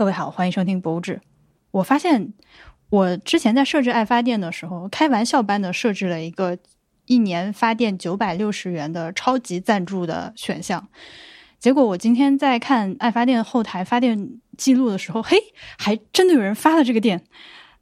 [0.00, 1.20] 各位好，欢迎收听博物志。
[1.72, 2.32] 我发现
[2.88, 6.56] 我之前在设置爱发电的时候，开玩笑般的设置了一个
[7.04, 10.88] 一年发电九百六十元的超级赞助的选项。
[11.58, 15.36] 结果我今天在看爱发电后台发电记录的时候，嘿，
[15.76, 17.22] 还真的有人发了这个电。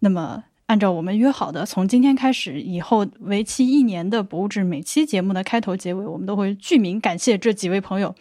[0.00, 0.42] 那么。
[0.68, 8.14] 按照我们约好的，从今天开始以后为期一年的博物志，每期节目的开头、结尾，我们都会具名感谢这几位朋友。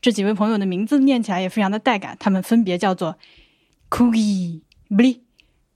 [0.00, 3.18] 这几位朋友的名字念起来也非常的带感，他们分别叫做
[3.90, 5.18] Kugi、Bli、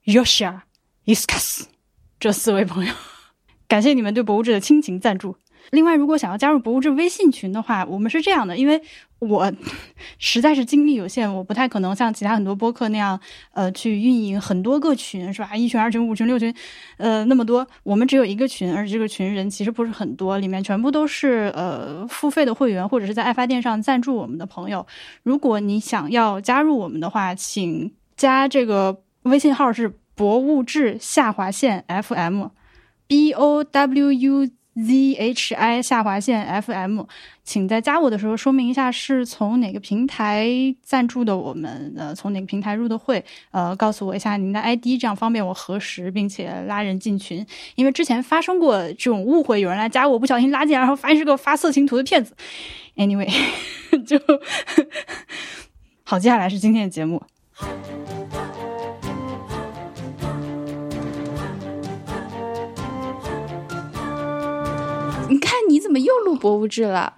[0.06, 0.60] Yosha、
[1.04, 1.64] Iskas
[2.20, 2.94] 这四位朋友。
[3.66, 5.36] 感谢你们对博物志的亲情赞助。
[5.70, 8.80] 另外，如果想要加入博物志微信群的话，我们是这样的，因为
[9.18, 9.50] 我
[10.18, 13.18] 实在是精力有限，我不太可能像其他很多播客那样，
[13.52, 15.56] 呃，去运营很多个群，是吧？
[15.56, 16.54] 一群、二群、五群、六群，
[16.98, 17.66] 呃，那么多。
[17.82, 24.86] 我们只有一个群，而且这个群人其实不是很多，里面全部都是呃付费的会员，或者是在爱发电上赞助我们的朋友。
[25.22, 34.48] 如果你想要加入我们的话，请加这个微信号是博物志下划线 FM，B O W U。
[34.76, 37.06] z h i 下划线 f m，
[37.44, 40.50] 请在加我的时候说明一下是从哪个平台
[40.82, 47.46] 赞助的，我们呃从哪个平台入的会，呃告诉我一下您的 I D，这样方便我核实并且拉人进群。
[47.76, 52.34] 因为之前发生过这种误会，有人来加我，不小心拉进来，然后发现是个发色情图的骗子。
[52.96, 53.32] Anyway，
[54.04, 54.18] 就
[56.02, 57.22] 好，接下来是今天的节目。
[65.28, 67.14] 你看，你怎么又录博物志了？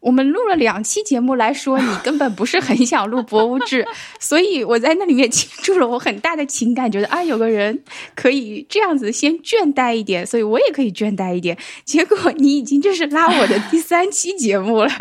[0.00, 3.86] 我们录了两期节目来说，你根本不是很想录博物志，
[4.20, 7.82] 所以我在那里面倾注了我很大的情感，觉得啊，有个人
[8.14, 11.56] 可以这样子先倦怠一点，所以我也可以倦怠一点。
[11.86, 14.88] 结果你已经这是拉我的第三期节目了，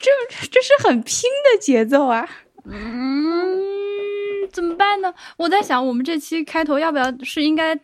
[0.00, 0.10] 这
[0.50, 2.28] 这是很拼的节奏啊！
[2.64, 5.12] 嗯，怎么办呢？
[5.36, 7.78] 我在想，我们这期开头要不要是应该。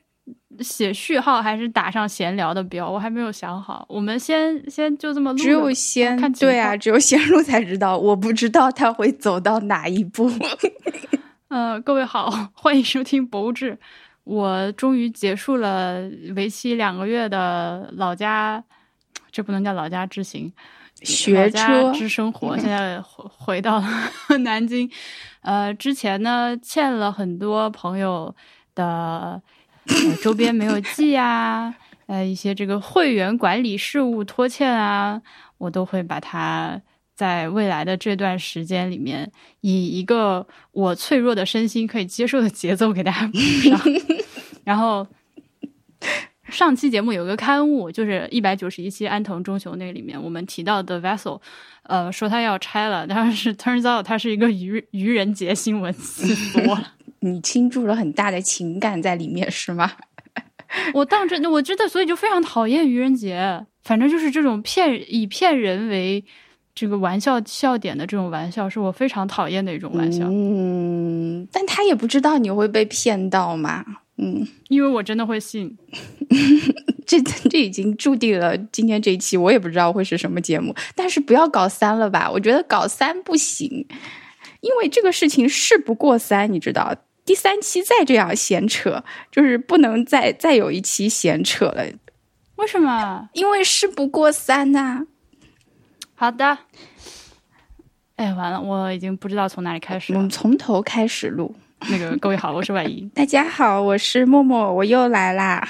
[0.61, 3.87] 写序号还是打上闲聊的标，我还没有想好。
[3.89, 7.97] 我们先先就这么录，只有先对啊，只有先录才知道。
[7.97, 10.31] 我不知道他会走到哪一步。
[11.49, 13.79] 嗯，各位好，欢迎收听博物志。
[14.25, 16.03] 我终于结束了
[16.37, 18.63] 为期两个月的老家，
[19.31, 20.53] 这不能叫老家之行，
[21.03, 22.57] 学车之生活。
[22.59, 23.83] 现在回回到
[24.43, 24.91] 南京。
[25.43, 28.35] 呃，之前呢欠了很多朋友
[28.75, 29.43] 的。
[30.23, 31.75] 周边没有寄啊，
[32.07, 35.21] 呃，一些这个会员管理事务拖欠啊，
[35.59, 36.81] 我都会把它
[37.17, 39.33] 在未来的这段时间里面，
[39.63, 43.81] 以一个我脆弱的身心可以接受的节奏给大家补上。
[44.63, 45.05] 然后
[46.51, 51.41] 上期节目有个刊物，就是一百九十一期安藤忠雄那个里面，我们提到的 Vessel，
[51.85, 56.95] 呃，说他要拆了，但是 Turns out 他是一个愚愚人节新闻，死多了。
[57.21, 59.93] 你倾注了很大的情感在里面，是吗？
[60.95, 63.67] 我当真，我真的，所以就非常讨厌愚人节。
[63.83, 66.25] 反正就是这种骗以骗人为
[66.75, 70.27] 这个玩笑笑点的这种玩笑，是我非常讨厌的一种玩笑。
[70.31, 73.85] 嗯，但他也不知道你会被骗到嘛。
[74.23, 75.75] 嗯，因为我真的会信。
[77.07, 80.75] 这这已经注定了今天这一期，我也不知道会是什么节目。
[80.95, 82.31] 但是不要搞三了吧？
[82.31, 83.87] 我觉得搞三不行，
[84.61, 86.95] 因为这个事情事不过三，你知道。
[87.25, 91.85] 第三期再这样闲扯，就是不能再再有一期闲扯了。
[92.57, 93.29] 为什么？
[93.33, 95.07] 因为事不过三呐。
[96.15, 96.59] 好的。
[98.17, 100.13] 哎，完了，我已经不知道从哪里开始。
[100.13, 101.55] 我们从头开始录。
[101.89, 103.09] 那个，各位好，我是婉莹。
[103.11, 105.67] 大家好，我是默默，我又来啦，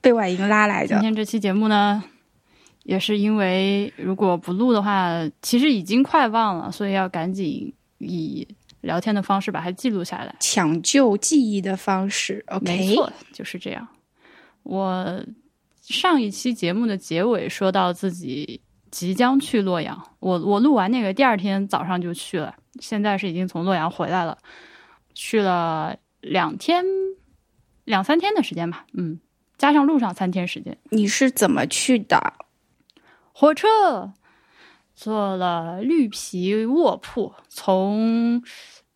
[0.00, 0.88] 被婉莹拉来的。
[0.88, 2.02] 今天这期节目呢，
[2.82, 5.10] 也是因为如果不录的话，
[5.42, 8.46] 其实已经快忘了，所以要赶紧以。
[8.82, 12.44] 聊天的方式把它记录下来，抢救记忆的方式。
[12.46, 13.88] OK，没错，就是这样。
[14.62, 15.20] 我
[15.80, 18.60] 上一期节目的结尾说到自己
[18.92, 24.38] 即将去洛阳，我我录完那个第二天早上就去了，现在是已经从洛阳回来了，
[25.16, 26.84] 去了两天
[27.84, 29.18] 两三天的时间吧，嗯，
[29.56, 30.76] 加上路上三天时间。
[30.90, 32.34] 你是怎么去的？
[33.32, 34.12] 火车，
[34.94, 38.42] 坐了绿皮卧铺，从。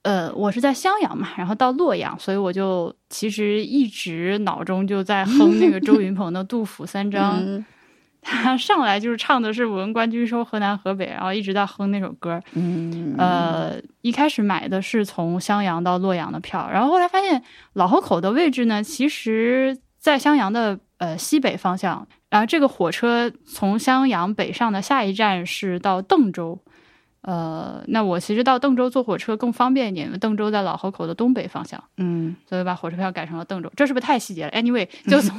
[0.03, 7.39] 呃，我是在襄阳嘛，然后到洛阳，所以我就其实一直脑中就在哼那个周云鹏的《杜甫三章》，
[8.23, 12.41] 他 上来就是唱的是“武文官军收河南河北”，然后一直在哼那首歌。
[12.53, 26.59] 嗯，呃，一开始买的是从襄阳到洛阳的票，然后后来发现老河口的位置呢，其实在襄阳的呃西北方向，然后这个火车从襄阳北上的下一站是到邓州。
[27.23, 33.71] 呃，那我其实到邓州坐火车更方便一点，因为邓州在老河口的东北方向，嗯，所以把火车票改成了邓州。
[33.77, 35.37] 这是不是太细节了？Anyway，就从、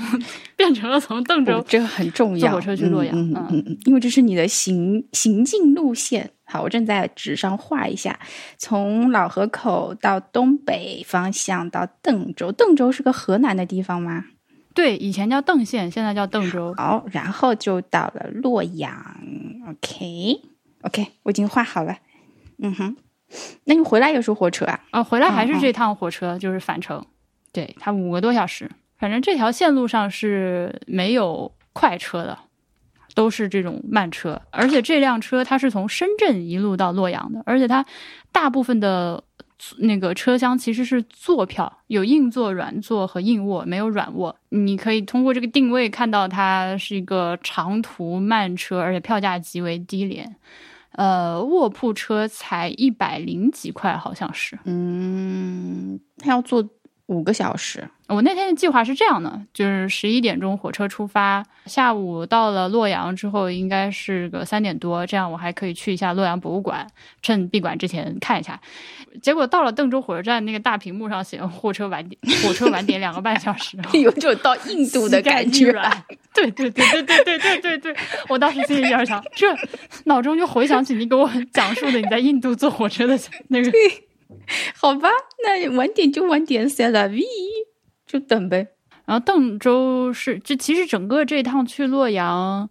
[0.56, 2.50] 变成了从邓州哦这个很重要。
[2.50, 6.31] 坐火车去洛阳嗯嗯嗯因为这是你的行行进路线。
[6.45, 8.19] 好，我正在纸上画一下，
[8.57, 12.51] 从老河口到东北方向到邓州。
[12.51, 14.25] 邓州是个河南的地方吗？
[14.75, 16.74] 对，以前叫邓县，现在叫邓州。
[16.77, 18.94] 好，然后就到了洛阳。
[20.81, 21.98] OK，OK，、我已经画好了。
[22.60, 22.95] 嗯哼，
[23.66, 24.80] 那你回来也是火车啊？
[24.92, 27.04] 啊，回来还是这趟火车，就是返程。
[27.51, 28.69] 对，它五个多小时。
[28.98, 32.38] 反正这条线路上是没有快车的，
[33.16, 34.39] 都是这种慢车。
[34.51, 37.84] 而且这辆车它是从深圳一路到洛阳的，而且它
[38.31, 39.24] 大部分的
[39.80, 44.36] 那个车厢其实是坐票，有硬座、软座和硬卧，没有软卧。
[44.50, 50.36] 你可以通过这个定位看到它是一个长途慢车，而且票价极为低廉。
[50.93, 54.59] 呃，卧铺车才一百零几块，好像是。
[54.65, 56.67] 嗯，他要坐
[57.12, 57.88] 五个小时。
[58.08, 66.86] 我那天的计划是这样的，就是十一点钟火车出发，下午到了洛阳之后应该是个三点多，这样我还可以去一下洛阳博物馆，
[67.22, 68.60] 趁闭馆之前看一下。
[69.22, 75.72] 结果到了邓州火车站，那个大屏幕上写火车晚点，火车晚点两个半小时， 有种到印度的感觉。
[76.34, 77.96] 对对对对对对对对对，
[78.28, 79.48] 我当时心里有想，这
[80.06, 83.18] 脑中就回想起你给我讲述的你在印度坐火车的
[83.48, 83.72] 那个。
[84.75, 85.10] 好吧，
[85.44, 87.24] 那晚点就晚点，c'est la vie，
[88.06, 88.68] 就等呗。
[89.06, 92.69] 然后邓州是，这其实整个这趟去洛阳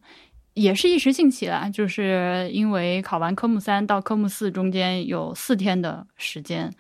[0.54, 6.72] 也是一时兴起啦，就是因为考完科目三到科目四中间有四天的时间，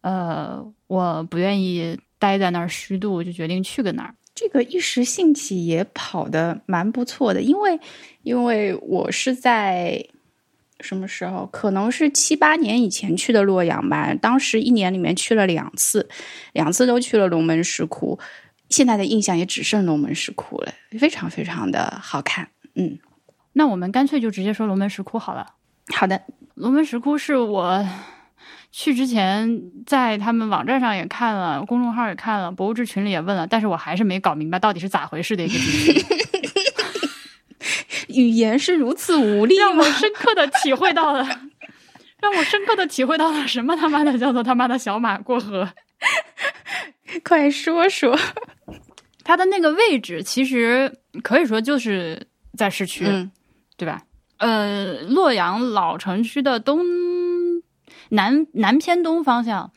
[0.00, 4.14] 呃，我不愿意待在那儿虚度，就决定去个那儿。
[4.34, 7.78] 这个一时兴起也跑得蛮不错的，因为
[8.22, 10.04] 因为我是在
[10.80, 11.46] 什么时候？
[11.52, 14.14] 可能是七八年以前去的洛阳吧。
[14.14, 16.08] 当时一年里面去了两次，
[16.52, 18.18] 两次都去了龙门石窟。
[18.68, 22.48] 现在的印象也只剩龙门石窟了，非常非常的好看。
[22.74, 22.98] 嗯，
[23.52, 25.46] 那我们干脆就直接说龙门石窟好了。
[25.94, 26.20] 好的，
[26.54, 27.86] 龙门石窟是我
[28.72, 36.04] 去之前在他们网站上也看了，公众号也看了，博物志群里也问了，但是我还是没搞明白到底是咋回事的一个景区。
[38.16, 39.84] 语言是如此无力让我？
[39.84, 41.24] 深刻的体会到了，
[42.20, 45.68] 让我深刻的体会到了什么他妈的叫做他妈的小马过河。
[47.22, 48.18] 快说说。
[49.24, 53.28] 它的那个位置其实可以说就是在市区，嗯
[53.76, 54.00] 对吧？
[54.38, 56.84] 呃，洛阳老城区的东
[58.10, 59.70] 南南偏东方向，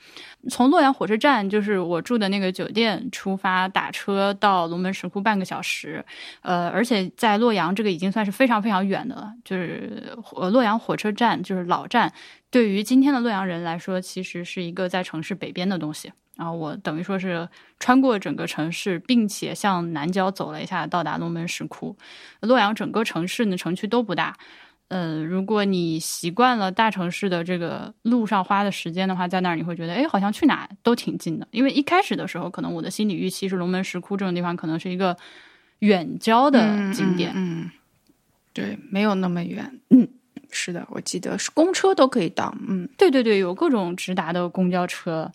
[0.50, 6.04] 从洛阳火车站，就是我住的那个酒店出发，打车到龙门石窟半个小时。
[6.42, 12.14] 呃，而且在洛阳这个已经算是非常非常远的了，就是呃洛阳火车站就是老站，
[12.50, 16.12] 对于今天的洛阳人来说，其实是一个在城市北边的东西。
[16.38, 17.50] 然后我等于说是
[17.82, 21.98] 穿过整个城市，并且向南郊走了一下，到达龙门石窟。
[22.40, 24.38] 洛阳整个城市呢，城区都不大。
[24.90, 31.48] 呃，如果你习惯了大城市的这个路上花的时间的话，在那儿你会觉得，哎，好像去哪都挺近的。
[31.52, 35.16] 因为一开始的时候，可能我的心理预期是龙门石窟这种地方可能是一个
[35.80, 37.32] 远郊的景点。
[37.36, 37.72] 嗯，嗯
[38.52, 39.80] 对，没有那么远。
[39.92, 40.08] 嗯，
[40.50, 42.54] 是的，我记得是公车都可以到。
[42.68, 45.32] 嗯，对对对，有各种直达的公交车，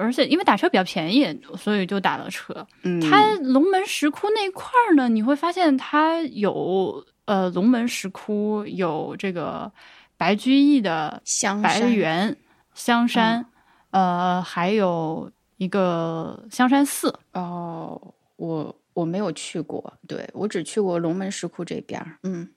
[0.00, 2.66] 而且因为打车比较便宜，所以就打了车。
[2.82, 9.70] 嗯它龙门石窟那一块儿呢，你会发现它有呃龙门石窟，有这个
[10.16, 12.36] 白居易的白香山猿、
[12.74, 13.46] 香山，
[13.90, 17.14] 呃，还有一个香山寺。
[17.32, 22.18] 哦，我我没有去过，对我只去过龙门石窟这边儿。
[22.22, 22.48] 嗯，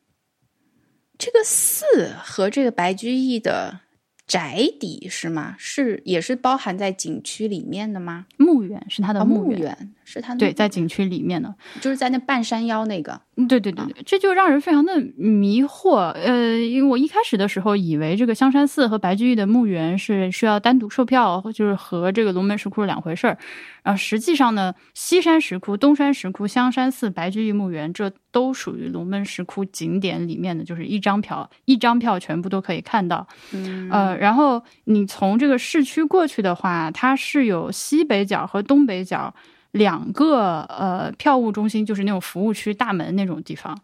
[1.17, 3.79] 这个寺和这个白居易的
[4.25, 5.55] 宅邸是吗？
[5.57, 8.25] 是也是包含在景区里面的吗？
[8.37, 11.53] 墓园是它的啊，墓园，是它的对，在景区里面的。
[11.81, 13.19] 就是在那半山腰那个。
[13.35, 16.11] 嗯对对对对，这就让人非常的迷惑。
[16.11, 23.37] 呃，因为我一开始的时候以为这个香山寺和白居易的墓园是需要单独售票，就是和这个龙门石窟是两回事儿。
[23.81, 33.25] 然后实际上呢，西山石窟、东山石窟、香山寺、白居易墓园，这都属于龙门石窟景点里面的，就是一张票，一张票全部都可以看到。
[33.53, 39.33] 嗯呃，然后你从这个市区过去的话，它是有西北角和东北角
[39.71, 43.79] 两个呃票务中心，就是那种服务区大门那种地方。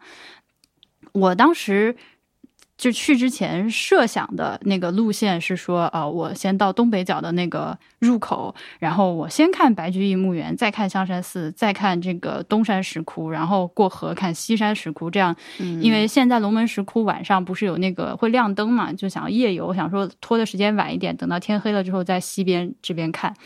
[1.12, 1.96] 我当时
[2.80, 15.10] 就去之前设想的那个路线是说，呃，我先到东北角的那个入口，然后我先看白居易墓园，再看香山寺，再看这个东山石窟，然后过河看西山石窟。
[15.10, 23.36] 这样，因为现在龙门石窟晚上不是有那个会亮灯嘛，就想要夜游，想说拖的时间晚一点，等到天黑了之后在西边这边看。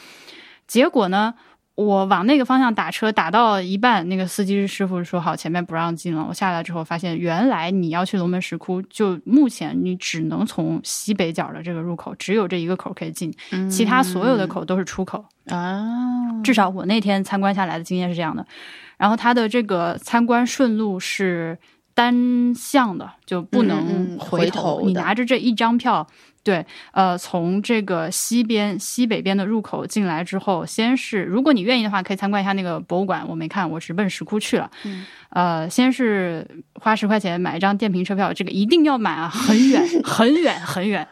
[0.68, 1.34] 结果呢？
[1.74, 6.24] 我往那个方向打车，打到一半，那个司机师傅说好前面不让进了。
[6.28, 13.34] 我下来之后发现，原来你要去龙门石窟，就目前你只能从西北角的这个入口，只有这一个口可以进，
[13.68, 16.40] 其他所有的口都是出口啊。
[16.44, 18.46] 至少我那天参观下来的经验是这样的。
[18.96, 21.58] 然后它的这个参观顺路是
[21.94, 24.82] 单向的，就不能回头。
[24.84, 26.06] 你拿着这一张票。
[26.42, 33.26] 对，呃，从这个西边、西北边的入口进来之后，先是如果你愿意的话，可以参观一下那个博物馆。
[33.26, 34.70] 我没看，我直奔石窟去了。
[34.84, 41.08] 嗯，呃，先是花十块钱买一张电瓶车票，这个一定要买啊，很远， 很远，很远，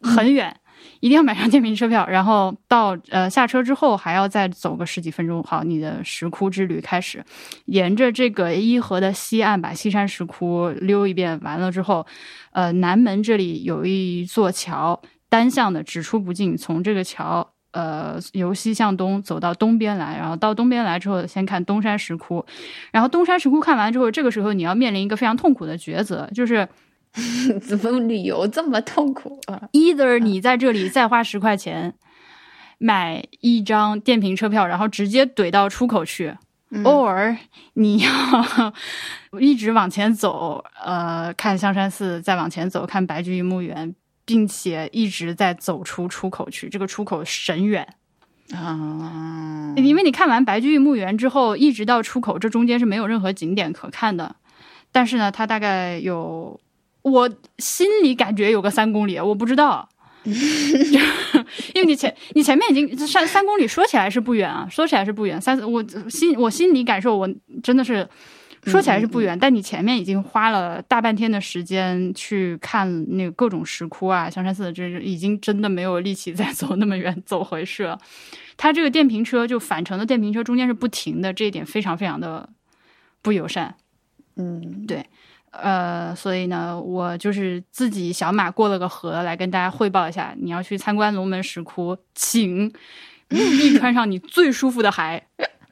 [0.00, 0.56] 很远。
[1.00, 7.24] 一定要买上电瓶车票，然后到呃下车之后还要再走个十几分钟，好，你的石窟之旅开始。
[7.64, 12.06] 沿着这个伊河的西岸，把西山石窟溜一遍，完了之后，
[12.52, 16.54] 呃，南门这里有一座桥，单向的，只出不进。
[16.54, 22.44] 从这个桥，呃，由西向东走到东边来，然后到东边来之后，先看东山石窟。
[22.92, 26.68] 然后东山石窟看完之后，这个时候你要面临一个非常痛苦的抉择，就是。
[27.60, 31.94] 怎么旅游这么痛苦啊？Either 你在这里再花十块钱
[32.78, 36.36] 买一张电瓶车票，然后直接怼到出口去
[36.70, 37.36] ；，or
[37.74, 38.10] 你要
[39.40, 43.92] 一直往前走，呃，看香山寺，再往前走看白居易墓园，
[44.24, 46.68] 并且一直在走出出口去。
[46.68, 47.94] 这个出口神远
[48.54, 49.74] 啊！
[49.76, 54.36] 因为你看完白居易墓园之后，一直到出口，这中间是没有任何景点可看的。
[54.92, 56.60] 但是呢，它大概有。
[57.02, 59.88] 我心里感觉有个三公里，我不知道，
[60.24, 60.32] 因
[61.76, 65.40] 为你前你前面已经三三公里，说起来是不远啊，说起来是不远。
[65.40, 67.28] 三我心我心里感受，我
[67.62, 68.06] 真的是
[68.64, 77.98] 说起来是不远，但你前面已经花了大半天的时间去看那个各种石窟啊，香山寺，这已经真的没有力气再走那么远走回去了。
[78.58, 82.46] 它这个电瓶车就返程的电瓶车中间是不停的，这一点非常非常的
[83.22, 83.74] 不友善。
[84.36, 85.06] 嗯，对。
[85.50, 90.34] 呃，所以呢，我就是自己小马过了个河来跟大家汇报一下。
[90.38, 92.72] 你要去参观龙门石窟，请务
[93.30, 95.24] 必穿上你最舒服的鞋，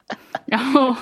[0.46, 0.90] 然后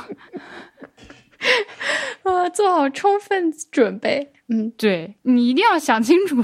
[2.25, 4.33] 啊，做好充分准备。
[4.49, 6.37] 嗯，对你一定要想清楚，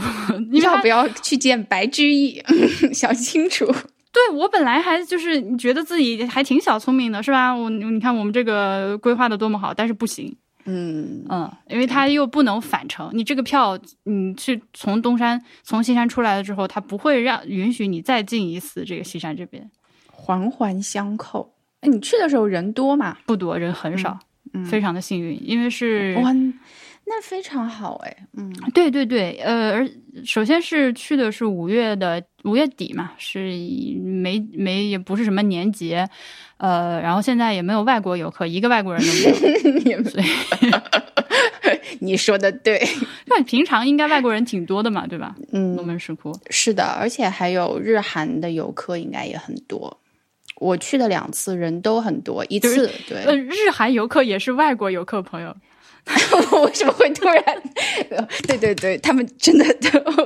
[0.61, 2.43] 要不要去见白居易？
[2.93, 3.67] 想清楚。
[4.13, 7.55] 对我本来还就是你觉得自己还挺小聪明的，是吧？
[7.55, 10.37] 我你看我们这个规划的多么好，但是不行。
[10.65, 19.71] 嗯嗯，因为它又不能返程，你这个票，你去从东山从西山出来了之后，它不会让允许你再进一次这个西山这边，
[20.11, 21.55] 环环相扣。
[21.81, 23.19] 哎，你去的时候人多吗？
[23.27, 24.19] 不多，人很少，
[24.65, 26.33] 非常的幸运，因为是哇，
[27.15, 29.87] 那非常好哎，嗯，对对对，呃，而
[30.25, 33.39] 首先是去的是五月的五月底嘛，是
[34.01, 36.09] 没没也不是什么年节。
[36.57, 40.03] 呃，然后现在也没有外国游客，一个外国人都没有。
[40.09, 40.25] 所以
[42.01, 42.81] 你说的对，
[43.27, 45.35] 那平常应该外国人挺多的嘛，对吧？
[45.53, 49.99] 嗯，龙门石窟是的，而且还有日韩的游客，应该也很多。
[50.57, 53.25] 我去的两次，人都很多，一次对。
[53.25, 55.55] 呃，日韩游客也是外国游客朋友。
[56.65, 57.45] 为什么会突然？
[58.47, 59.65] 对对对，他们真的，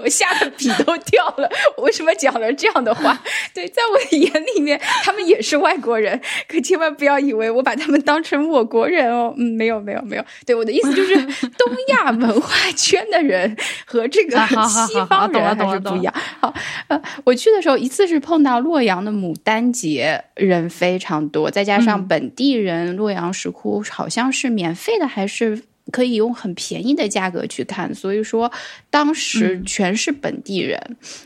[0.02, 1.48] 我吓得笔都掉了。
[1.76, 3.22] 我为什么讲了这样的话？
[3.52, 6.18] 对，在我的眼里面，他们也是外国人，
[6.48, 9.34] 可千万不要以为我把他们当成我国人哦。
[9.36, 10.24] 嗯，没有没有没有。
[10.46, 16.14] 对，我的意思就是，东亚文化圈的人和这个西方人还是不一样。
[16.40, 16.52] 好，
[16.88, 25.65] 呃，我去的时候，一次是碰到洛阳的牡丹节，人非常多，再加上本地人，洛阳石窟好像是免费的，还是？
[25.92, 28.50] 可以用很便宜的价格去看，所以说
[28.90, 30.78] 当时全是本地人。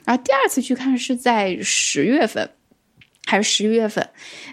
[0.04, 2.50] 然后第二次去看是在十月份
[3.30, 4.04] 还是十一月份，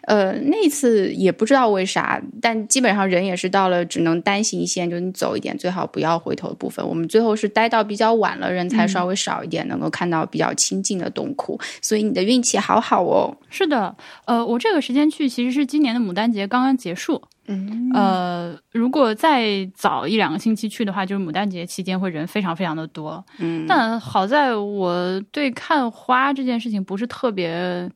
[0.04, 6.88] 呃，那次也不知道为啥，但基本上人也是到了只能单行线，就你走一点，最好不要回头的部分。
[6.88, 11.60] 我们最后是待到比较晚了，人才稍微少一点，能够看到比较清静的洞窟。
[11.82, 13.36] 所以你的运气好好哦。
[13.50, 17.20] 是的，呃，我这个时间去其实是今年的牡丹节刚刚结束。
[17.50, 23.26] 嗯，呃，如果再早一两个星期去的话，就是牡丹节期间会人非常非常的多。
[23.40, 27.90] 嗯，但好在我对看花这件事情不是特别，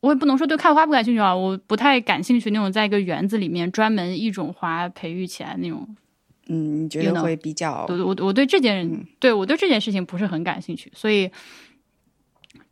[0.00, 5.96] 我也不能说对看花不感兴趣啊，我不太感兴趣那种在一个园子里面专门一种花培育起来那种
[6.48, 11.30] 嗯，你觉得会比较我我我对这件对我对这件事情不是很感兴趣，所以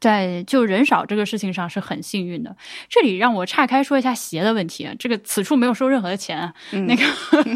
[0.01, 2.57] 在就人少这个事情上是很幸运的。
[2.89, 6.55] 这里让我岔开说一下鞋的问题，啊这个此处没有收任何的钱啊。
[6.71, 7.03] 那个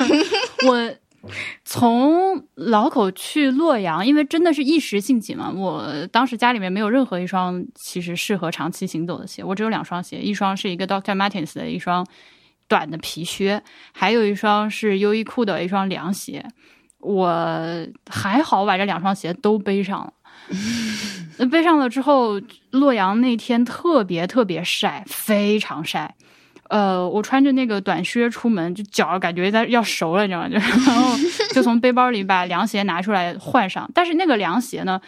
[0.68, 0.94] 我
[1.64, 12.06] 从老口去洛阳，因为真的是一时兴起嘛，我当时家里面没有任何一双其实适合长期行走的鞋，我只有两双鞋，一双是一个 Doctor Martens 的一双
[12.68, 13.62] 短的皮靴，
[13.92, 16.46] 还有一双是优衣库的一双凉鞋。
[16.98, 20.12] 我还好把这两双鞋都背上了。
[21.38, 26.14] 呃 背上了之后，洛阳那天特别特别晒，非常晒。
[26.70, 30.48] 呃，我穿着那个短靴出门，就脚感觉在要熟了，你知道吗？
[30.48, 31.18] 就然后
[31.52, 33.90] 就从背包里把凉鞋拿出来换上。
[33.92, 35.00] 但是那个凉鞋呢，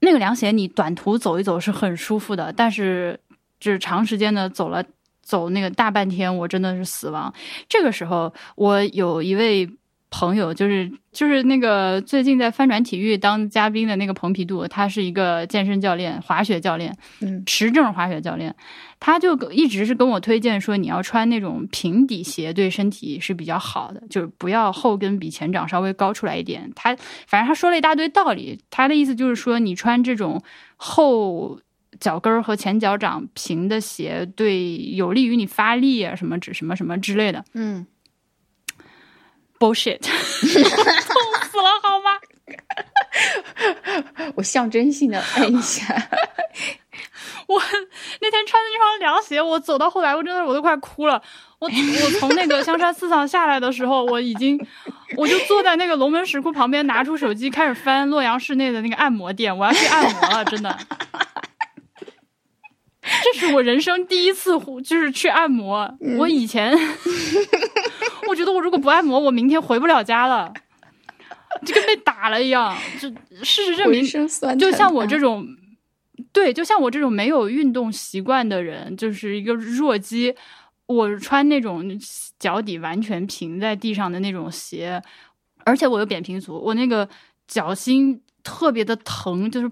[0.00, 3.18] 那个凉鞋你短途走一走是很舒服的，但是
[3.60, 4.84] 就是长时间的走了
[5.22, 7.32] 走那个大半天，我真的是死亡。
[7.68, 9.70] 这个时候，我有一位
[10.10, 18.54] 朋友，就是就是那个最近在翻转体育当嘉宾的那个蓬皮杜，他是一个健身教练、滑雪教练，嗯持证滑雪教练，
[18.98, 26.70] 他就一直是跟我推荐说，你要穿那种平底鞋，对身体是比较好的，就是不要后跟比前掌稍微高出来一点。
[26.74, 26.96] 他
[27.26, 30.42] 反正他说了一大堆道理，他的意思就是说，你穿这种
[30.76, 31.60] 后。
[32.00, 37.44] 脚跟儿和前脚掌平的鞋，对有利于你发力啊，什么指什么什么之类的。
[37.54, 37.84] 嗯，
[39.58, 40.10] bullshit，痛
[41.50, 42.18] 死了好吗？
[44.36, 45.84] 我象征性的按一下，
[47.46, 47.60] 我
[48.20, 51.20] 那天穿的那双凉鞋，我走到后来，我真的我都快哭了。
[51.58, 54.58] 我我从那个香山寺上下来的时候，我已经
[55.16, 60.78] 我就坐在那个龙门石窟旁边，拿出手机开始翻洛阳市内的那个按摩店，我要去按摩了，真的。
[63.32, 65.90] 这是我人生第一次就是去按摩。
[66.18, 66.76] 我以前
[68.28, 70.52] 我觉得我如果不按摩，我明天回不了家了，
[71.64, 72.76] 就跟被打了一样。
[73.00, 73.08] 就
[73.42, 74.04] 事实证明
[74.58, 75.46] 就像我这种，
[76.32, 80.34] 对，就像我这种没有运动习惯的人，就是一个弱鸡。
[80.86, 81.84] 我穿那种
[82.38, 85.02] 脚底完全平在地上的那种鞋，
[85.64, 87.06] 而且我有扁平足，我那个
[87.46, 89.70] 脚心特别的疼，就是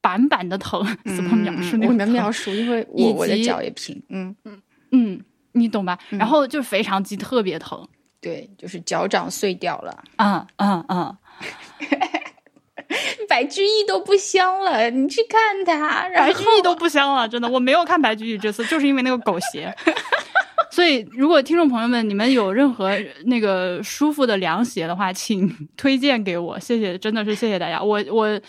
[0.00, 0.84] 板板的疼，
[1.16, 4.62] 怎么描述那个我能描述，因为我我的脚也平，嗯，嗯
[4.92, 5.98] 嗯，你懂吧？
[6.10, 7.86] 然后就是腓肠肌特别疼，
[8.20, 11.16] 对，就是脚掌碎掉了，嗯嗯嗯，
[13.28, 19.74] 白居易都不香了，你去看他，然后白居易都不香了，真的，我没有看白居易这次，就是因为那个狗鞋。
[20.70, 22.92] 所以，如果听众朋友们你们有任何
[23.24, 27.82] 那个舒服的凉鞋的话，请推荐给我，谢谢，真的是谢谢大家。
[27.82, 28.40] 我我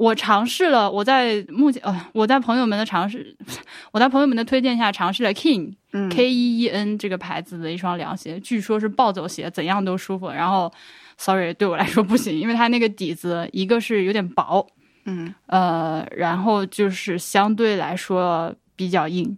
[0.00, 3.36] 我尝试了，我在目前呃，我在朋友们的尝试，
[3.92, 6.08] 我在朋友们的推荐下尝试了 King、嗯。
[6.08, 10.30] K E E N 这个牌子的一双凉鞋，据说是暴走鞋，怎样都舒服。
[10.30, 10.72] 然后
[11.18, 14.66] ，sorry 对我来说不行，因为它那个底子一个是有点薄，
[15.04, 15.34] 嗯。
[15.48, 19.36] 呃，然后就是相对来说比较硬，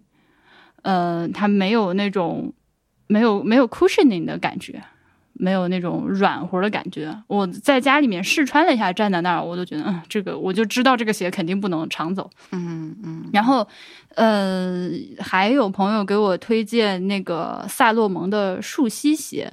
[0.82, 2.52] 呃，它没有那种
[3.08, 4.80] 没有没有 cushioning 的感觉，
[5.34, 7.16] 没有那种软和的感觉。
[7.26, 12.30] 我在家里面试穿了一下，站在那儿，我都觉得，嗯，这个我就知道这个鞋肯定不能常走。
[12.52, 13.66] 嗯嗯然后，
[14.14, 19.52] 呃，还有朋友给我推荐那个萨洛蒙的树溪鞋，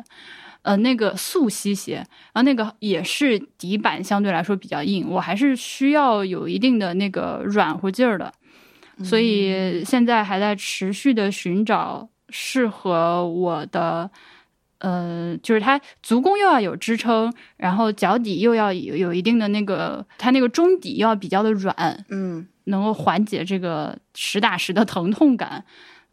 [0.61, 1.95] 呃，那个素溪鞋，
[2.33, 8.31] 然后那个也是底板相对来说比较硬，我还是需要有一定的那个软和劲儿的，
[9.03, 14.11] 所以现在还在持续的寻找适合我的。
[14.79, 25.63] 呃，就是它足弓又要有支撑，然后脚底又要有有一定的那个，它那个中底又要比较的软，嗯能够缓解这个实打实的疼痛感。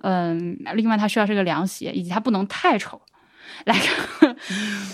[0.03, 3.01] 嗯，另外它需要是个凉鞋，以及它不能太丑。
[3.65, 3.75] 来，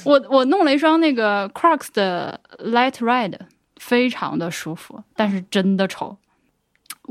[0.04, 3.38] 我我弄了一双那个 Crocs 的 Light Ride，
[3.76, 6.18] 非常的舒服，但是真的丑。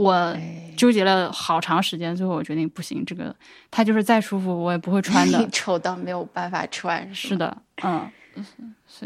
[0.02, 3.36] 我哎纠结了好长时间，最后我决定不行，这个
[3.70, 5.48] 它就是再舒服我也不会穿的。
[5.54, 8.10] 丑到没有办法穿，是的，嗯，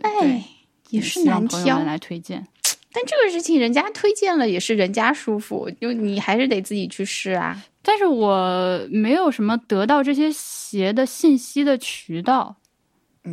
[0.02, 0.44] 哎，
[0.90, 1.80] 也是难挑。
[1.80, 2.48] 来推荐。
[2.94, 7.62] 但这个事情人家推荐了，也是人家舒服，就你还是得自己去试啊。
[7.82, 12.56] 但是我没有什么得到这些鞋的信息的渠道。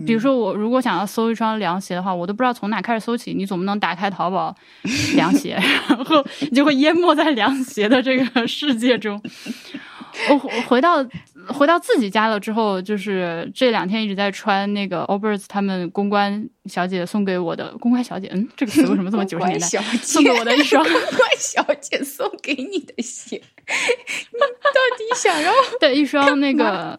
[0.07, 3.35] 比如说，我如果想要搜一双凉鞋的话，我都不知道从哪开始搜起。
[3.35, 4.55] 你总不能打开淘宝
[5.15, 9.21] 凉鞋，然后你就会淹没在凉鞋的这个世界中。
[10.29, 11.03] 我回回到
[11.49, 19.67] 回到自己家了之后，就是这两天一直在穿那个 Allbirds 他们公关小姐送给我的公关小姐，嗯，这个词为什么这么九十年代？
[19.67, 25.53] 小送给我的一双公关小姐送给你的鞋，你到底想要？
[25.81, 26.99] 对，一双那个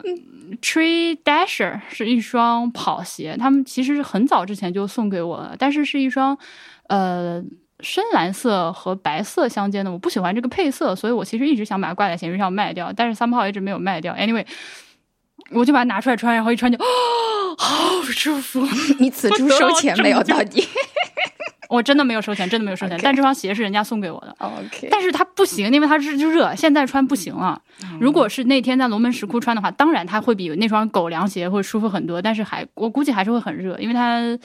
[0.60, 6.36] Tree Dasher 是一双跑鞋，他们其实是很早之前就送给我了，但是是一双
[6.88, 7.42] 呃
[7.84, 14.14] 深蓝色和白色相间的，我不喜欢这个配色，所以我其实一直想把它挂在闲鱼上卖掉，但是三炮一直没有卖掉。
[14.14, 14.44] Anyway，
[15.50, 16.84] 我就把它拿出来穿，然后一穿就，哦，
[17.58, 18.66] 好舒服。
[18.98, 20.20] 你此处收钱没有？
[20.24, 20.66] 到底？
[21.70, 22.98] 我真的没有收钱，真的没有收钱。
[23.02, 24.36] 但这双鞋是人家送给我的。
[24.38, 27.60] OK，但是它不行，因为它是就热，现在穿不行了。
[27.98, 34.38] 如果是那天在龙门石窟穿的话，当然它会比那双狗粮鞋会舒服很多，但是还我估计还是会很热，因为它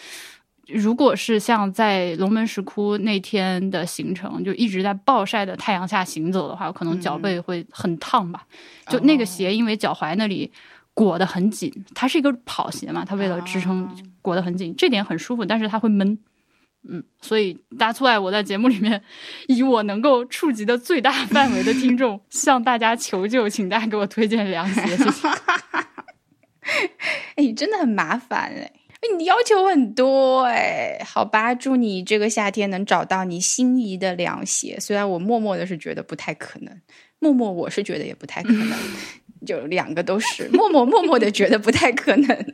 [0.71, 8.45] 如果是像在龙门石窟那天的行程，就一直在暴晒的太阳下行走的话，可能脚背会很烫吧。
[8.87, 10.51] 就那个鞋，因为脚踝那里
[10.93, 13.89] 裹得很紧，它是一个跑鞋嘛，它为了支撑
[14.21, 16.17] 裹得很紧，这点很舒服，但是它会闷。
[16.87, 19.03] 嗯，所以大出来，我在节目里面
[19.47, 24.87] 以我能够触及的最大范围的听众向大家求救，请大家给我推荐凉鞋。
[24.95, 25.27] 谢谢。
[27.35, 28.78] 哎，真的很麻烦哎，哎，
[29.17, 31.01] 你要求很多哎。
[31.05, 34.77] 好吧，祝你这个夏天能找到你心仪的凉鞋。
[34.79, 36.81] 虽然我默默的是觉得不太可能，
[37.19, 38.77] 默默我是觉得也不太可能，
[39.45, 42.45] 就两个都是默默默默的觉得不太可能。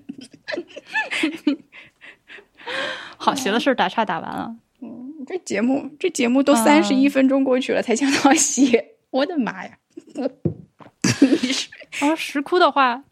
[3.18, 4.56] 好，鞋的事儿打岔打完了。
[4.82, 9.78] 嗯，这节目这节目都三十一分钟过去了，才讲到鞋，我的妈呀！
[12.02, 13.04] 啊，石窟的话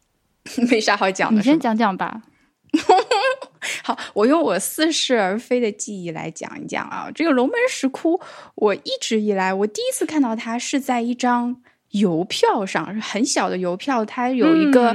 [0.69, 2.23] 没啥好讲的，你先讲讲吧。
[3.83, 7.09] 好，我用我似是而非的记忆来讲一讲啊。
[7.13, 8.19] 这个龙门石窟，
[8.55, 11.57] 我一直以来我第一次看到它是在一张。
[11.93, 14.91] 邮票上是很小的邮票，它有一个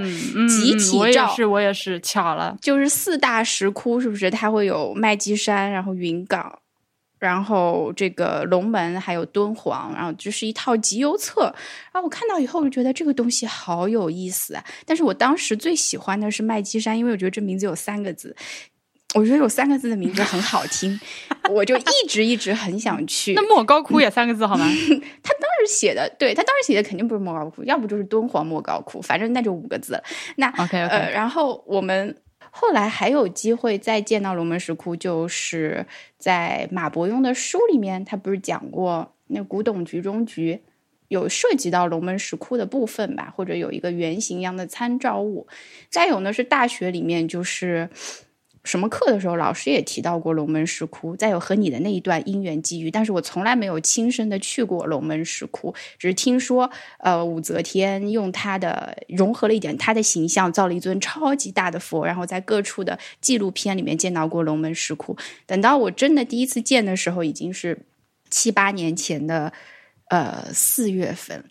[0.49, 0.99] 集体照。
[0.99, 4.29] 我也是我也是巧了，就是四大石窟，是不是？
[4.29, 6.59] 它会有麦积山，然后云冈，
[7.19, 11.43] 然后这个龙门，还有敦煌，然后就是一套集邮册。
[11.93, 14.65] 然后我看到以后，就觉得这个东西好有意思啊！
[14.87, 18.37] 但是我当时最喜欢的是麦积山，因为我觉得这名字有三个字。
[19.15, 21.01] 我觉得有三个字的名字很好听，
[21.51, 23.33] 我就一直一直很想去。
[23.33, 24.67] 那莫高窟也三个字好吗？
[25.25, 29.99] 他当时写的，对他当时写的肯定不是莫高窟，要不就是敦煌莫高窟，反正那就五个字。
[30.37, 30.89] 那 OK OK。
[30.89, 32.15] 呃，然后我们
[32.61, 35.87] 后来还有机会再见到龙门石窟，就是
[36.19, 40.61] 在马伯庸的书里面，他不是讲过那古董局中局
[41.07, 45.47] 有涉及到龙门石窟的部分吧，或者有一个圆形一样的参照物。
[45.89, 47.89] 再有呢，是大学里面就是。
[48.69, 51.17] 什么课的时候，老师也提到过龙门石窟。
[51.17, 65.17] 再有和你的那一段因缘际遇，但是我从来没有亲身的去过龙门石窟，只是听说，呃，武则天用他的融合了一点他的形象，造了一尊超级大的佛，然后在各处的纪录片里面见到过龙门石窟。
[65.47, 67.87] 等到我真的第一次见的时候，已经是
[68.29, 69.51] 七八年前的，
[70.11, 71.43] 呃，四月份，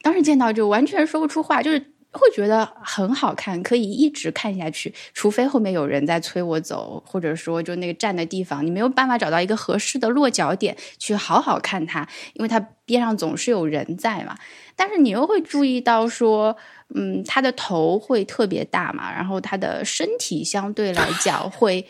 [0.00, 1.93] 当时见到就完全说不出话，就是。
[2.14, 14.36] 会觉得很好看，可以一直看下去，除非后面有人在催我走，或者说就那个站的地方，你没有办法找到一个合适的落脚点去好好看它，因为它边上总是有人在嘛。
[14.76, 16.56] 但是你又会注意到说，
[16.94, 21.84] 嗯，它的头会特别大嘛，然后它的身体相对来讲会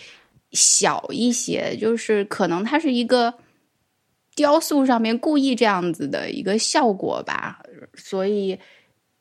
[0.52, 3.34] 小一些，就是可能它是一个
[4.34, 7.60] 雕塑上面故意这样子的一个效果吧，
[7.94, 8.58] 所以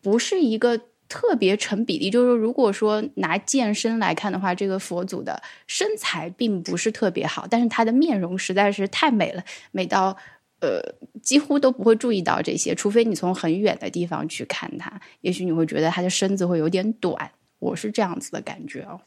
[0.01, 0.79] 不是一个。
[1.13, 10.17] 特别成比例，就是说，如果说拿健身来看的话，这个佛祖的身材并不是特别好，但是他的面容实在是太美了，美到
[10.59, 10.81] 呃
[11.21, 18.99] 几乎都不会注意到这些，除非你从很远的地方去看他，也许你会觉得他的身子会有点短，我是这样子的感觉哦。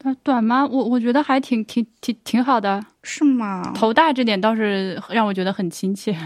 [0.00, 0.66] 他短吗？
[0.66, 3.72] 我我觉得还挺挺挺挺好的，是吗？
[3.72, 6.10] 头大这点倒是让我觉得很亲切。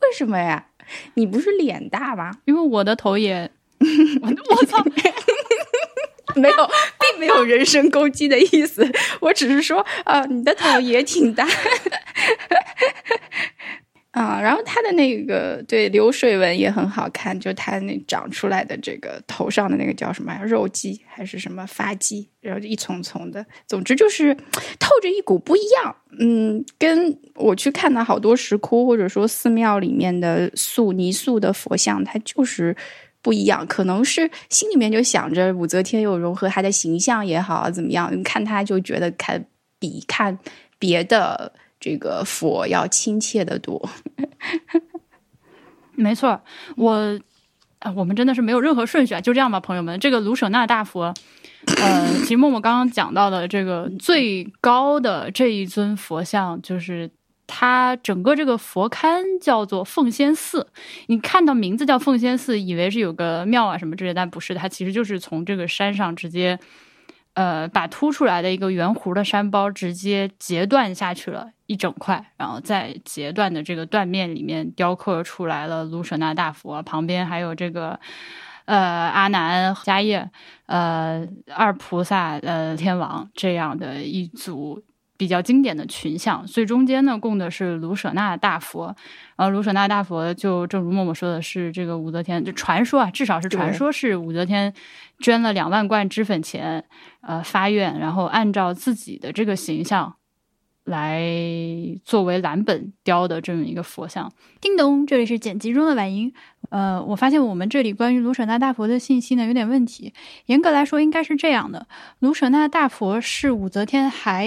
[0.00, 0.68] 为什么呀？
[1.14, 2.30] 你不是脸大吗？
[2.44, 3.50] 因为我的头也
[4.22, 4.82] 我操，
[6.36, 6.70] 没有，
[7.00, 8.90] 并没有人身攻击的意思。
[9.20, 11.46] 我只是说，呃，你的头也挺大。
[14.14, 20.32] 啊，然后他的那个对流水纹也很好看，就他那长出来的这个头上的那个叫什么？
[20.44, 22.24] 肉髻还是什么发髻？
[22.40, 24.32] 然后一丛丛的，总之就是
[24.78, 25.96] 透着一股不一样。
[26.20, 32.76] 嗯，跟我去看的好多石窟或者说寺庙里面的塑泥塑的佛像，它就是
[33.20, 33.66] 不一样。
[33.66, 38.22] 可能是心里面就想着武则天有融合她的形象也好，怎么样？
[38.22, 39.44] 看他就觉得看
[39.80, 40.38] 比看
[40.78, 41.52] 别的。
[41.84, 43.90] 这个佛要亲切的多，
[45.94, 46.40] 没错，
[46.76, 47.20] 我
[47.80, 50.00] 啊，我们真的是没有任何顺序啊，就这样吧，朋友们。
[50.00, 51.12] 这个卢舍那大佛，
[51.82, 57.10] 呃，其实默默刚刚讲到的这个最高的这一尊佛像，就是
[57.46, 60.66] 它整个这个佛龛叫做奉仙寺。
[61.08, 66.58] 你看到名字叫奉仙寺，以为是有个庙啊什么之类，但不是，它其实就是从这个山上直接，
[67.34, 78.00] 呃，把凸出来的一个圆弧的山包直接截断下去了一整块，然后在截断的这个断面里面雕刻出来了卢舍那大佛，旁边还有这个。
[78.66, 80.30] 呃，阿难、迦叶、
[80.64, 81.22] 呃，
[81.54, 84.82] 二菩萨、呃，天王这样的一组
[85.16, 88.86] 比较经典的群像，最中间呢供的是卢舍那大佛，
[89.36, 94.72] 然后卢舍那大佛就正如默默说的是，这个武则天就传说啊，至少是传说是武则天
[95.20, 96.84] 捐了两万贯脂粉钱，
[97.20, 100.14] 呃，发愿，然后按照自己的这个形象。
[100.84, 101.18] 来
[102.04, 104.30] 作为蓝本雕的这么一个佛像。
[104.60, 106.30] 叮咚，这里是剪辑中的晚音。
[106.68, 110.12] 呃，我发现我们这里关于卢舍那大佛的信息呢有点问题。
[110.44, 111.86] 严格来说，应该是这样的：
[112.18, 114.46] 卢舍那大佛是武则天还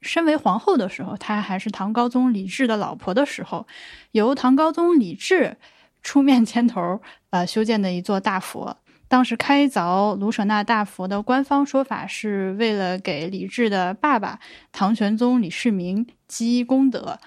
[0.00, 3.66] 身为皇后的时候，她还是唐高宗李治的老婆的时候，
[4.12, 5.56] 由唐高宗李治
[6.02, 8.76] 出面牵头呃修建的一座大佛。
[9.08, 14.38] 当时开凿卢舍那大佛的官方说法是为了给李治的爸爸
[14.70, 17.18] 唐玄宗李世民积功德。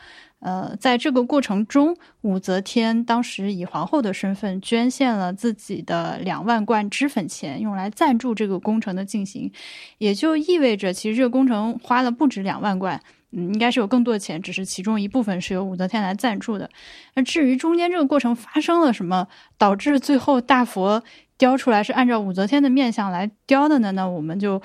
[0.41, 9.51] 呃，在这个过程中，武则天当时以皇后的身份捐献了自己的两万贯脂粉钱，用来赞助这个工程的进行，
[9.97, 13.01] 也就意味着其实这个工程花了不止两万贯，
[13.31, 16.69] 嗯，应该是有更多的钱，只是其中一部分是由武则天来赞助的。
[17.13, 19.27] 那至于中间这个过程发生了什么，
[19.57, 21.03] 导致最后大佛。
[21.37, 24.61] 雕出来是按照武则天的面相来雕的呢，那我们就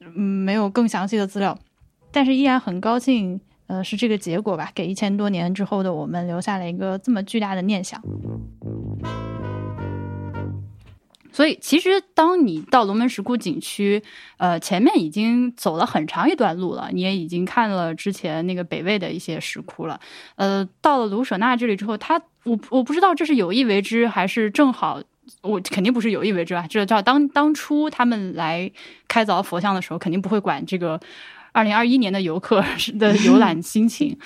[0.00, 1.58] 嗯没有更详细的资料，
[2.10, 8.00] 但是依然很高兴，呃，是这个结果吧，给一千多年之后的我们留下了一个这么巨大的念想。
[11.32, 14.02] 所以，其实当你到龙门石窟景区，
[14.36, 19.98] 呃，前面已经走了很长一段路了，你也已经看了之前那个北魏的一些石窟了，
[20.36, 25.02] 呃，到了卢舍那这里之后，他我我不知道这是有意为之还是正好。
[25.40, 26.66] 我肯定不是有意为之啊！
[26.68, 28.70] 这叫当当初他们来
[29.08, 31.00] 开凿佛像的时候，肯定不会管这个
[31.54, 32.62] 二零二一年的游客
[32.98, 34.18] 的游览心情，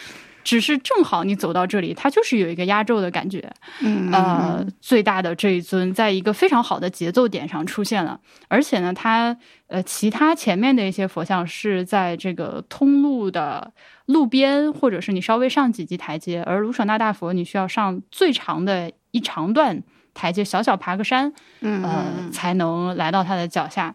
[0.43, 3.53] 只是正好你走到这里，它就是有一个压轴的感觉。
[3.81, 9.37] 嗯，呃，最大的这一尊，在一个非常好的节奏点上出现了，而且呢，它
[9.67, 13.73] 呃，其他前面的一些佛像是在这个通路的
[14.07, 19.83] 路边，或者是你稍微上几级台阶，而卢舍那大佛你需要上最长的一长段。
[20.14, 23.95] 台阶小小爬个山，嗯呃，才能来到它的脚下。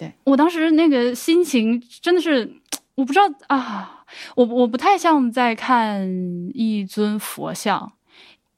[0.00, 0.10] 对。
[0.24, 2.50] 我当时那个心情真的是，
[2.96, 6.08] 我不知道啊，我我不太像在看
[6.54, 7.92] 一尊佛像，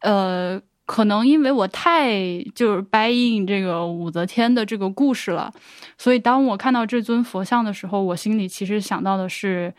[0.01, 5.53] 呃，可能因为我太就是掰印这个武则天的这个故事了，
[5.99, 9.75] 所以当我看到这尊佛像的时候，我心里其实想到的是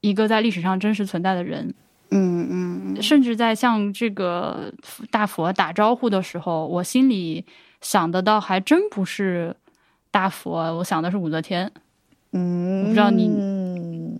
[0.00, 1.74] 一个在历史上真实存在的人。
[2.14, 4.72] 嗯嗯，甚至在向这个
[5.10, 7.44] 大佛打招呼的时候，我心里
[7.80, 9.56] 想的倒还真不是
[10.12, 11.68] 大佛，我想的是武则天。
[12.30, 13.26] 嗯，我不知道你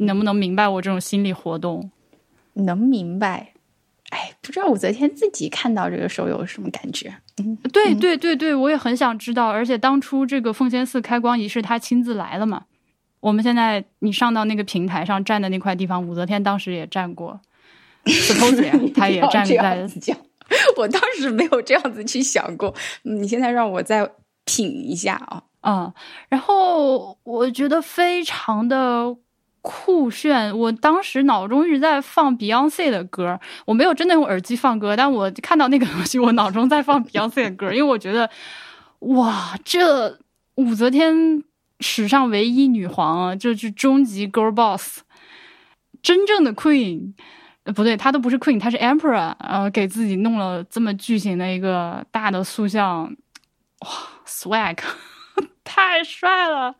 [0.00, 1.88] 能不能明白我这种心理活动？
[2.54, 3.52] 能明白。
[4.10, 7.14] 哎，不知道武则天自己看到这个时候有什么感觉？
[7.38, 9.48] 嗯，对对对对，我也很想知道。
[9.48, 12.64] 而且当初这个奉先寺开光仪式，他亲自来了嘛？
[13.20, 17.40] 我们现在你上到那个平台上站的那块地方，武则天当时也站过。
[18.04, 20.16] suppose 呀，他也站在讲，
[20.76, 22.74] 我当时没有这样子去想过。
[23.02, 24.10] 你现在让我再
[24.44, 25.92] 品一下啊，嗯，
[26.28, 29.16] 然后我觉得非常的
[29.60, 30.56] 酷炫。
[30.58, 38.28] 我当时脑中一直在放 Beyonce 的歌，我没有真的用耳机放歌，但我看到那个东西，我脑中在放 Beyonce 的歌，因为我觉得，
[39.00, 40.18] 哇，这
[40.56, 41.42] 武则天
[41.80, 45.00] 史上唯一女皇啊，就是终极 girl boss，
[46.02, 47.14] 真正的 queen。
[47.64, 53.88] 呃，不对，她都不是 queen，她是 emperor，呃，给自己弄了这么巨型的一个大的塑像，哇
[54.26, 54.78] ，swag，
[55.64, 56.74] 太帅了！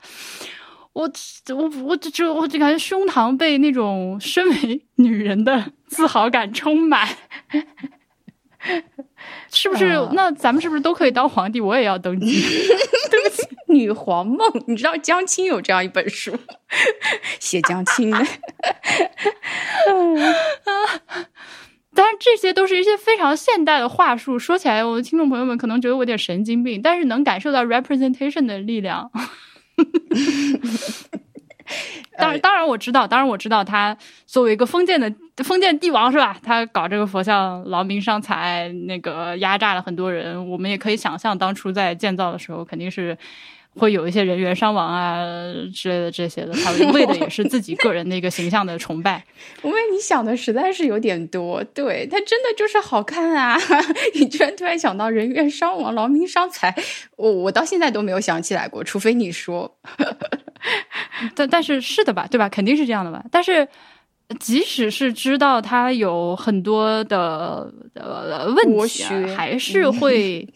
[0.93, 1.11] 我
[1.55, 7.09] 我我就我就感觉胸膛被那种身为女人的自豪感充满，
[9.51, 10.09] 是不是？
[10.13, 11.61] 那咱们是不是都可以当皇帝？
[11.63, 12.43] 我也要登基。
[13.11, 16.39] 对不起，女皇梦，你知道江青有这样一本书，
[17.41, 18.27] 写江青的。
[21.95, 24.39] 当然，这些都是一些非常现代的话术。
[24.39, 29.11] 说起来，我的听众朋友们可能觉得我有点神经病，但是能感受到 representation 的力量。
[32.19, 35.11] 当然，当然我知道，当然我知道，他作为一个封建的
[35.43, 36.37] 封建帝王是吧？
[36.43, 40.51] 他搞这个佛像劳民伤财，那个压榨了很多人。
[40.51, 43.17] 我们也可以想象，当初在建造的时候，肯定是
[43.75, 45.17] 会有一些人员伤亡啊
[45.75, 49.25] 之类的这些的，他为的也是自己个人的一个形象的崇拜。
[49.65, 53.59] 因为你想的实在是有点多，对他真的就是好看啊！
[54.15, 56.75] 你居然突然想到人员伤亡、劳民伤财，
[57.17, 59.79] 我我到现在都没有想起来过，除非你说。
[61.35, 62.49] 但但是是的吧，对吧？
[62.49, 63.25] 肯定是这样的吧。
[63.31, 63.67] 但是
[64.39, 69.05] 即使是知道他有很多的呃问题，
[69.35, 70.47] 还是会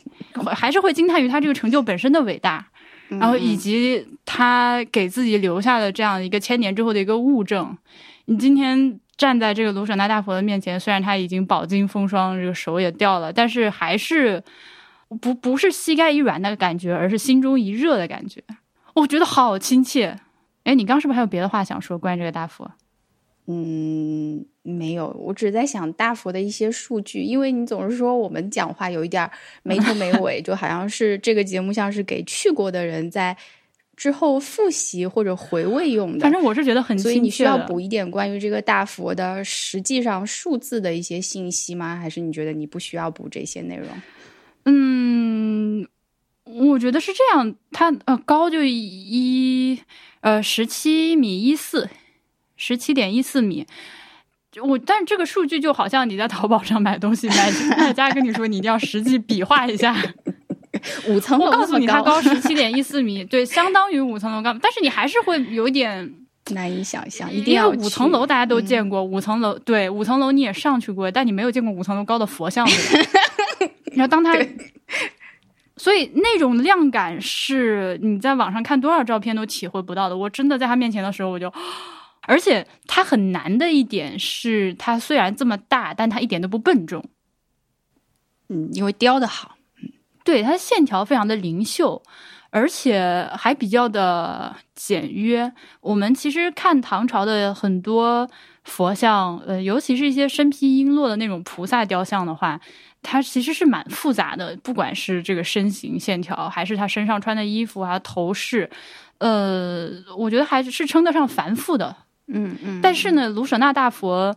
[0.54, 2.66] 还是会惊叹于他这个成就本身的伟大，
[3.08, 7.76] 然后以及他给自己留下的这样一个千年之后的一个物证。
[8.26, 14.42] 你今天站在这个卢舍那大佛的面前，虽然他已经饱经风霜，这个手也掉了，但是还是
[15.20, 18.42] 不不是膝盖一软的感觉，而是心中一热的感觉。
[18.94, 20.18] 我觉得好亲切。
[20.64, 22.68] 哎，你刚是不是还有别的话想说关于这个大佛？
[23.46, 29.30] 嗯，没有，我只是在想大佛的一些数据，因为你总是说我们讲话有一点
[29.62, 33.36] 没头没尾，就好像是这个节目像是给去过的人在
[33.96, 36.20] 之后复习或者回味用的。
[36.20, 41.96] 反正我是觉得很，所以你需要补一点关于这个大佛的实际上数字的一些信息吗？
[41.96, 43.88] 还是你觉得你不需要补这些内容？
[44.64, 45.86] 嗯。
[46.48, 49.76] 我觉得是这样，它呃高就一
[50.20, 51.90] 呃十七米一四，
[52.56, 53.66] 十七点一四米。
[54.62, 59.94] 我但是这个数据就好像你在淘宝上买东西，买卖家跟你说你一定要实际比划一下，
[61.08, 61.46] 五层楼。
[61.46, 64.56] 我告诉你，它高十七点一四米，对，相当于五层楼高。
[64.62, 66.10] 但是你还是会有点
[66.52, 72.66] 难以想象，一定要五层楼大家都见过，五层楼对五层楼你也上去过，但你没有见过五层楼高的佛像。
[73.92, 74.34] 然后当他。
[75.76, 80.16] 所以那种量感是你在网上看多少照片都体会不到的。
[80.16, 81.52] 我真的在他面前的时候，我就，
[82.26, 87.04] 而且它很难的一点是，它虽然这么大，但它一点都不笨重。
[88.48, 89.56] 嗯，因为雕的好。
[89.82, 89.90] 嗯，
[90.24, 92.02] 对，它的线条非常的灵秀，
[92.50, 95.52] 而且还比较的简约。
[95.80, 98.28] 我们其实看唐朝的很多
[98.64, 102.60] 佛像，呃，尤其是一些身披璎珞的那种菩萨雕像的话。
[103.02, 108.68] 它其实是蛮复杂的，不管是这个身形线条，还是他身上穿的衣服啊、头饰，
[109.18, 111.94] 呃，我觉得还是称得上繁复的。
[112.28, 112.80] 嗯嗯。
[112.82, 114.36] 但是呢，卢舍那大佛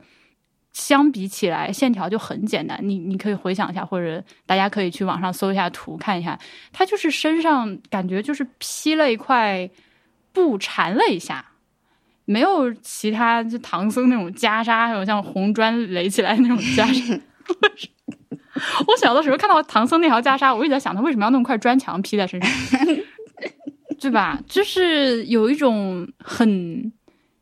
[0.73, 2.79] 相比起来，线条就很简单。
[2.81, 6.39] 你你可以回想一下，或者大家可以去网上搜一下图看一下，
[6.71, 9.69] 它就是身上感觉就是披了一块
[10.31, 11.43] 布缠了一下，
[12.25, 17.19] 没有其他就唐僧那种袈裟，还有像红砖垒起来那种袈裟。
[18.87, 22.51] 我小的时候看到唐僧那条袈裟，我一直在想他为什么要弄块砖墙披在身上，
[23.99, 24.39] 对吧？
[24.47, 26.91] 就是有一种很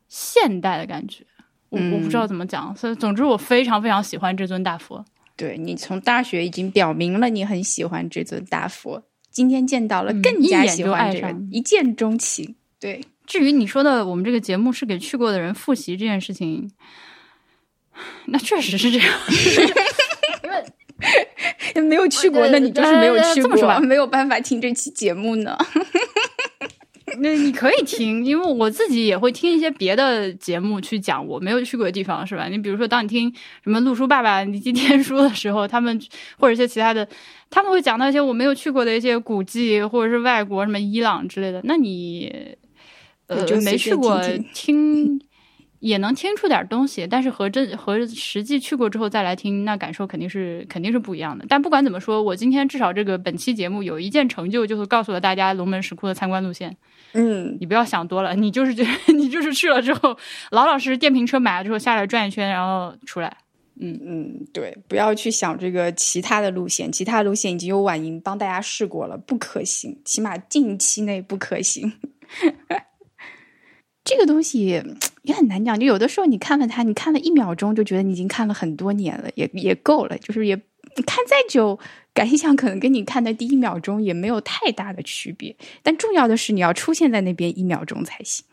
[0.08, 1.24] 现代的感觉，
[1.68, 5.04] 我我不知道怎么讲，所以总之我非常非常喜欢这尊大佛。
[5.36, 12.56] 对你从大学已经表明了你很喜欢这尊大佛，今天见到了更加喜欢这个，一见钟情。
[12.80, 16.70] 对，至于你说的我们这个节目是给去过的人复习这件事情，
[18.26, 19.08] 那确实是这样。
[21.76, 25.56] 因 为没有去过，那你就是没有去过，没有办法听这期节目呢。
[27.20, 32.48] 那你可以听，因为我自己也会听一些别的节目去讲我没有去过的地方，是吧？
[32.48, 36.00] 你比如说，当你听什么陆叔爸爸你今天说的时候，他们
[36.38, 37.08] 或者一些其他的，
[37.50, 41.60] 他们会讲到一些我没有去过的一些古迹，或者是外国什么伊朗之类的。
[41.64, 42.56] 那你
[43.26, 44.20] 呃没去过
[44.54, 45.20] 听。
[45.80, 51.44] 也能听出点东西，但是和真和实际去过之后再来听，那感受肯定是肯定是不一样的。
[51.48, 56.76] 但不管怎么说，我今天至少这个本期节目有一件成就，就是告诉了大家龙门石窟的参观路线。
[57.12, 60.16] 嗯，你不要想多了，你就是觉得 你就是去了之后，
[60.50, 63.36] 老老实实电瓶车买了之后下来转一圈，然后出来。
[63.80, 71.92] 嗯嗯，对，不要去想这个其他的路线，其他路线已经有婉莹帮大家试过了，不可行，起码近期内不可行。
[74.04, 74.82] 这个东西
[75.22, 80.18] 也很难讲，就有的时候你看了它，你看了一秒钟就觉得你已经看了很多年了，也也够了。
[80.18, 81.78] 就是也看再久，
[82.18, 85.54] 感想可能跟你看的第一秒钟也没有太大的区别。
[85.84, 88.44] 但重要的是你要出现在那边一秒钟才行。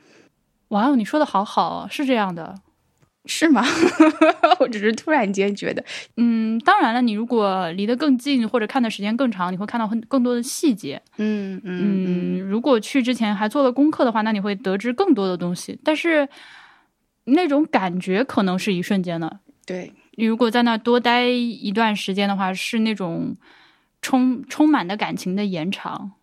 [0.67, 2.56] 哇哦，你说的好好，是这样的。
[3.28, 3.65] 是吗？
[4.62, 5.84] 我只是突然间觉得，
[6.15, 11.01] 嗯，当然了，你如果离得更近或者看的时间更长，你会看到很更多的细节。
[11.17, 15.80] 嗯嗯，如果去之前还做了功课的话，那你会得知更多的东西。
[15.84, 16.30] 但是
[17.23, 19.39] 那种感觉可能是一瞬间的。
[19.65, 23.36] 对，你如果在那多待一段时间的话，是那种
[24.01, 26.13] 充充满的感情的延长。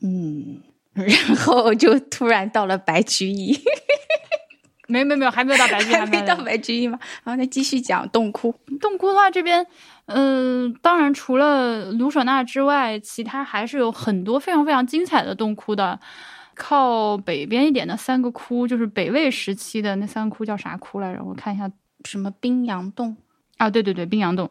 [0.00, 0.62] 嗯，
[0.94, 3.58] 然后就突然到了白居易。
[4.90, 6.98] 没没没有，还没有到白居易， 还没到白居易吗？
[7.22, 8.54] 然后再继续讲洞窟。
[8.80, 9.66] 洞窟的话，这边，
[10.06, 16.00] 嗯，当然除了卢舍那之外，其他还是有很多非常非常精彩的洞窟的。
[16.54, 21.22] 靠北边一点的三个窟，就是北魏时期的那三个窟，叫啥窟来着？
[21.22, 21.70] 我看一下，
[22.04, 23.16] 什么冰阳洞
[23.56, 23.70] 啊？
[23.70, 24.50] 对对对，冰阳洞。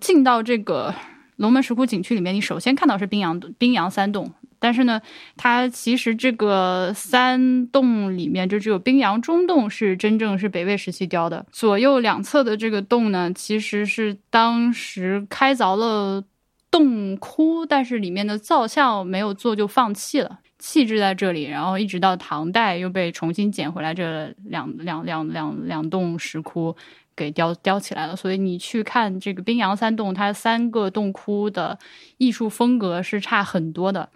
[0.00, 0.94] 进到这个
[1.36, 4.32] 龙门石窟景区里面，你首先看到是冰阳冰阳三洞。
[4.60, 4.98] 但是呢，
[5.36, 16.24] 它其实这个三洞里面就只有冰阳中洞是真正是北魏时期雕的，左右两侧的这个洞呢，其实是当时开凿了
[16.70, 26.74] 洞窟，但是里面的造像没有做就放弃了，弃置在这里，然后一直到唐代又被重新捡回来，这两两两两两洞石窟
[27.14, 28.16] 给雕雕起来了。
[28.16, 31.78] 所以你去看这个冰阳三洞，它三个洞窟的
[32.16, 34.08] 艺术风格是差很多的。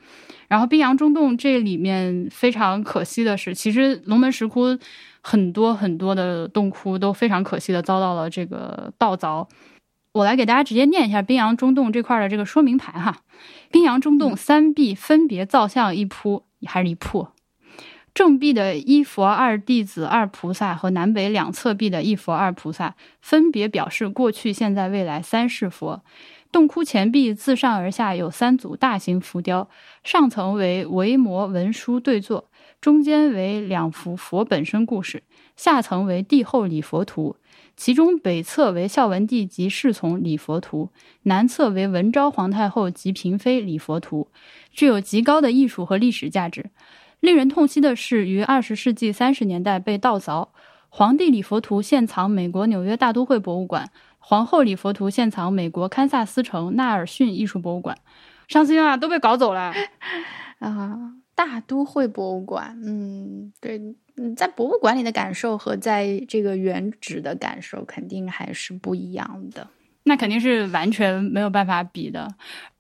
[0.49, 4.79] 然后冰阳中洞这里面非常可惜的是，其实龙门石窟
[5.21, 9.47] 很多很多的洞窟都非常可惜的遭到了这个盗凿。
[10.15, 13.19] 我来给大家直接念一下冰阳中洞这块的这个说明牌哈。
[13.71, 17.29] 冰阳中洞三壁分别造像一铺还是一铺，
[18.15, 26.03] 正壁的一佛二弟子二菩萨和南北两侧壁的一佛二菩萨，分别表示过去、现在、未来三世佛。
[26.51, 29.69] 洞窟前壁自上而下有三组大型浮雕，
[30.03, 32.51] 上层为维摩文殊对坐，
[32.81, 35.23] 中间为两幅佛本身故事，
[35.57, 37.37] 下层为帝后礼佛图。
[37.79, 40.91] 其中北侧为孝文帝及侍从礼佛图，
[41.23, 44.27] 南侧为文昭皇太后及嫔妃礼佛图，
[44.73, 46.71] 具有极高的艺术和历史价值。
[47.21, 50.49] 令人痛惜的是，于二十世纪三十年代被盗凿。
[50.89, 53.89] 皇帝礼佛图现藏美国纽约大都会博物馆。
[54.19, 57.97] 皇后礼佛图现藏美国堪萨斯城纳尔逊艺术博物馆，
[58.49, 59.73] 伤心啊，都被搞走了
[60.59, 60.99] 啊！
[61.37, 63.81] 大都会博物馆，嗯，对，
[64.19, 69.67] 嗯，在博物馆里的感受和在这个原址的感受肯定还是不一样的，
[70.03, 72.29] 那肯定是完全没有办法比的。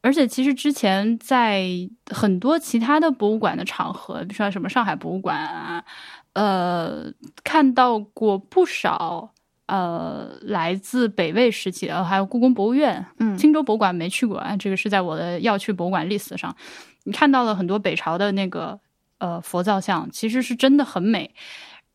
[0.03, 1.66] 而且，其实之前在
[2.11, 5.84] 很多其他的博物馆的场合，比如说什么上海博物馆啊，
[6.34, 7.12] 呃，
[7.43, 9.32] 看到过不少。
[9.66, 16.57] 呃，来自北魏时期的，还有故宫博物院，嗯，青州博物馆没去过，这个是在我的要去博物馆 list 上。
[17.05, 18.80] 你看到了很多北朝的那个
[19.18, 21.30] 呃佛造像，其实是真的很美。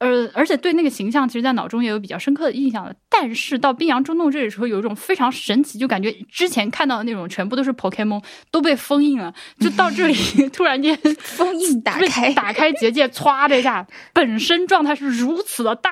[0.03, 2.95] 呃，而且对那个形象，其实，在脑中也有比较深刻的印象的。
[3.09, 10.13] 但是到冰洋中洞这里时候，有一种非常神奇，就感觉之前看到的那种全部都是 Pokemon 都被封印了，就到这里
[10.51, 15.91] 突然间封印打开，打开结界，歘的一下，本身状态是如此的大，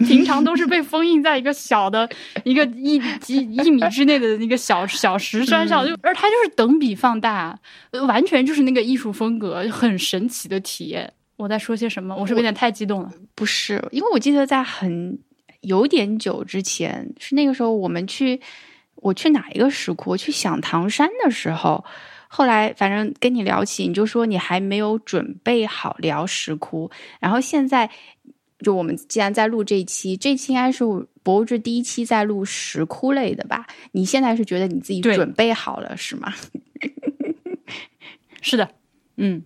[0.00, 2.08] 平常都是被封印在一个小的
[2.44, 7.58] 一个一几一米之内的那个小小石 山上，就而它就是等比放大，
[8.06, 11.12] 完全就是那个艺术风格，很神奇的体验。
[11.36, 12.14] 我在说些什么？
[12.14, 13.12] 我是不是有点太激动了？
[13.34, 15.18] 不是，因为我记得在很
[15.62, 18.40] 有点久之前，是那个时候我们去，
[18.96, 20.10] 我去哪一个石窟？
[20.10, 21.84] 我去响堂山的时候，
[22.28, 26.90] 后来反正跟你聊起，你就说你还没有准备好聊石窟。
[27.18, 27.90] 然后现在
[28.60, 30.84] 就我们既然在录这一期，这期应该是
[31.22, 33.66] 博物志第一期在录石窟类的吧？
[33.92, 36.32] 你现在是觉得你自己准备好了是吗？
[38.40, 38.68] 是的，
[39.16, 39.42] 嗯。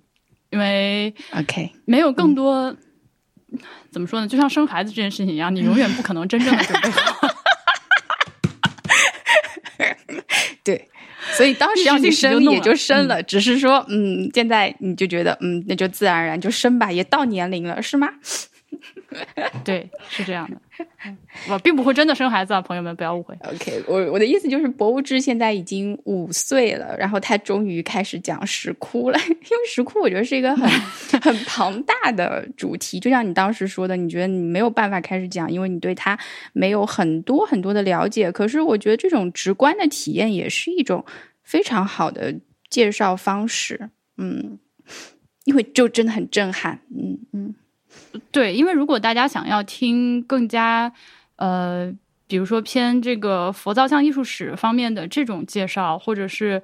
[0.57, 2.75] 因为 OK 没有更多，
[3.91, 4.27] 怎么说呢？
[4.27, 7.29] 就像生孩子这件事情一样，你永远不可能真正的 准备好。
[10.65, 10.89] 对，
[11.35, 18.09] 所以当时要你生也就生了，只是说，嗯，现在你就觉得，嗯，那就自然而然就生吧，也到年龄了，是吗？
[19.65, 20.61] 对，是这样的。
[21.49, 23.37] 我并不会真的生孩子啊，朋友们不要误会。
[23.45, 29.19] OK，我我的意思就是，博物志现在已经五岁了，然后他终于开始讲石窟了。
[29.27, 30.69] 因为石窟，我觉得是一个很
[31.21, 36.19] 很庞大的主题，就像你当时说的，你觉得你没有办法开始讲，因为你对他
[36.53, 38.31] 没有很多很多的了解。
[38.31, 41.05] 可是我觉得这种直观的体验也是一种
[41.43, 42.35] 非常好的
[42.69, 43.91] 介绍方式。
[44.19, 44.59] 嗯，
[45.45, 46.81] 因为就真的很震撼。
[46.91, 47.55] 嗯嗯。
[48.31, 50.93] 对，因为如果大家想要听更加，
[51.37, 51.93] 呃，
[52.27, 56.63] 比如说偏这个佛造像艺术史方面的这种介绍，或者是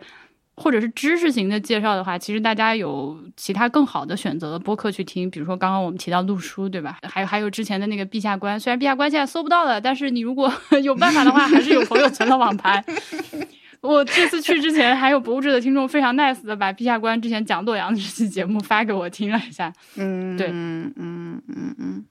[0.55, 6.99] 或者是知识型的介绍的话，其实大家有其他更好的选择的播客去听，比如说刚刚我们提到陆书，对吧？
[7.03, 12.85] 还有还有之前的那个陛下观，虽然陛下观现在搜不到了，但是你如果 有办法的话，还是有朋友存了网盘。
[13.83, 19.73] 我这次去之前，还有博物志的听众非常 nice 的把陛下官之前讲洛阳的这期节目发给我听了一下。
[19.97, 22.07] 嗯，对，嗯嗯嗯嗯。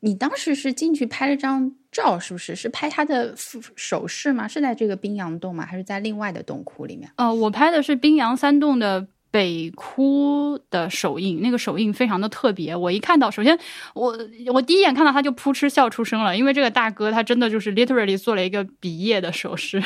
[0.00, 2.56] 你当时是进去拍了张照，是不是？
[2.56, 3.32] 是拍他的
[3.76, 4.48] 首饰吗？
[4.48, 5.64] 是在这个冰洋洞吗？
[5.64, 7.08] 还是在另外的洞窟里面？
[7.14, 12.74] 呃，我拍的是冰洋三洞的北窟的手印，那个手印非常的特别。
[12.74, 13.58] 我一看到，首先
[13.94, 14.18] 我
[14.52, 19.82] 我第一眼看到他就扑哧笑出声了，因为这个大哥他真的就是 literally 做了一个比耶的手势。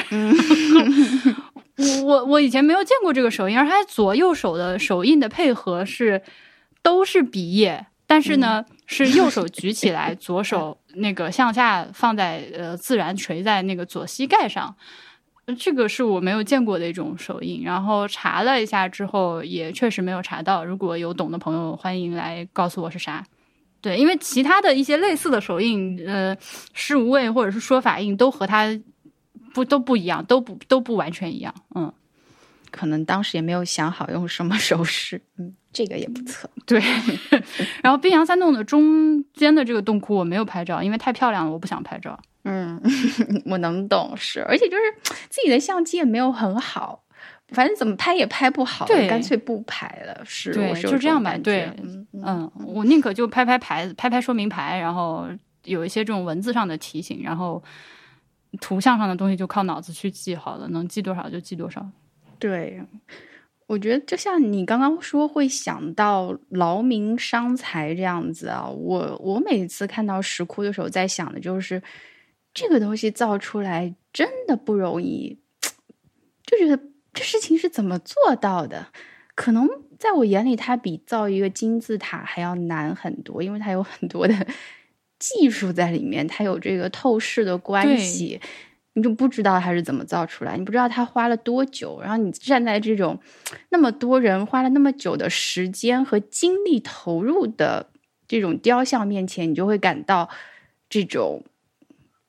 [1.76, 6.22] 我我我以前没有见过这个手印，而他左右手的手印的配合是
[6.82, 14.76] 都是比耶，但是呢是右手举起来，左手那个向下放在呃自然垂在那个左膝盖上。
[15.57, 20.64] 这个是我没有见过的一种手印，然后查了一下之后，也确实没有查到。
[20.64, 23.26] 如果有懂的朋友，欢迎来告诉我是啥。
[23.80, 26.36] 对，因为其他的一些类似的手印，呃，
[26.72, 28.68] 是无畏或者是说法印，都和它
[29.53, 31.53] 不都不一样，都不都不完全一样。
[31.74, 31.93] 嗯，
[32.70, 35.20] 可能当时也没有想好用什么手势。
[35.36, 36.49] 嗯，这个也不错。
[36.64, 36.80] 对，
[37.82, 42.16] 然后冰阳三洞的中间的这个洞窟我没有拍照，因为太漂亮了，我不想拍照。
[42.45, 42.80] 嗯，
[43.47, 44.82] 我能懂是，而且就是
[45.30, 47.05] 自己的相机也没有很好，
[47.51, 50.20] 反正怎么拍也拍不好，对，干脆不拍了。
[50.24, 51.38] 是，对，就这样吧。
[51.38, 51.70] 对，
[52.12, 55.28] 嗯，我宁可就拍拍牌子，拍拍说明牌，然后
[55.64, 57.62] 有一些这种文字上的提醒，然后
[58.61, 61.88] 图像上的东西就靠脑子去记好了，能记多少就记多少。
[62.40, 62.82] 对，
[63.68, 71.80] 我觉得就像你刚刚说会想到劳民伤财这样子啊，我我每次看到石窟的时候，在想的就是。
[72.55, 75.38] 这个东西造出来真的不容易，
[76.44, 76.82] 就觉得
[77.14, 78.88] 这事情是怎么做到的？
[79.34, 79.66] 可能
[79.98, 84.46] 在我眼里，它比造一个金字塔还要难很多，因为它有很多的
[85.18, 88.38] 技术在里面，它有这个透视的关系，
[88.92, 91.98] 你就不知道它是怎么造出来，你不知道它花了多久。
[92.03, 93.18] 然后你站在这种
[93.70, 97.88] 那么多人花了那么久的时间和精力投入的
[98.28, 100.28] 这种雕像面前，你就会感到
[100.90, 101.42] 这种。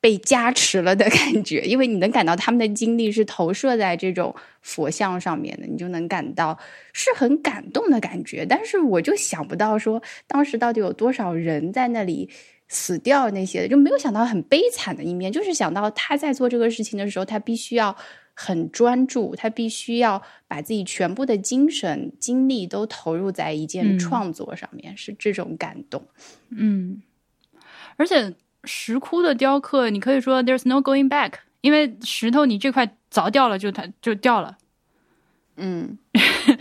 [0.04, 6.58] 被加持了的感觉， 因为你能感到他们的精力是投射在这种佛像上面的，你就能感到
[6.92, 8.44] 是很感动的感觉。
[8.44, 12.28] 但是我就想不到说当时到底有多少人在那里
[12.68, 15.32] 死掉那些，就没有想到很悲惨的一面。
[15.32, 17.96] 就是想到他在做这个事情的时候，他必须要
[18.34, 26.06] 很专注，他必须要把自己全部的精神精力都投入在一件创作上面，是这种感动。
[26.50, 27.02] 嗯，
[27.96, 28.34] 而且。
[28.64, 34.56] 石窟的雕刻，你可以说 there's no going back，因为石头你这块凿掉了就它就掉了。
[35.56, 35.96] 嗯，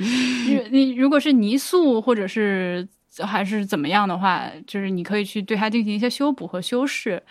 [0.47, 2.87] 你你如果是泥塑或者是
[3.19, 7.23] 还是怎么样的话，就是你可以去对它进行一些修补和修饰。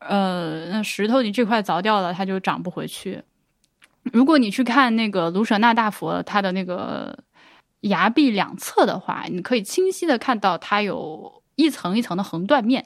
[0.00, 3.22] 呃，那石头你这块凿掉了，它就长不回去。
[4.12, 7.16] 如果你去看那个卢舍那大佛，它的那个
[7.80, 12.84] 崖壁两侧的话，你可以清晰的看到它有一层一层的横断面。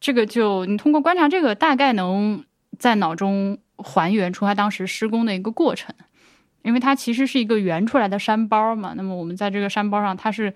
[0.00, 2.42] 这个就你通过观察这个，大概能
[2.78, 5.94] 在脑中还原出他当时施工的一个过程，
[6.62, 8.94] 因为它其实是一个圆出来的山包嘛。
[8.96, 10.54] 那么我们在这个山包上，它是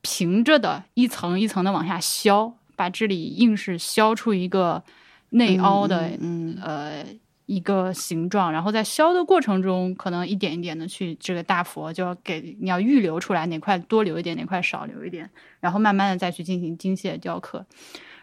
[0.00, 4.82] 平着的，一层一层的往下削，把这里硬是削出一个
[5.30, 7.04] 内凹的，嗯呃
[7.46, 8.52] 一个形状。
[8.52, 15.28] 然后在削的过程中，可能一点一点的去这个大佛就要给你要预留出来哪块多留一点，哪块少留一点，
[15.58, 17.66] 然后慢慢的再去进行精细的雕刻。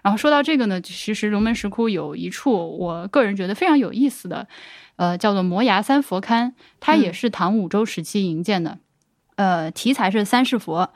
[0.01, 4.47] 然后说到这个呢，其实龙门石窟有一处我个人觉得非常有意思的，
[4.95, 8.79] 呃，叫做摩崖三佛龛，它也是唐武周时期营建的，
[9.35, 10.91] 呃，题材是三世佛，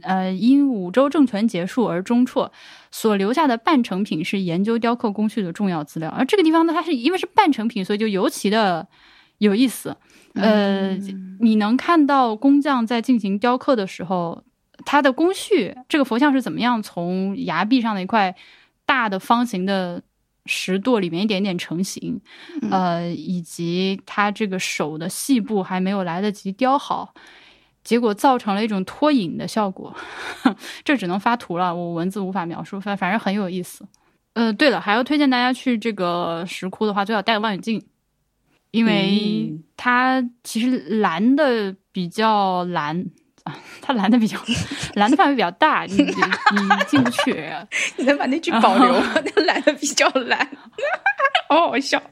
[0.00, 2.50] 呃，因武周政权结束而中辍，
[2.90, 6.08] 所留下的半成品是研究雕刻工序的重要资料。
[6.10, 8.88] 而这个地方呢，它是因为是半成品，所以就尤其的
[9.38, 9.96] 有意思。
[10.34, 10.96] 呃，
[11.40, 14.44] 你能看到工匠在进行雕刻的时候。
[14.86, 18.34] 它的工序，这个佛像是怎么样从崖壁上的一块
[18.86, 20.00] 大的方形的
[20.46, 22.20] 石垛里面一点点成型，
[22.70, 27.12] 呃，以及它这个手的细部还没有来得及雕好，
[27.82, 29.92] 结果造成了一种拖影的效果，
[30.84, 33.84] 这只能发图了，我文字无法描述，反反正很有意思。
[34.34, 37.84] 呃，对了，还要推荐大家去这个石窟的话，最好带个望远镜，
[38.70, 43.06] 因为它其实蓝的比较蓝。
[43.86, 44.36] 它拦的比较
[44.94, 47.48] 拦的范围比较大，你你进不去。
[47.96, 49.14] 你能把那句保留吗？
[49.36, 50.48] 那蓝的比较蓝，
[51.48, 52.02] 好好笑。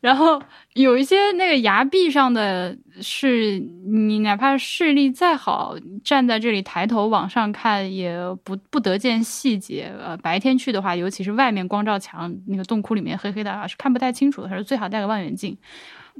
[0.00, 0.40] 然后
[0.74, 9.92] 有一些那个崖壁上的，是你哪怕视力再好，站在这里抬头往上看，也不不得见细节。
[10.00, 15.56] 呃，白天去的话，尤其是外面光照强，那个洞窟里面黑黑的，是看不太清楚的，还是最好带个望远镜。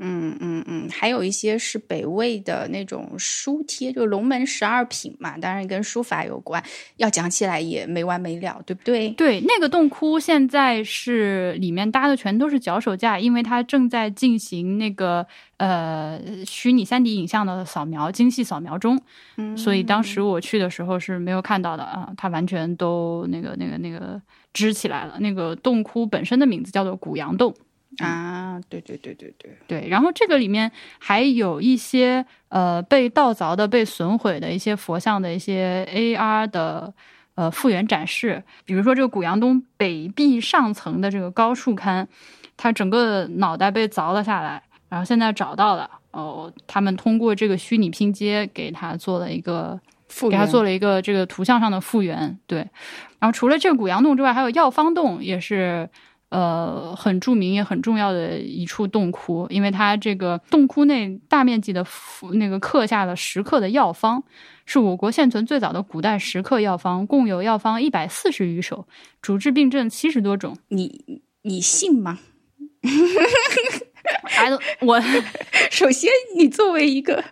[0.01, 6.63] 嗯嗯嗯，还有一些是北魏的那种书帖，就龙门十二品嘛，当然跟书法有关，
[6.97, 9.11] 要讲起来也没完没了，对不对？
[9.11, 15.27] 对，那个洞窟现在是里面搭的全都是脚手架，因为它正在进行那个
[15.57, 19.01] 呃虚拟三 D 影像的扫描、精细扫描中，
[19.37, 24.21] 嗯，所以当时我去的时候是没有看到的啊，它完全都那个那个那个
[24.53, 25.19] 支起来了。
[25.19, 27.55] 那个洞窟本身的名字叫做古阳洞。
[28.01, 29.59] 啊，对对对对对。
[29.67, 36.93] 对，然后这个里面还有一些呃被盗凿的、被损毁的一些佛像的一些 AR 的
[37.35, 42.07] 呃复原展示，比如说这个古阳东北壁上层的这个高树龛，
[42.59, 45.91] 它整个脑袋被凿了下来，然后现在找到了。
[46.11, 52.59] 哦，他们通过这个虚拟拼接给它做了一个复给它做了一个这个图像上的复原，对，
[53.19, 55.89] 然后除了这个古阳洞之外，还有药方洞也是。
[56.31, 61.85] 呃，很著名也很重要的一处洞窟，因为它这个洞窟内大面积的
[62.35, 64.23] 那个刻下了石刻的药方，
[64.67, 68.87] 是我国现存最早的古代石刻药方，共有药方一百四十余首，
[69.23, 70.57] 主治病症七十多种。
[70.69, 72.19] 你你信吗？
[74.23, 74.51] 哎，
[74.81, 75.01] 我
[75.71, 77.23] 首先你作为一个，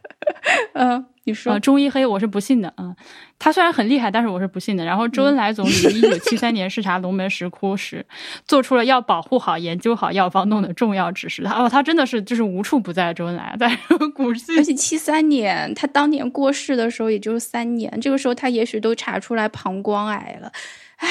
[0.75, 1.07] 呃。
[1.29, 2.95] 你说中医黑，我是不信的啊。
[3.37, 4.85] 他虽然很厉害，但是我是不信的。
[4.85, 8.07] 然后周恩来总理一九七三年视察龙门石窟时，
[8.47, 11.43] 做出了要保护好、研究好药方弄的重要指示。
[11.43, 13.13] 他哦，他真的是就是无处不在。
[13.13, 13.77] 周恩来在
[14.15, 20.53] 古而且七三年他当年过世的时候，也就是三年，这个时候他也许都查出来膀胱癌了。
[20.99, 21.09] 唉，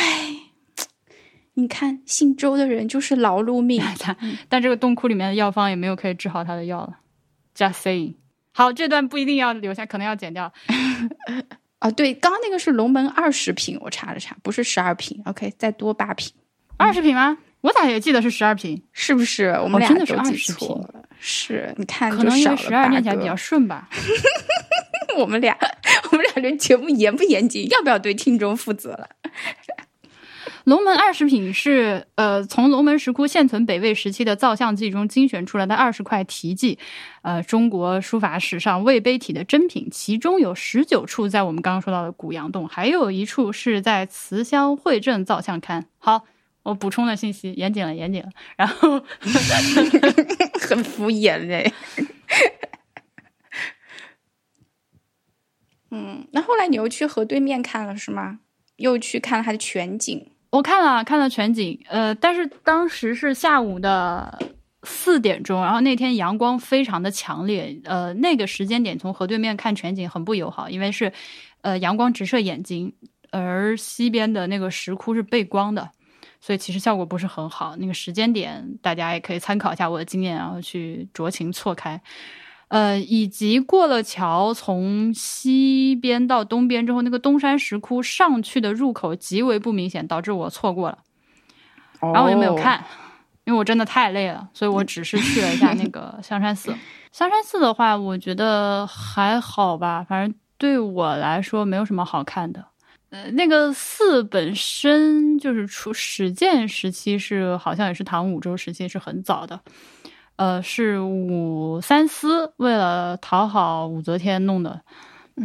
[1.56, 3.84] 你看姓周的人就是劳碌命。
[4.48, 7.00] 但这个洞窟里面的药方也没有可以治好他的药了。
[7.56, 8.16] Just saying。
[8.54, 10.54] 好，这段不一定要留下，可能要剪掉。
[11.80, 15.22] 啊，对，刚刚那个是龙门二十品，我查了查，不是十二品。
[15.26, 16.32] OK，再多八品，
[16.78, 17.38] 二十品吗？
[17.62, 18.82] 我咋也记得是十二品？
[18.94, 19.50] 是不是？
[19.62, 20.70] 我们俩真的是二十品。
[21.20, 23.90] 是，你看，可能因为十二念起来比较顺吧。
[25.18, 25.58] 我们俩，
[26.12, 27.68] 我们俩这节目严不严谨？
[27.70, 29.10] 要不要对听众负责了？
[30.66, 36.80] 龙门二十品是呃，从龙门石窟现存北魏时期的造像记中精选出来的二十块题记，
[37.22, 45.84] 呃，中国书法史上魏碑体的珍品，其中有十九处在我们刚刚说到的古阳洞，还有一处是在慈香会镇造像龛。
[46.00, 46.26] 好，
[46.64, 48.30] 我补充的信息严谨了，严谨了。
[48.58, 49.00] 然后
[50.60, 51.72] 很敷衍嘞。
[55.92, 58.40] 嗯，那后来你又去河对面看了是吗？
[58.78, 60.32] 又去看了它的全景。
[60.56, 64.40] 我看了看了全景，呃，但是当时是下午的
[64.84, 71.12] 四点钟，然后那天阳光非常的强烈，呃，那个时间点从河对面看全景很不友好，因为是，
[71.60, 72.94] 呃，阳光直射眼睛，
[73.32, 75.90] 而西边的那个石窟是背光的，
[76.40, 77.76] 所以其实效果不是很好。
[77.76, 82.02] 那个时间点大家也可以参考一下我的经验，然后去酌情错开。
[82.68, 90.98] 呃，以及过了桥，从西边到东边之后，那个东山石窟上去的入口极为不明显，导致我错过了。
[92.02, 92.84] 然后我就没有看，
[93.46, 96.76] 因为我真的太累了，所以我只是去了一下那个 香山寺。
[97.12, 102.66] 香山寺的话，我觉得还好吧，反正对我来说没有什么好看的。
[103.12, 109.60] 呃，那个寺本身就是出始建时期是好像也是唐武周时期，是很早的。
[110.38, 114.82] 呃，是武三思为了讨好武则天弄的，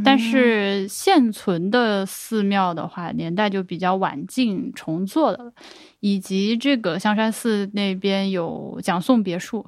[0.05, 5.53] 但是现存的寺庙的话，年代就比较晚近重做的，
[6.01, 9.65] 以及这个香山寺那边有蒋宋别墅，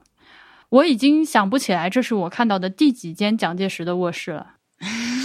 [0.68, 4.54] 我已经想不起来这是我看到的第几间蒋介石的卧室了。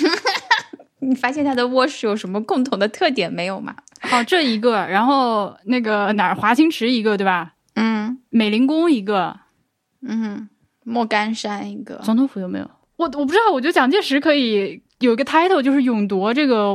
[1.00, 3.76] 你发现他的卧室有什么共同的特点没有吗？
[4.02, 7.54] 好，这一个，然后那个哪儿华清池一个，对吧？
[7.74, 9.40] 嗯，美龄宫一个。
[10.02, 10.48] 嗯，
[10.84, 12.70] 莫干山一个总统府有没有？
[12.98, 13.52] 我我不知道。
[13.52, 16.74] 我觉得蒋介石可以有一个 title，就是勇夺这个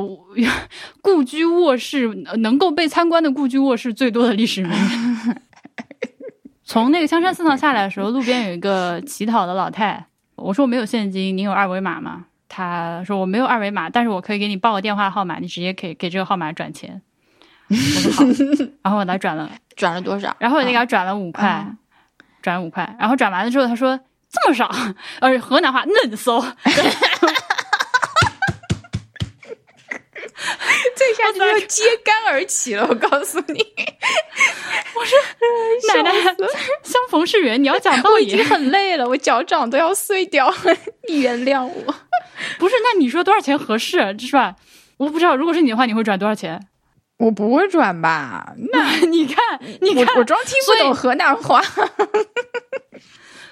[1.03, 2.09] 故居卧室
[2.39, 5.43] 能够被参观的故居卧室最多的历史名人。
[6.65, 10.07] 从那个香山寺上下来的时候，路边有一个乞讨的老太。
[10.37, 12.27] 我说我没有现金，你有二维码吗？
[12.49, 17.01] 他说我没有二维码，但是我可以给你报个电话号码，你直接可以给这个号码转钱。
[17.69, 18.25] 我说好，
[18.83, 20.35] 然后我来转了，转了多少？
[20.39, 21.67] 然后我就给他转了五块。
[22.43, 23.99] 转五块，然后转完了之后，他说
[24.31, 24.71] 这么少，
[25.21, 26.41] 呃，河南话嫩骚，
[30.97, 32.87] 这下子要揭竿而起了。
[32.89, 33.55] 我告诉你，
[34.95, 35.19] 我说
[35.95, 36.13] 奶奶，
[36.83, 38.15] 相逢是缘，你要讲道理。
[38.15, 40.53] 我已经很累了，我脚掌都要碎掉，
[41.09, 41.95] 你原谅我。
[42.59, 44.17] 不是，那你说多少钱合适？
[44.19, 44.57] 是吧？
[44.97, 46.61] 我不知道，如果是你的话，你会转多少钱？
[47.23, 48.53] 我不会转吧？
[48.73, 49.37] 那 你看，
[49.81, 51.63] 你看，我装听不懂河南话。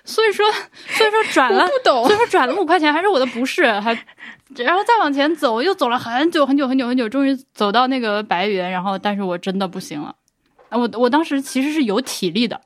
[0.04, 0.44] 所以说，
[0.88, 3.96] 所以说转 了，不懂所以说转了五块钱还是我的不是，还
[4.56, 10.16] 然后再往前走，又走了很久很久很久很久，终于走到那个白云，然后但是我真的不行了，
[10.68, 12.60] 啊，我我当时其实是有体力的，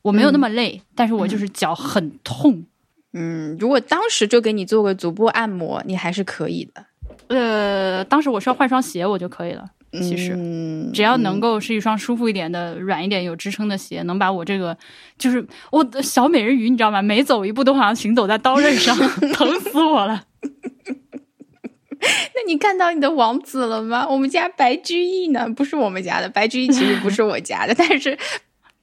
[0.00, 2.64] 我没有那么累，但是我就是脚很痛。
[3.12, 6.86] 嗯，如果当时就给你做个足部按摩，你还是可以的。
[7.28, 9.66] 呃，当时我是要换双鞋，我就可以了。
[9.92, 14.76] 其实，嗯、只要能够是一双舒服一点的、软一点、有支撑的鞋，能把我这个
[15.16, 17.00] 就是我的小美人鱼，你知道吗？
[17.00, 18.96] 每走一步都好像行走在刀刃上，
[19.32, 20.24] 疼死我了。
[22.00, 24.06] 那你看到你的王子了吗？
[24.08, 25.48] 我们家白居易呢？
[25.48, 28.16] 不是我们家的，白居易其实不是我家的， 但是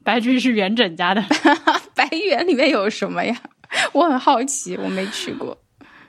[0.04, 1.24] 白居易是元稹家的。
[1.96, 3.38] 白园里面有什么呀？
[3.94, 5.58] 我很好奇，我没去过。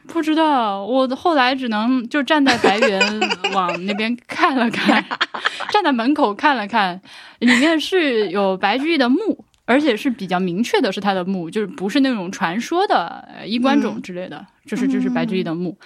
[0.08, 5.04] 不知道，我后来只能就站在白云往那边看了看，
[5.70, 7.00] 站在门口看了看，
[7.40, 15.78] 里面是有白居易的墓，而且是比较明确的是他的墓，就是不是那种传说的衣冠冢之类的，嗯、就是就是白居易的墓。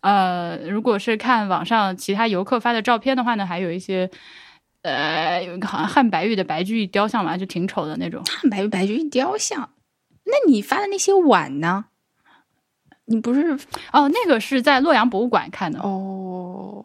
[0.00, 4.10] 呃，如果是看网上其他游客发的照片的话呢，还有一些。
[4.82, 8.20] 呃，有一个好像汉白玉的白居易雕像嘛，就挺丑的那种。
[8.24, 9.70] 汉白玉白居易雕像，
[10.24, 11.84] 那你发的那些碗呢？
[13.06, 13.58] 你不是
[13.92, 16.84] 哦，那个是在洛阳博物馆看的哦。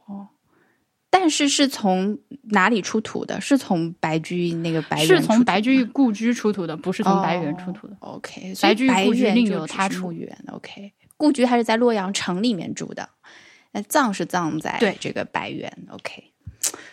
[1.10, 3.40] 但是是从哪里出土的？
[3.42, 7.94] 是从白居易那个白是从白居易故居出土的，不是从白猿出土的。
[8.02, 10.38] 哦、OK，白居易故居另有他出园。
[10.52, 13.10] OK，故居还是在洛阳城里面住的，
[13.72, 15.72] 那葬是葬在对这个白猿。
[15.90, 16.32] OK。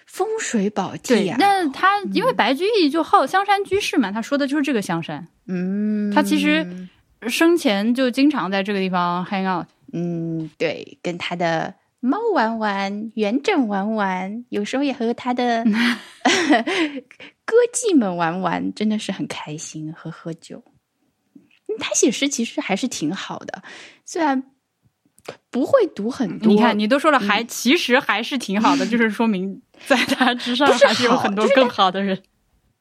[0.06, 1.36] 风水宝地啊！
[1.40, 5.26] 那他因为白居易就好香山居士嘛，他说的就是这个香山。
[5.48, 6.88] 嗯，他其实
[7.28, 9.66] 生前就经常在这个地方 hang out。
[9.92, 15.64] 嗯，对，跟他的猫玩玩，元稹玩玩，有时候也和他的
[17.44, 20.62] 歌妓们玩玩，真的是很开心，喝喝酒。
[21.78, 23.62] 他写诗其实还是挺好的，
[24.04, 24.44] 虽然。
[25.50, 32.22] 不会读很多，你看，你都说了还，还、嗯、其实还是挺好的，就是说明 在他之上还是有很多更好的人。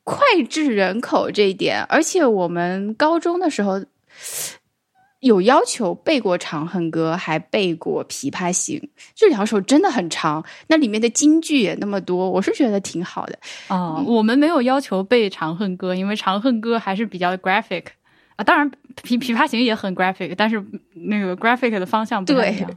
[0.04, 3.82] 脍炙人口这一点，而且我们高中的时候
[5.20, 8.78] 有要求背过《长恨歌》，还背过《琵琶行》，
[9.16, 14.06] 这两首真的很长，那里面的金句也那么多，我是觉得挺好的啊、嗯。
[14.06, 17.86] 我们没有要求背《长恨歌》，因为《长恨歌》还是比较 graphic。
[18.36, 18.70] 啊，当然，
[19.04, 20.62] 琵琵琶行也很 graphic，但是
[20.96, 22.70] 那个 graphic 的方向不太一样。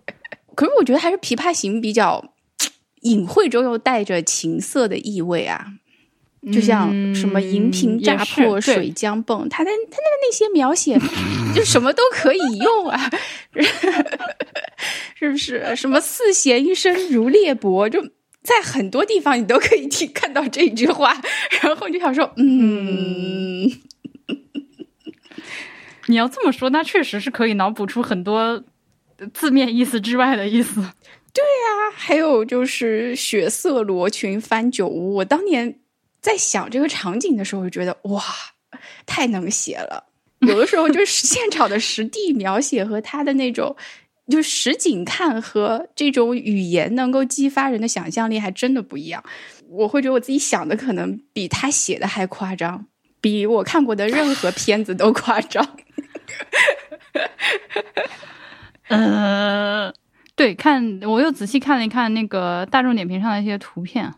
[0.54, 2.22] 可是我觉得还是琵琶行比较
[3.00, 5.66] 隐晦中又带着情色的意味啊，
[6.52, 10.98] 就像什么银瓶乍破水浆迸，他的他的那些描写
[11.54, 13.10] 就什么都可以用啊，
[15.14, 15.74] 是不是？
[15.74, 18.00] 什么四弦一声如裂帛，就
[18.42, 21.20] 在很多地方你都可以听看到这句话，
[21.62, 23.70] 然后就想说，嗯。
[26.08, 28.62] 你要这么说，那确实是可以脑补出很多
[29.34, 30.74] 字面意思之外的意思。
[30.76, 35.16] 对啊，还有就是血色罗裙翻酒屋。
[35.16, 35.80] 我当年
[36.20, 38.22] 在想这个场景的时候，就觉得哇，
[39.06, 40.04] 太能写了。
[40.40, 43.74] 有的时候就是现场的实地描写和他的那种，
[44.28, 49.24] 就实景看和这种语言能够激发人的想象力，还真的不一样。
[49.68, 52.86] 我会觉得我自己想的可能比他写的还夸张，
[53.20, 55.66] 比我看过的任何片子都夸张。
[58.88, 59.92] 呃，
[60.36, 64.14] 对，看我又仔细看了一看那个大众点评上的一些图片，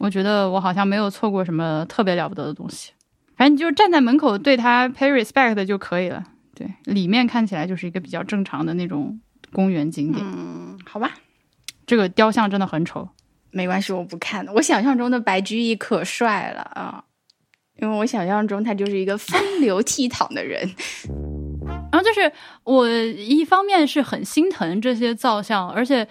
[0.00, 2.90] 我觉得我好像没有错过什么特别了不得的东西。
[3.36, 6.24] 反正你就站在门口对他 pay respect 就可以了。
[6.54, 9.20] 对，里面看起来就是一个比较正常的那种
[9.52, 10.24] 公园景点。
[10.26, 11.12] 嗯，好吧，
[11.86, 13.06] 这个雕像真的很丑。
[13.50, 14.46] 没关系，我不看。
[14.54, 17.04] 我想象中的白居易可帅了啊，
[17.76, 20.66] 因为我想象中他就是一个风流倜傥的人。
[21.92, 22.32] 然后就是
[22.64, 26.06] 我一方面是很心疼这些造像，而且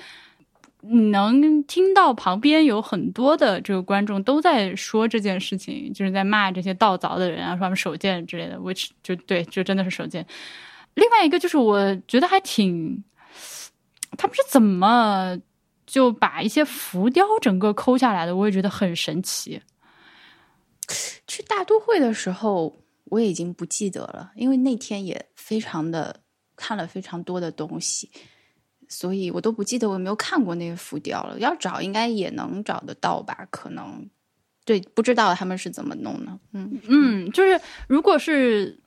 [0.81, 8.57] 你能听到旁边有很多的这个观众都在说这件事情，就是在骂这些盗凿的人啊，说他们手贱之类的。
[8.57, 10.25] which 就对，就真的是手贱。
[10.95, 13.03] 另外一个就是我觉得还挺，
[14.17, 15.37] 他们是怎么
[15.85, 18.35] 就把一些浮雕整个抠下来的？
[18.35, 19.61] 我也觉得很神奇。
[21.27, 22.81] 去大都会的时候。
[23.11, 26.21] 我已经不记得了，因为那天也非常的
[26.55, 28.07] 看了非常多的东西，
[28.89, 31.39] 所以我都不记得我有没有看过那个浮雕了。
[31.39, 33.47] 要找应该也能找得到吧？
[33.49, 34.09] 可能
[34.65, 36.37] 对，不知道他们是怎么弄的。
[36.53, 38.81] 嗯嗯，就是如果是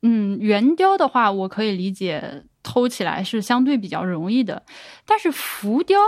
[0.00, 4.62] 嗯圆雕的话，我可以理解偷起来是相对比较容易的，
[5.04, 5.98] 但是浮雕，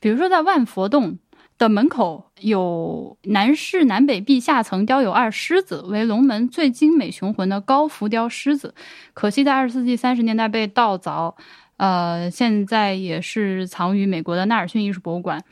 [0.00, 1.18] 比如说在万佛洞。
[1.58, 8.74] 的门口有南市南北壁下层雕有二狮子，为龙门最精美雄浑的高浮雕狮子，
[9.14, 11.36] 可惜在二十世纪三十年代被盗凿，
[11.76, 15.42] 呃，现在也是藏于美国的纳尔逊艺术博物馆。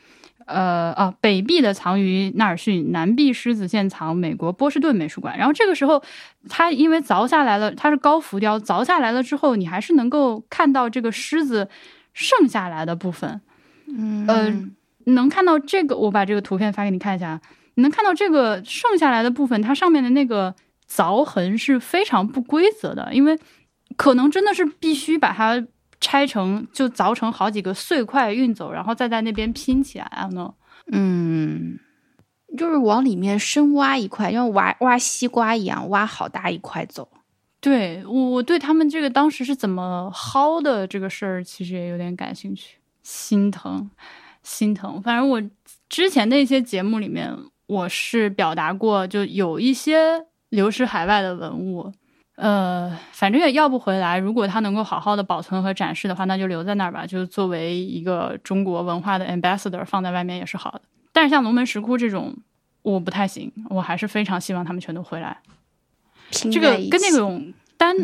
[0.47, 5.37] 呃啊，北壁的藏于纳尔逊，南壁狮子现藏美国波士顿美术馆。
[5.37, 6.01] 然后这个时候，
[6.49, 11.69] 它因为凿下来了，它是高浮雕，凿下来了之后，你还是能够看到这个狮子
[12.13, 13.39] 剩下来的部分。
[13.87, 14.53] 嗯呃，
[15.05, 17.39] 能看到这个，我把这个图片发给你看一下，
[17.75, 20.53] 你能看到这个剩下来的部分，它上面的那个
[20.89, 23.39] 凿痕是非常不规则的，因为
[23.95, 25.63] 可能真的是必须把它。
[26.01, 30.53] 拆成就凿成好几个碎块运走，然后再在那边拼起来啊呢？
[30.91, 31.77] 嗯，
[32.57, 37.07] 就是往里面深挖一块，像挖挖西瓜一样，挖好大一块走。
[37.61, 43.89] 对我，我对他们这个当时是怎么薅的这个事儿，其实也有点感兴趣，心疼，
[44.41, 44.99] 心疼。
[45.03, 45.41] 反正我
[45.87, 47.31] 之前的一些节目里面，
[47.67, 51.93] 我是表达过，就有一些流失海外的文物。
[52.37, 54.17] 呃，反正也要不回来。
[54.17, 57.05] 如果它能够好好的保存和展示的话，那就留在那儿吧。
[57.05, 60.81] 就作为一个中国文化的 ambassador 放在外面也是好的。
[61.11, 62.35] 但是像龙门石窟这种，
[62.81, 63.51] 我不太行。
[63.69, 65.37] 我还是非常希望他们全都回来。
[66.31, 67.95] 这个跟那种单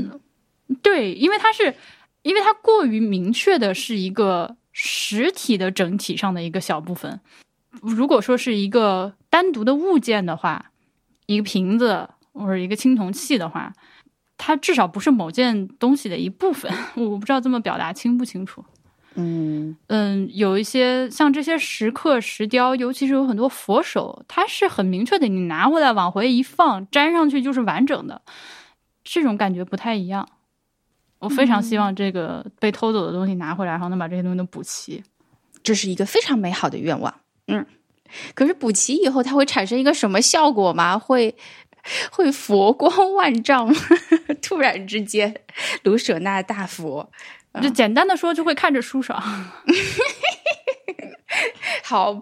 [0.83, 1.73] 对，因为它是，
[2.21, 7.19] 因为它过于明确的是一个实体的整体上的一个小部分。
[7.81, 10.71] 如果说是一个单独的物件的话，
[11.25, 13.73] 一个瓶子或者一个青铜器的话。
[14.37, 18.63] 它至少不是某件东西的一部分， 我不知道这么表达清不清楚。
[19.19, 28.21] 嗯嗯，有一些像这些石刻、石雕，尤其是有很多佛手，它是很明确的，你拿回来往回一放，粘上去就是完整的，
[29.03, 30.29] 这种感觉不太一样。
[31.17, 35.03] 我非常希望这个被偷走的东西拿回来，然后能把这些东西都补齐，
[35.63, 37.11] 这是一个非常美好的愿望。
[37.47, 37.65] 嗯，
[38.35, 40.99] 可是补齐以后，它会产生一个什么效果吗？
[40.99, 41.35] 会？
[42.11, 43.73] 会佛光万丈，
[44.41, 45.41] 突然之间，
[45.83, 47.09] 卢舍那大佛，
[47.61, 49.21] 就简单的说，就会看着舒爽。
[51.83, 52.21] 好吧。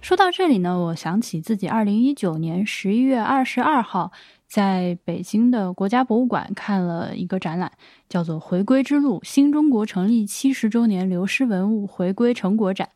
[0.00, 4.12] 说到这里呢，我想起自己二零一九年十一月二十二号
[4.46, 7.72] 在北京的国家博物馆看了一个展览，
[8.08, 12.88] 叫做《回归之路：新中国成立七十周年流失文物回归成果展》。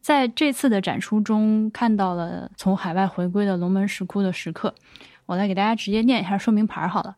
[0.00, 4.74] 在这次的展出中，看到了从海外回归的龙门石窟的石刻。
[5.26, 7.16] 我来给大家直接念一下说明牌好了。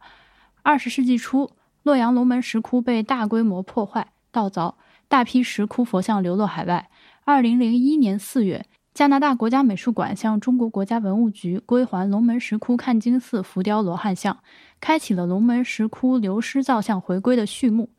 [0.62, 1.50] 二十世纪初，
[1.82, 4.74] 洛阳龙门石窟被大规模破坏、盗凿，
[5.08, 6.88] 大批石窟佛像流落海外。
[7.24, 14.38] 二零零一年四月，加拿大国家美术馆向中国国家文物局归还龙门石窟看经寺浮雕罗汉像，
[14.80, 17.90] 开启了龙门石窟流失造像回归的序幕。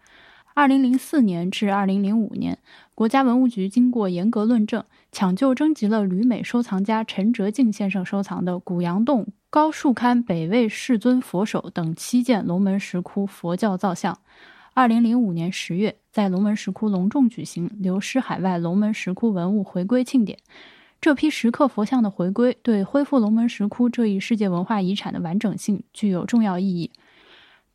[0.54, 2.58] 二零零四年至二零零五年。
[2.98, 14.18] 国家文物局经过严格论证，抢救征集了旅美收藏家陈哲敬先生收藏的古阳洞高树龛北魏世尊佛手等七件龙门石窟佛教造像。
[14.74, 20.40] 二零零五年十月，在龙门石窟隆重举行流失海外龙门石窟文物回归庆典。
[21.00, 26.90] 这批石刻佛像的回归，对恢复龙门石窟这一世界文化遗产的完整性具有重要意义。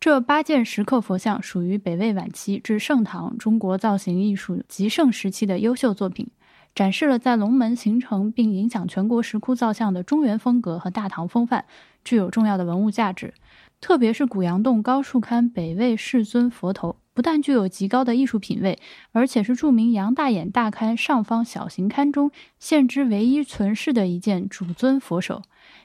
[0.03, 6.29] 这八件石刻佛像属于北魏晚期至盛唐中国造型艺术极盛时期的优秀作品，
[6.75, 11.67] 展示了在龙门形成并影响全国石窟造像的中原风格和大唐风范，
[12.05, 13.33] 具有重要的文物价值。
[13.81, 18.81] 特别是古阳洞高树龛北魏世尊佛头，不但具有极高的艺术品位，
[19.13, 25.43] 而且是著名杨大眼大龛上方小型龛中现之唯一存世的一件主尊佛手。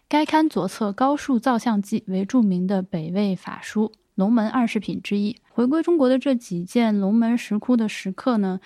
[0.10, 3.92] 该龛左侧高树造像记为著名的北魏法书。
[4.18, 8.60] 龙门二十品之一，回归中国的这几件龙门石窟的石刻呢，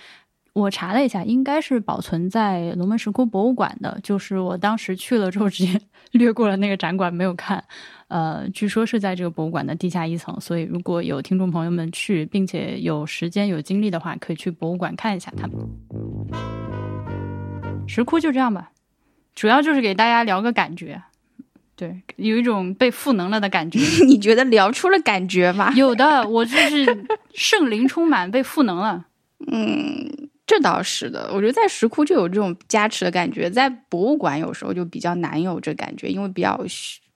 [0.54, 3.99] 我查了一下，应该是保存在龙门石窟博物馆的。
[4.02, 5.78] 就是我当时去了之后，直接
[6.12, 7.62] 略过了那个展馆，没有看。
[8.08, 15.58] 呃，据说是在这个博物馆的地下一层，所以如果有听众朋友们去，并且有时间有精力的话，可以去博物馆看一下它们。
[17.88, 18.72] 石窟就这样吧，
[19.36, 21.02] 主要就是给大家聊个感觉。
[21.82, 23.79] 对，有一种被赋能了的感觉。
[24.05, 25.73] 你觉得聊出了感觉吗？
[25.75, 29.07] 有的，我就是圣灵充满，被赋能了。
[29.51, 31.32] 嗯，这倒是的。
[31.34, 36.55] 我觉得在石窟就有这种加持的感觉，在博物馆有时候就比较难有这感觉，因为比较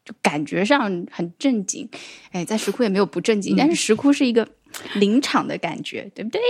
[0.03, 1.88] 就感觉上很正经。
[2.32, 4.47] 哎，在石窟也没有不正经，但是石窟是一个
[4.95, 6.41] 临场的感觉，对不对？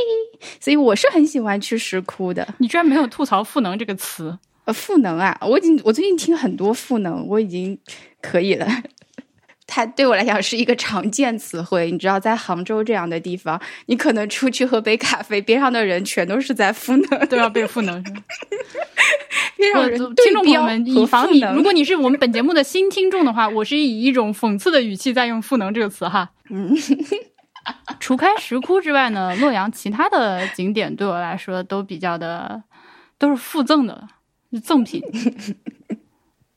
[0.62, 2.48] 所以我是很喜欢去石窟的。
[2.60, 4.40] 你居然没有吐槽“赋能”这个词。
[4.66, 5.38] 呃，赋能啊！
[5.42, 7.78] 我已经我最近听很多赋能，我已经
[8.22, 8.68] 可以了。
[9.68, 11.90] 它对我来讲是一个常见词汇。
[11.92, 18.04] 你知道，在杭州这样的地方，你可能出去喝杯咖啡，边上的人全都是在赋能，都要被 赋能。
[19.56, 26.32] 边上人听众朋友们，以防你，如果你是我们本节目的新听众的话，我是以一种讽刺的语气在用“赋能”这个词哈。
[26.50, 26.76] 嗯。
[28.00, 32.62] 除开石窟之外呢，洛阳其他的景点对我来说都比较的，
[33.18, 34.08] 都是附赠的，
[34.60, 35.02] 赠品。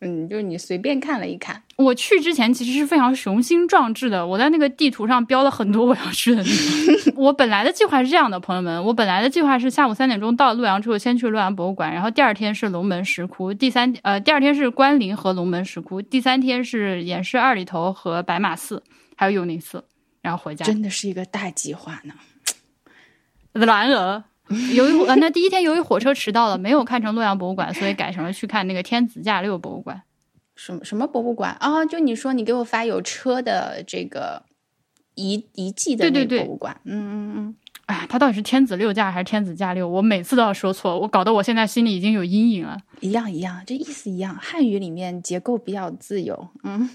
[0.00, 1.60] 嗯，就是你随便看了一看。
[1.74, 7.14] 我去之前其实是非常雄心壮志的，我在那个地图上标了很多我要去的地方。
[7.24, 18.84] 我本来的计划是这样的，朋友们，我本来的计划是下午三点钟到洛阳之后，先去洛阳博物馆，然后第二天是龙门石窟，第三呃第二天是关林和龙门石窟，第三天是偃师二里头和白马寺，
[19.16, 19.84] 还有永宁寺。
[20.20, 22.14] 然后回家，真的是一个大计划呢。
[23.52, 24.22] 然而，
[24.74, 30.02] 由于呃，那第一天由于火车迟到了，没有看成洛阳博物馆，所以改成了去看那个天子驾六博物馆。
[30.56, 31.84] 什么什么博物馆啊？
[31.84, 34.42] 就你说你给我发有车的这个
[35.14, 36.80] 遗遗迹的那个博物馆。
[36.84, 37.56] 嗯嗯嗯。
[37.86, 39.88] 哎，它到底是天子六驾还是天子驾六？
[39.88, 42.76] 我每次都要说错，我搞得我现在心里已经有阴影了。
[43.00, 44.36] 一样一样，这意思一样。
[44.40, 46.48] 汉语里面结构比较自由。
[46.64, 46.90] 嗯。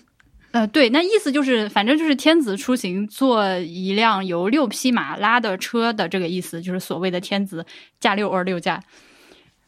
[0.54, 7.66] 呃，对，那意思就是，反正就是天子出行坐一辆由六匹马拉的车的这个意思，就是所谓的天子
[8.00, 8.80] 驾六二六驾，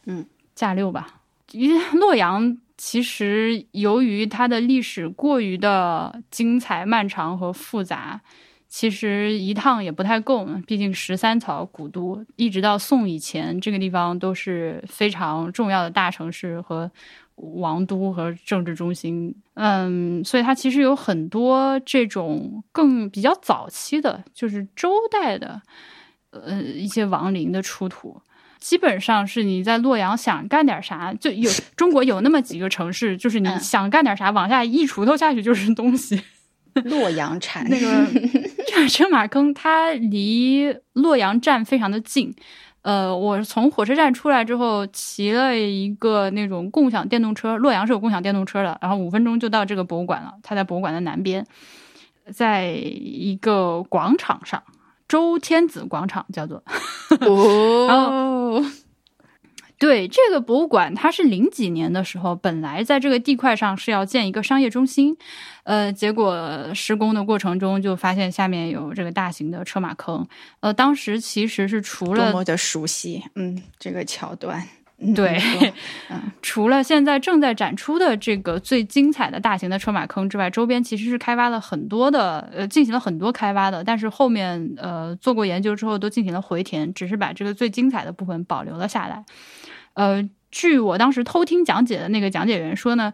[0.06, 0.24] 嗯，
[0.54, 1.22] 驾六吧。
[1.54, 8.22] 因为洛阳其实由于它的历史过于的精彩、漫长和复杂，
[8.78, 10.46] 其实一趟也不太够。
[10.68, 16.92] 毕竟十三朝古都，一直到宋以前，这个地方都是非常重要的大城市和。
[17.38, 25.62] 王都和政治中心，嗯，所以它其实有很多这种更比较早期的，就是周代的，
[26.30, 28.22] 呃，一些王陵的出土，
[28.58, 36.22] 基本上是你在洛阳想干点啥，就有 中国有那么几个城市，就是你想干点啥，往下一锄头下去就是东西。
[36.86, 38.06] 洛阳铲那个
[38.90, 42.36] 车马坑，它离洛阳站非常的近。
[42.82, 47.58] 呃，我从火车站出来之后，骑了一个那种共享电动车。
[47.58, 50.34] 洛阳是有共享电动车的，然后五分钟就到这个博物馆了。
[50.44, 51.46] 它在博物馆的南边，
[52.32, 54.62] 在一个广场上，
[55.08, 56.64] 周天子广场叫做。
[57.88, 58.62] 然后。
[59.78, 65.16] 对这个博物馆，它是零几年的时候，本来在这个地块上是要建一个商业中心，
[65.64, 70.28] 呃，结果施工的过程中就发现下面有这个大型的车马坑，
[70.62, 74.66] 呃，当时其实是除了多么的熟悉，嗯，这个桥段，
[75.14, 75.38] 对，
[76.10, 89.26] 嗯除了现在正在展出的这个最精彩的大型的车马坑之外，周边其实是开发了很多的，呃，进行了很多开发的，但是后面呃做过研究之后都进行了回填，只是把这个最精彩的部分保留了下来。
[89.96, 93.12] 呃，据我当时偷听讲解的那个讲解员说呢，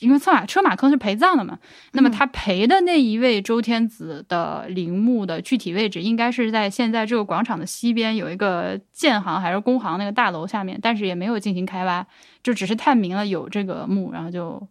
[0.00, 1.58] 因为车马车马坑是陪葬的嘛，
[1.92, 12.06] 那么他陪的那一位周天子的陵墓的具体位置，应该是在现在这个广场的西边有一个建行还是工行那个大楼下面，但是也没有进行开挖，
[12.42, 14.66] 就只是探明了有这个墓，然后就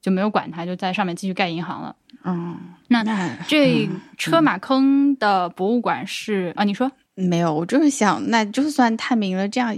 [0.00, 1.94] 就没有管它，就在上面继续盖银行了。
[2.24, 2.58] 嗯，
[2.88, 3.04] 那
[3.46, 6.64] 这车马坑的博物馆是啊？
[6.64, 7.54] 你说没有？
[7.54, 9.76] 我就是想，那就算探明了这样。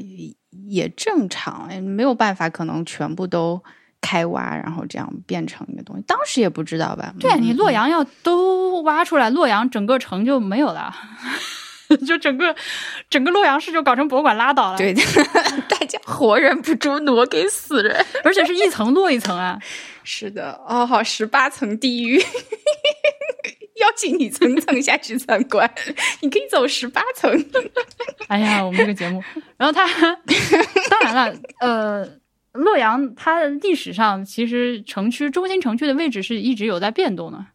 [0.68, 3.62] 也正常，没有办法，可能全部都
[4.02, 6.02] 开挖，然后这样变成一个东西。
[6.06, 7.14] 当时也不知道吧？
[7.18, 10.94] 对你洛阳要都挖出来，洛阳整个城就没有了，
[12.06, 12.54] 就整个
[13.08, 14.76] 整个洛阳市就搞成博物馆拉倒了。
[14.76, 14.92] 对，
[15.68, 19.58] 大家活人不如挪给死人， 而且是一层摞一层啊。
[20.04, 22.20] 是的，哦，好，十八层地狱。
[23.76, 25.68] 邀请你层层下去参观，
[26.20, 27.44] 你可以走十八层。
[28.28, 29.20] 哎呀，我们这个节目，
[29.56, 29.84] 然后他
[30.88, 32.08] 当然了，呃，
[32.52, 37.46] 洛阳它历史上其实城区中心城区的位置是一直有在变动的。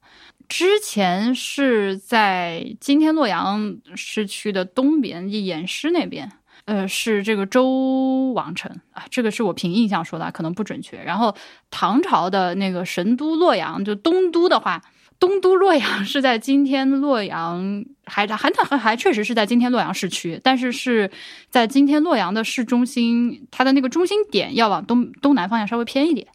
[0.50, 6.32] 之前是在今天洛阳市区的东边，偃师那边，
[6.66, 10.98] 呃，是这个周王城啊，这个是我凭印象说的，可能不准确。
[11.04, 11.36] 然后
[11.70, 14.82] 唐朝的那个神都洛阳，就东都的话。
[15.20, 21.10] 东都洛阳是在今天洛阳，还还还还确实是在今天洛阳市区，但是是
[21.50, 26.28] 在今天洛阳的市中心，它的那个中心点要往东东南方向稍微偏一点，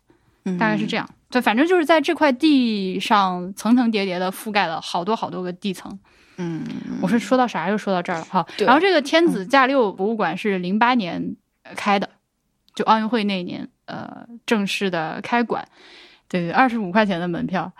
[0.59, 1.09] 大概是这样。
[1.31, 5.99] 对，反正就是在这块地上层层叠叠的覆盖了好多好多个地层。
[6.37, 6.65] 嗯，
[7.01, 8.47] 我是说到啥就说到这儿了哈。
[8.59, 11.37] 然后这个天子驾六博物馆是零八年
[11.77, 12.09] 开的，
[12.75, 15.67] 就奥运会那一年，呃，正式的开馆。
[16.29, 17.73] 对，二十五块钱的门票。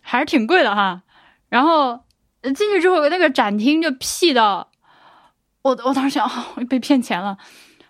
[0.00, 1.02] 还是挺贵的哈，
[1.48, 2.04] 然后
[2.42, 4.70] 进去之后那个展厅就屁到，
[5.62, 7.36] 我我当时想，哦被骗钱了。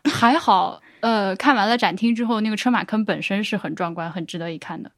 [0.05, 4.93] 还好，呃，看完了展厅之后，那个车马坑本身是很壮观、很值得一看的。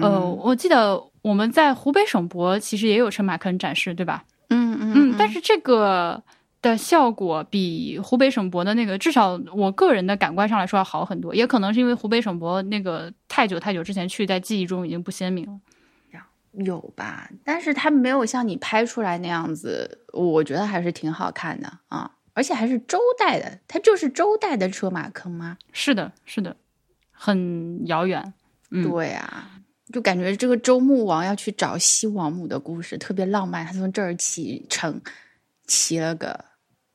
[0.00, 4.22] 呃，我记得我们在湖北省博其实也有车马坑展示，对吧？
[4.50, 6.22] 嗯嗯嗯，但是这个
[6.62, 11.34] 的效果比湖北省博的那个，至少我个人的感官上来说要好很多。
[11.34, 15.58] 也可能是因为湖北省博那个太久太久之前去，在记忆中已经不鲜明了。
[16.52, 25.56] 有吧，但是它没有像你拍出来那样子，我觉得还是挺好看的啊，而且还是周代的，它就是周代的车马坑吗？
[25.72, 26.56] 是的，是的，
[27.10, 28.34] 很遥远。
[28.70, 29.50] 嗯，对啊，
[29.92, 35.00] 就感觉这个周穆王要去找西王母的故事特别浪漫，他从这儿启程，
[35.66, 36.44] 骑了个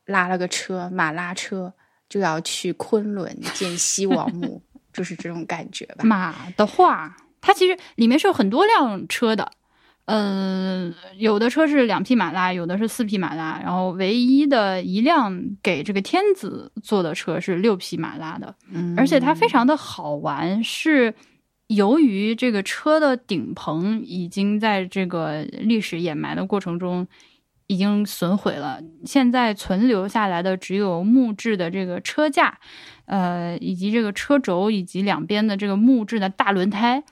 [0.06, 1.72] 拉了个车，马拉车
[2.08, 4.60] 就要去昆仑见西王母，
[4.92, 6.04] 就是这种感觉吧。
[6.04, 9.50] 马的话，它其实里面是有很多辆车的，
[10.06, 21.14] 嗯、有的车是两匹马拉，有的是四匹马拉，然后唯一的一辆给这个天子坐的车是六匹马拉的，嗯而且它非常的好玩，是
[21.66, 27.06] 由于这个车的顶棚已经在这个历史掩埋的过程中
[27.66, 32.58] 已经损毁了，现在存留下来的只有木质的这个车架，
[33.08, 37.02] 呃，以及这个车轴以及两边的这个木质的大轮胎。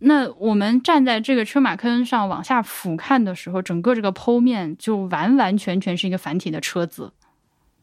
[0.00, 7.10] 那我们站在这个车马坑上往下俯瞰的时候，整个这个剖面就完完全全是一个繁体的车字，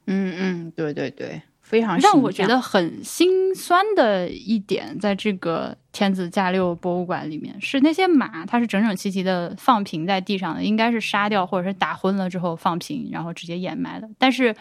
[0.05, 14.09] 嗯嗯，对对对，非常让我觉得很心酸的一点，在这个天子驾六博物馆里面，是那些马，它是整整齐齐的放平在地上的，应该是杀掉或者是打昏了之后放平，然后直接掩埋的。
[14.17, 14.55] 但是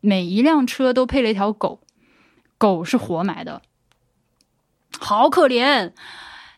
[0.00, 1.80] 每一辆车都配了一条狗，
[2.58, 3.62] 狗是活埋的，
[4.98, 5.92] 好可怜。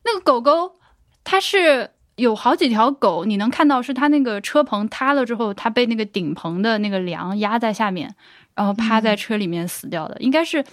[0.04, 0.76] 那个狗狗，
[1.22, 8.14] 它是有好几条狗，你能看到是它那个车棚塌了之后，它被那个顶棚的那个梁压在下面，
[8.54, 10.64] 然后趴在车里面死掉的，应该是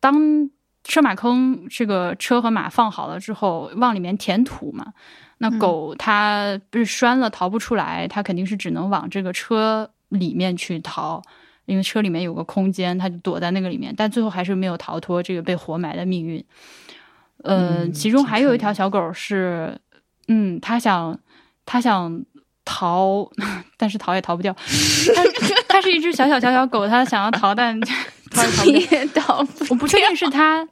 [0.00, 0.50] 当
[0.82, 4.92] 车马坑这个车和马放好了之后，往里面填土嘛。
[5.38, 11.22] 那狗它不是拴了逃不出来，它肯定是只能往这个车里面去逃，
[11.66, 16.44] 因为车里面有个空间，他就躲在那个里面，但最后还是没有逃脱这个被活埋的命运。
[17.42, 19.78] 呃，嗯其中还有一条小狗是，
[20.28, 21.18] 嗯，它想
[21.64, 22.24] 它想
[22.64, 23.30] 逃，
[23.78, 24.52] 但是逃也逃不掉。
[25.14, 27.80] 它它是一只小小小小狗，它想要逃，但
[28.30, 29.66] 逃也逃不掉。
[29.70, 30.68] 我不确定是它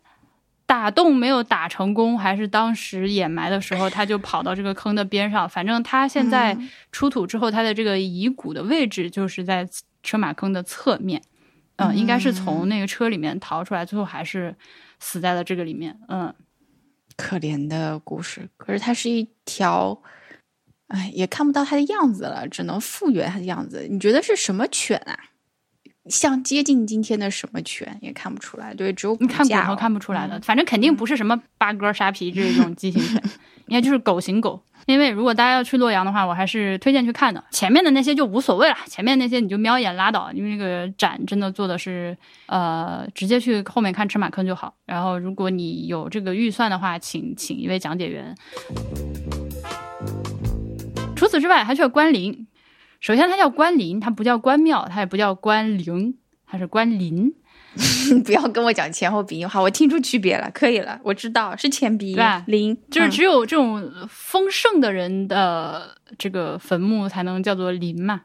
[0.66, 5.48] 打洞没有打成功，还是当时掩埋的时候它就跑到这个坑的边上。
[5.48, 9.66] 反正它现在嗯出土之后，它的这个遗骨的位置就是在
[10.02, 11.22] 车马坑的侧面。
[11.76, 14.52] 嗯，应该是从那个车里面逃出来，最后还是
[14.98, 15.96] 死在了这个里面。
[16.08, 16.34] 嗯，
[17.16, 20.02] 可怜的故事，可是它是一条，
[20.88, 23.86] 哎，也看不到它的样子了，只能复原它的样子。
[23.88, 25.16] 你觉得是什么犬啊？
[26.06, 33.22] 像接近今天的什么犬也看不出来，对，只有骨你看骨头看不出来的，反正肯定不是什么八哥、沙皮这种畸形犬，
[33.68, 34.60] 应该就是狗型狗。
[34.88, 37.44] 因为如果大家要去洛阳的话，我还是推荐去看的。
[37.50, 42.16] 前面的那些就无所谓了，前面那些你就瞄一眼拉倒，因为那个展真的做的是，
[42.46, 44.74] 呃，直接去后面看车马坑就好。
[44.86, 48.34] 然后如果你有这个预算的话，请请一位讲解员。
[51.14, 52.46] 除此之外，还需要关林。
[52.98, 56.16] 首先，它叫关林，它不叫关庙，它也不叫关陵，
[56.46, 57.34] 它是关林。
[58.12, 68.22] 你 不要跟我讲前后鼻音，好，我听出区别了，可以了，我知道是前鼻音对吧零，就是嗯只有这种丰盛的人的这个坟墓才能叫做林嘛。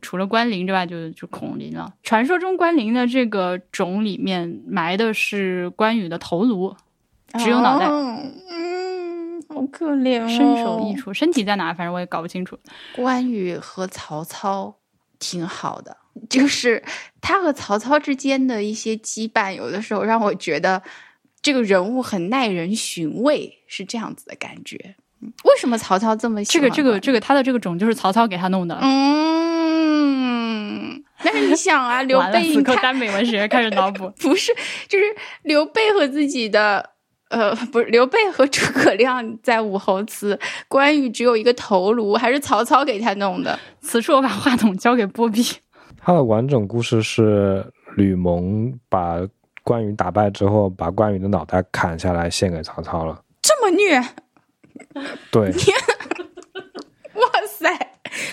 [0.00, 1.92] 除了关林之外就，就孔林了。
[2.02, 6.74] 传说中关林的这个冢里面埋的是关羽的头颅，
[7.38, 8.18] 只有脑袋哦
[8.50, 12.58] 嗯，好可怜哦，身首异处，身体在哪反正我也搞不清楚。
[12.94, 14.76] 关羽和曹操
[15.18, 15.94] 挺好的，
[16.30, 16.82] 就是
[17.22, 20.82] 他和曹操之间的一些羁绊，有的时候让我觉得
[21.40, 24.96] 这个人物很耐人寻味，是这样子的感觉。
[25.22, 28.76] 嗯为什么曹操这么喜欢这个这个这个他的这个种就是曹操给他弄的。
[28.82, 30.02] 嗯，
[31.22, 34.10] 但是你想啊，刘，备，你看耽美文学开始脑补。
[34.18, 34.52] 不是，
[34.88, 35.04] 就是
[35.44, 36.90] 刘备和自己的。
[37.28, 43.58] 呃，不是刘备和诸葛亮在武侯祠，关羽只有一个头颅，还是曹操给他弄的。
[43.80, 45.42] 此处我把话筒交给波比。
[46.04, 47.64] 它的完整故事是
[47.96, 49.20] 吕蒙把
[49.62, 53.22] 关羽打败之后，把关羽的脑袋砍下来献给曹操了。
[53.40, 54.00] 这么虐，
[55.30, 55.50] 对，
[57.14, 57.68] 哇塞！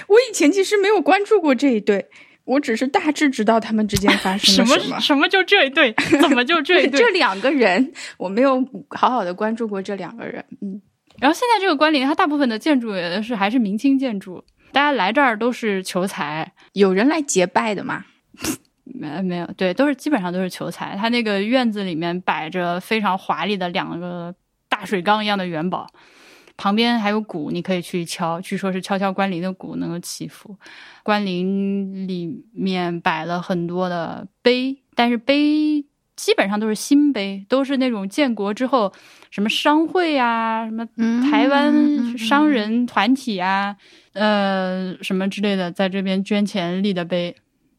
[0.07, 2.07] 我以前其实没有关注过这一对，
[2.45, 4.99] 我只是大致知道他们之间发生什么了什么。
[4.99, 5.93] 什么就这一对？
[6.19, 7.09] 怎么就这一对这？
[7.11, 10.43] 两个人，我没有好好的关注过这两个人。
[10.61, 10.81] 嗯，
[11.19, 18.05] 然后现在这个关联，它大部分的建筑也是还是明清建筑，大家来这儿都是求财，有人来结拜的吗？
[18.83, 20.95] 没没有，对，都是基本上都是求财。
[20.97, 24.33] 它那个院子里面摆着非常华丽的两个
[24.67, 25.87] 大水缸一样的元宝，
[26.57, 30.57] 旁边还有鼓，你可以去敲，据说是敲敲关林的鼓能够祈福。
[31.03, 35.85] 关林里面摆了很多的碑，但是碑
[36.19, 38.91] 基本上都是新碑，都是那种建国之后
[39.31, 40.85] 什么商会啊，什么
[41.31, 43.73] 台湾商人团体啊，
[44.11, 47.33] 呃，什么之类的，在这边捐钱立的碑。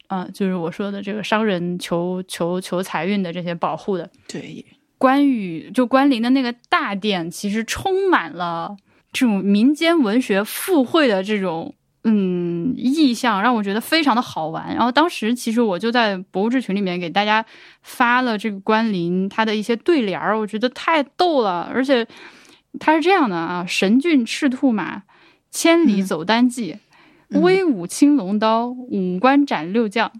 [0.06, 4.10] 啊，就是我说的这个商人求求求财运的这些保护的。
[4.26, 4.64] 对，
[4.98, 8.74] 关羽就关林的那个大殿，其实充满了
[9.12, 14.74] 这种民间文学附会的这种嗯意象，让我觉得非常的好玩。
[14.74, 17.44] 然后当时其实我就在博物志群里面给大家
[17.82, 21.70] 发了这个关林他的一些对联儿，我觉得太逗了。
[21.72, 22.06] 而且
[22.78, 25.02] 他是这样的啊：神骏赤兔马，
[25.50, 26.78] 千里走单骑。
[27.30, 30.10] 威武青龙刀，五关斩六将，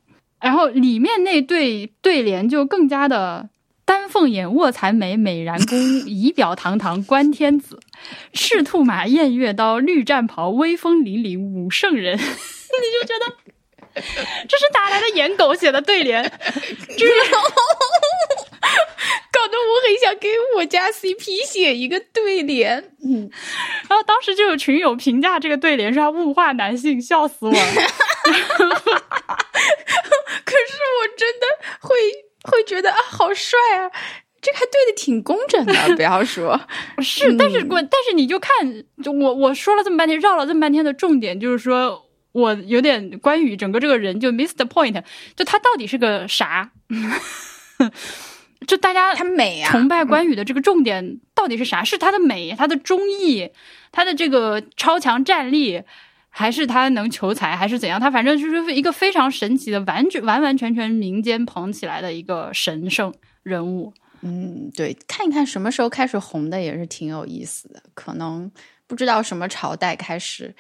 [0.40, 3.51] 然后里面那对对联就更加的
[3.85, 5.77] 丹凤眼，卧蚕眉，美髯公，
[6.09, 7.81] 仪表堂堂，观天子，
[8.32, 12.16] 赤兔马，偃月刀，绿战袍，威风凛凛，武圣人。
[12.20, 13.36] 你就觉得
[14.48, 16.22] 这是哪来的颜狗写的对联？
[16.22, 17.12] 就是。
[19.32, 23.31] 搞得我很想给我家 CP 写一个对联，嗯，
[23.89, 27.59] 然后当时就有群友评价这个对联是他物化男性，笑死我了。
[27.59, 27.62] 可
[30.52, 31.47] 是我真的
[31.81, 31.97] 会
[32.43, 33.90] 会觉得啊，好帅啊，
[34.43, 35.75] 这个还对的挺工整的。
[35.97, 36.59] 不要说
[37.03, 38.51] 是，但是我但是你就看，
[39.03, 45.03] 就我我说了这么半天，绕了这么半天的重点就是说我有点关于整个这个人就 miss the point，
[45.37, 46.71] 就他到底是个啥？
[48.67, 51.83] 就大家他美啊，崇拜关羽的这个重点到底是啥？
[51.83, 53.51] 是他的美，他的忠义，
[53.91, 55.83] 他的这个超强战力，
[56.29, 57.99] 还是他能求财，还是怎样？
[57.99, 63.12] 他反正就是一个非常神奇的，完全完完全全民间捧起来的一个神圣
[63.43, 63.95] 人物。
[64.23, 67.83] 嗯，对，看一看什么时候开始红的也是挺有意思的。
[67.95, 68.51] 可能
[68.87, 70.55] 不知道什么朝代开始，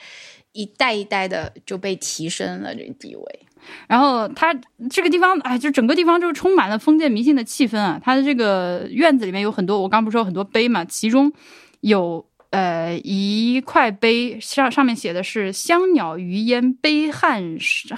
[0.52, 3.46] 一代一代的就被提升了这个地位。
[3.86, 4.58] 然后它
[4.88, 8.00] 这个地方，哎，就整个地方就是充满了封建迷信的气氛啊。
[8.02, 11.30] 它的这个院子里面有很多，我刚不是说很多碑嘛，其中
[11.80, 17.56] 有呃一块碑上上面写的是“香鸟余烟碑汉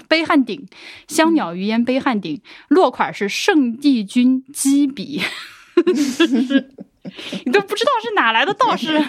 [0.09, 0.67] 碑汉鼎”，
[1.09, 5.23] 香鸟余烟碑汉鼎，落款是圣帝君击笔，
[7.45, 9.05] 你都不知道是哪来的道士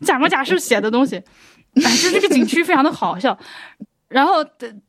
[0.00, 1.16] 假模假式写的东西，
[1.74, 3.38] 哎，就这个景区非常的好笑。
[4.08, 4.44] 然后，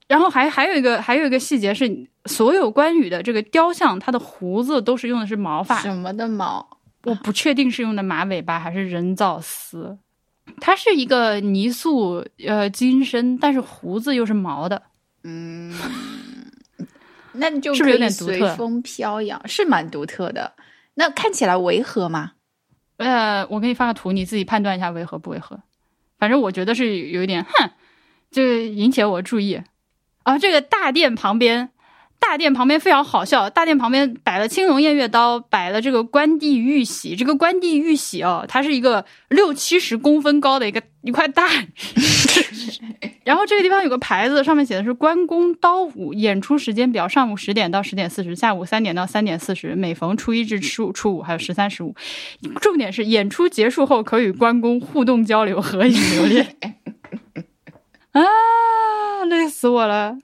[0.07, 6.78] 然后还还有一个还有一个细节是，所有关羽的这个雕像，他的胡子都是用的是毛发，什么的毛？
[7.03, 9.97] 我不确定是用的马尾巴还是人造丝。
[10.59, 14.81] 它是一个泥塑呃金身，但是胡子又是毛的。
[15.23, 15.73] 嗯，
[17.33, 18.37] 那你就是不是有点独特？
[18.37, 20.53] 随风飘扬是蛮独特的。
[20.95, 22.33] 那看起来违和吗？
[22.97, 25.59] 呃，我给你发个图，你自己判断一下违和不违和。
[26.17, 27.71] 反正我觉得是有一点，哼。
[28.31, 29.59] 就引起了我注意，
[30.21, 31.71] 啊，这个大殿旁边，
[32.19, 33.49] 大殿旁边非常好笑。
[33.49, 37.15] 大殿旁边摆了青龙偃月刀，摆了这个关帝玉玺。
[37.15, 41.47] 这个关帝玉玺哦，它是一个六七十公分高的一个一块大。
[43.25, 49.73] 然后这个地方有个牌子，上面写的是关公刀舞演出时间表：上午十点到十点四十，下午三点到三点四十。
[49.75, 51.95] 每逢初一至初初五，还有十三、十五。
[52.59, 56.55] 重点是演出结束后可与关公互动交流、合影留念。
[58.11, 58.21] 啊，
[59.29, 60.17] 累死我了！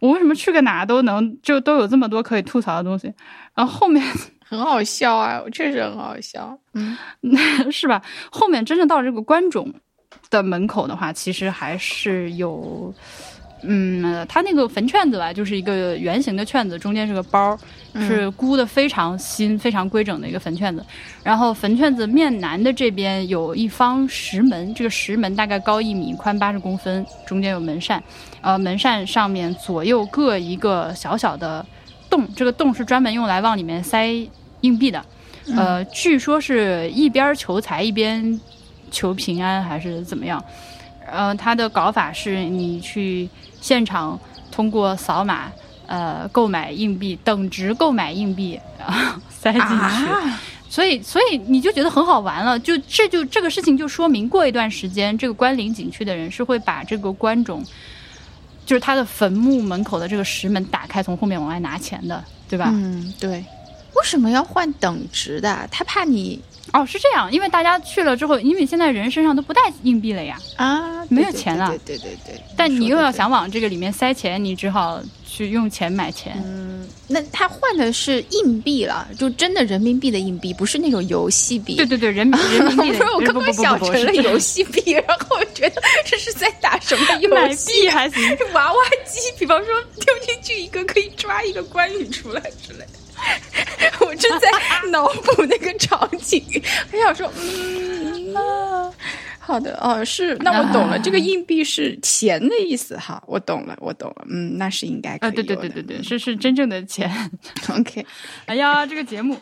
[0.00, 3.12] 我为什么去个哪都能就都有这么多可以吐槽的东西？
[3.54, 4.04] 然后后面
[4.44, 6.96] 很好笑啊，确实很好笑，嗯，
[7.72, 8.02] 是吧？
[8.30, 9.72] 后面真正到这个关中
[10.30, 12.94] 的门口的话，其实还是有。
[13.62, 17.58] 嗯，它那个坟圈子吧，就是一个圆形的圈子，中间是个包，
[17.94, 20.84] 是箍的非常新、非常规整的一个坟圈子。
[21.24, 28.00] 然后坟圈子面南的这边有一方石门，这个石门大概高一米，宽八十公分，中间有门扇，
[28.42, 31.66] 呃，门扇上面左右各一个小小的
[32.08, 34.06] 洞，这个洞是专门用来往里面塞
[34.60, 35.04] 硬币的。
[35.56, 38.40] 呃，据说是一边求财一边
[38.90, 40.40] 求平安，还是怎么样？
[41.10, 43.28] 呃，它的搞法是你去。
[43.60, 44.18] 现场
[44.50, 45.50] 通过扫码，
[45.86, 50.06] 呃，购买硬币，等值购买硬币，然 后塞进去，
[50.68, 52.58] 所以，所以你就觉得很好玩了。
[52.58, 57.64] 就这就这个事情就说明，过一段时间，这个关岭景区的人是会把这个关中，
[58.66, 62.70] 就是他的坟墓门口的这个石门打开，从后面往外拿钱的，对吧？
[62.72, 63.44] 嗯，对。
[63.94, 65.66] 为什么要换等值的？
[65.72, 66.40] 他怕你。
[66.72, 72.40] 哦，是这样，因为大家去了之后，因为现在人身上都不带硬币了呀，啊，没有钱了，对对对。
[72.56, 76.34] 但你又要想往这个里面塞钱，你只好去用钱买钱。
[76.44, 81.76] 嗯，那他换的是硬币了，就真的人民币的硬币，不是那种游戏币。
[81.76, 82.98] 对对对，人民人民币的。
[82.98, 87.88] 不是我刚刚想成了游 戏币，然后我觉得这是在打什么 游戏？
[87.88, 88.20] 还行，
[88.52, 89.74] 娃娃机，比方说
[90.04, 92.84] 丢进去一个可以抓一个关羽出来之类。
[94.00, 94.48] 我正在
[94.90, 96.42] 脑补那个场景，
[96.90, 98.92] 很想说，嗯。
[99.38, 107.10] 好的哦，是那我懂了，这个硬币是钱的意思哈，我懂了，我懂了，嗯，那是应该啊，对对对对对，是是真正的钱。
[107.70, 108.04] OK，
[108.44, 109.38] 哎呀，这个节目，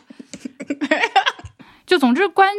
[1.85, 2.49] 就总之关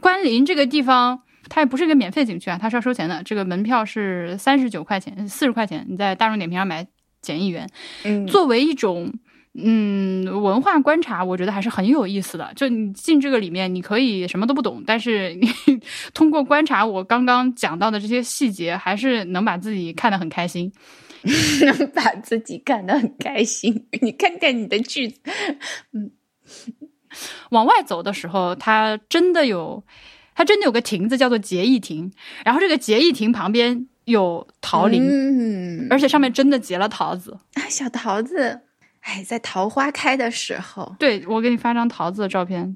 [0.00, 1.20] 关林这个地方，
[1.50, 6.86] 它也不是一个免费景区啊，它是要收钱的，这个门票是三十九块钱，四十块钱，你在大众点评上买
[7.20, 7.68] 减一元，
[8.04, 9.12] 嗯，作为一种。
[9.56, 12.52] 嗯，文化观察我觉得还是很有意思的。
[12.56, 15.48] 就你进这个里面，你可以什么都不懂，但是你
[16.12, 20.72] 通过观察我刚刚讲到的这些细节，还是能把自己看得很开心，
[21.64, 23.86] 能把自己看得很开心。
[24.02, 25.20] 你看看你的句子，
[25.92, 26.10] 嗯，
[27.50, 29.84] 往外走的时候，它真的有，
[30.34, 32.10] 它真的有个亭子叫做结义亭，
[32.44, 37.38] 然后这个结义亭旁边有桃林，嗯，而且上面真的结了桃子，
[37.70, 38.62] 小桃子。
[39.04, 42.74] 哎，在桃花开的时候，对我给你发张桃子的照片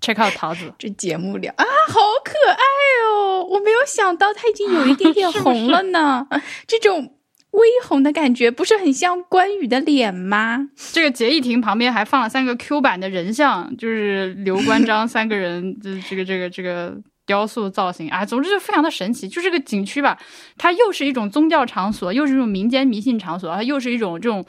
[0.00, 0.72] ，check out 桃子。
[0.78, 2.62] 这节目聊啊，好可爱
[3.06, 3.44] 哦！
[3.44, 6.26] 我没有想到它已经有一点点红了呢。
[6.66, 7.18] 这种
[7.50, 10.70] 微红的感觉，不是很像关羽的脸吗？
[10.92, 16.96] 这个结义亭旁边还放了三个 Q 版的人像，就是刘关张三个人，这这个这个这个
[17.26, 19.28] 雕塑造型啊，总之就非常的神奇。
[19.28, 20.18] 就这个景区吧，
[20.56, 24.42] 它又是一种宗教场所，又是一种民间迷信场所，它又是一种这种。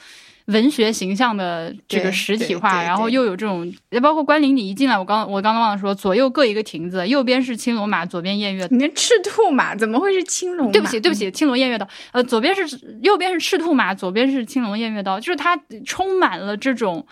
[0.50, 8.68] 文学形象的这个实体化，然后又有这种，也包括关林，你一进来，我刚我刚刚忘了说，左右各一个亭子，右边是青龙马，左边偃月。
[8.72, 10.72] 你赤兔马怎么会是青龙？
[10.72, 11.88] 对不起，对不起，青龙偃月刀。
[12.12, 17.06] 呃，左边是右边是赤兔马，左边是青龙偃月刀，就是它充满了这种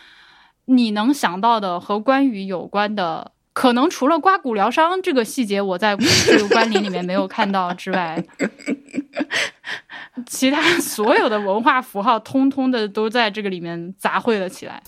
[0.66, 3.32] 你能想到的和关羽有关的。
[3.58, 8.24] 可能除了刮骨疗伤这个细节，我在这个关林里面没有看到之外，
[10.28, 14.80] 其他所有的文化符号通通的都在这个里面杂烩了起来。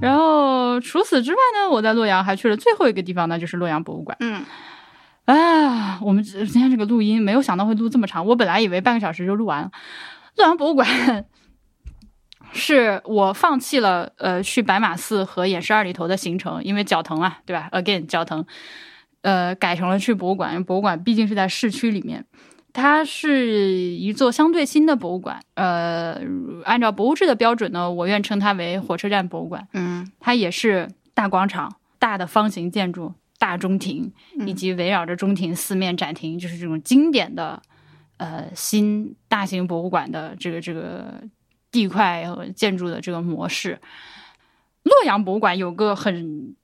[0.00, 4.16] 然后除此之外呢，我在洛阳还去了最后一个地方那，就是洛阳博物馆。
[4.20, 4.42] 嗯，
[5.26, 9.70] 啊，我们今天这个录音没有想到会录这么长，我本来以为半个小时就录完了。
[10.36, 11.26] 洛阳博物馆。
[12.52, 18.44] 是我放弃了呃去白马寺和偃师二里头的行程，因为脚疼啊，对吧？Again，脚疼，
[19.22, 20.52] 呃，改成了去博物馆。
[20.52, 22.26] 因为博物馆毕竟是在市区里面，
[22.72, 25.40] 它是一座相对新的博物馆。
[25.54, 26.20] 呃，
[26.64, 29.66] 按照博物志的标准呢，我愿称它为火车站博物馆。
[29.72, 34.12] 嗯，它也是大广场、大的方形建筑、大中庭，
[34.46, 37.62] 以及围绕着中庭四面展厅，就是这种经典的
[38.18, 41.22] 呃新大型博物馆的这个这个。
[41.72, 43.80] 地块和建筑的这个模式，
[44.84, 46.54] 洛阳博物馆有个很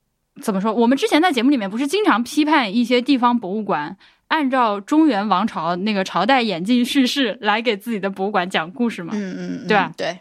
[0.41, 0.71] 怎么说？
[0.71, 3.97] 我们之前在节目里面不是经常批判一些地方博物馆
[4.29, 9.11] 按照中原王朝那个朝代演进叙事来给自己的博物馆讲故事吗？
[9.13, 9.91] 嗯嗯，对吧？
[9.97, 10.19] 对。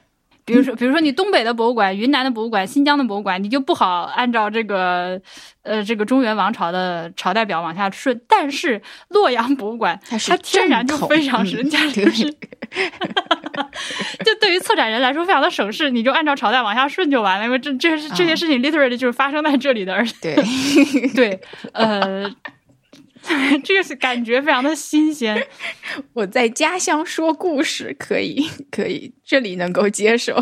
[0.49, 5.21] 比如说，比如说你东北的博物馆、云南的博物馆、新疆的博物馆，你就不好按照这个，
[5.63, 8.19] 呃，这个中原王朝的朝代表往下顺。
[8.27, 12.25] 但是洛阳博物馆，它天然就非常人家 就是，
[14.25, 17.45] 就对于策展人来说非常的省事，你就按照朝代往下顺就完了。
[17.45, 20.35] 因为这这这些事情 literally 就是发生在这里的，而对
[21.15, 21.41] 对，
[21.73, 22.35] 呃。
[23.65, 25.47] 这个是感觉非常的新鲜。
[26.15, 30.37] 我在家乡说故事，可以， 可以，这里能够接受。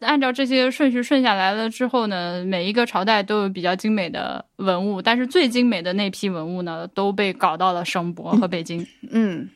[0.00, 8.86] 按照这些顺序顺下来了之后呢，每一个朝代都有比较精美的文物，但是最精美的那批文物呢，都被搞到了省博和北京。
[9.10, 9.48] 嗯，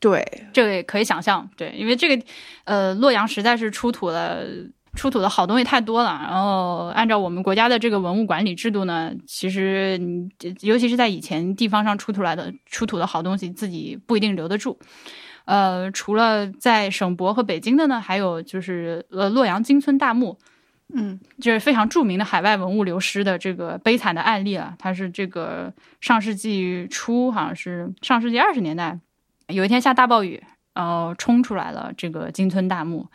[0.00, 1.48] 对，这个也可以想象。
[1.56, 2.24] 对，因为这个，
[2.64, 4.42] 呃，洛阳实在是出土了。
[4.96, 10.00] 出土的好东西太多了，然后按照我们国家的这个文物管理制度呢，其实
[10.62, 14.78] 尤其是在以前地方上出土来的出土的好东西，自己不一定留得住。
[15.44, 20.36] 呃，除了在省博和北京的呢，还有就是呃洛阳金村大墓，
[20.92, 24.74] 嗯，就是非常著名的海外文物流失的这个悲惨的案例了。
[24.78, 28.98] 它是这个上世纪初，好像是上世纪二十年代，
[29.46, 30.42] 有一天下大暴雨，
[30.74, 33.06] 然后冲出来了这个金村大墓。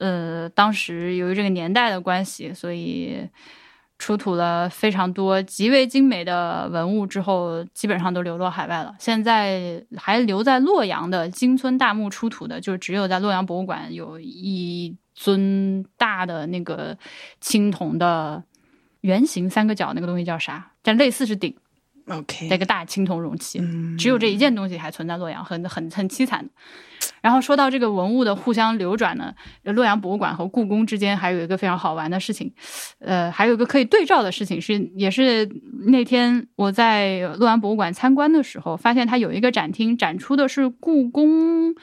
[0.00, 3.28] 呃，当时由于这个年代的关系，所以
[3.98, 8.94] 出土了非常多极为精美的文物，之后基本上都流落海外了。
[8.98, 16.96] 现在还留在洛阳的金村大墓出土的，就只有在洛阳博物馆有一尊大的那个
[17.42, 18.42] 青铜的
[19.02, 20.72] 圆形三个角那个东西叫啥？
[20.82, 21.54] 但类似是鼎
[22.08, 23.60] ，OK，那个大青铜容器，
[23.98, 26.48] 只有这一件东西还存在洛阳，很很很凄惨。
[27.22, 32.52] 然后说到这个文物的互相流转呢，洛阳博物馆和故宫之间还有一个非常好玩的事情，
[32.98, 35.48] 呃，还有一个可以对照的事情是，也是
[35.86, 41.74] 那天我在洛阳博物馆参观的时候，发现它有一个展厅展出的是故宫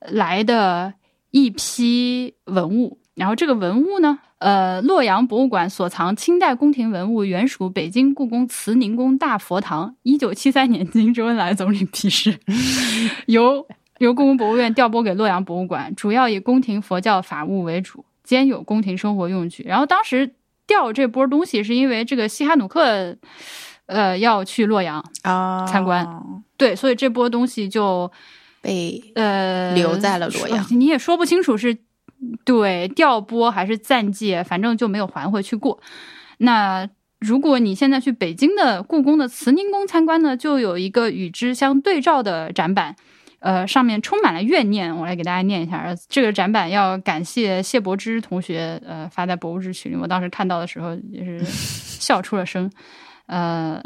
[0.00, 0.94] 来的
[1.30, 12.38] 一批文物，然后这个文物呢，呃，洛阳博物馆所藏清代宫廷文物原属北京故宫慈宁宫大佛堂，一九七三年经周恩来总理批示，
[13.26, 13.66] 由。
[13.98, 19.62] 由故宫博物院调拨给洛阳博物馆，主要以宫廷佛教法物为主，兼有宫廷生活用具。
[19.62, 20.34] 然后当时
[20.66, 23.16] 调这波东西，是因为这个西哈努克，
[23.86, 26.04] 呃，要去洛阳啊参观，
[26.56, 28.10] 对，所以这波东西就
[28.60, 30.66] 被呃留在了洛阳。
[30.70, 31.78] 你也说不清楚是
[32.44, 35.80] 对调拨还是暂借，反正就没有还回去过。
[36.38, 36.88] 那
[37.20, 42.96] 如果你现在去北京的故宫的慈宁宫参观呢，就有一个与之相对照的展板。
[43.44, 45.92] 呃，上面充满了怨念，我来给大家念一下。
[46.08, 49.96] 这个展板要感谢谢柏芝同学，呃，发在博物志群里。
[49.96, 52.70] 我当时看到的时候也是 笑出了声。
[53.26, 53.82] 呃，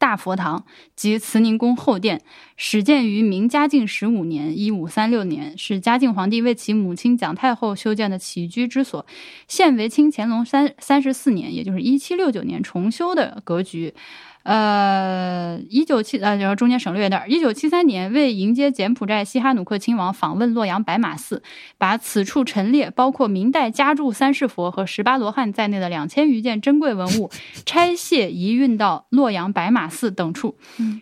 [0.00, 0.64] 大佛堂
[0.96, 2.22] 及慈宁宫后殿，
[2.56, 9.04] 始建于明嘉靖十五年（一五三六年），是嘉靖皇帝为其母亲蒋太后修建的起居之所。
[9.46, 13.94] 现为清乾隆三三十四年，也就是一七六九年重修的格局。
[14.42, 17.28] 呃，一九七呃，然后中间省略点儿。
[17.28, 21.42] 一九七三年，为迎接柬埔寨西哈努克亲王访问洛阳白马寺，
[21.76, 27.30] 把此处陈列包括明代家铸三世佛和十八罗汉在内的两千余件珍贵文物
[27.66, 30.56] 拆卸移运到洛阳白马寺等处。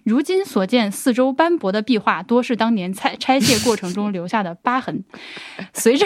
[0.05, 5.05] 如今所见四周斑驳的壁画，多是当年拆拆卸过程中留下的疤痕。
[5.73, 6.05] 随着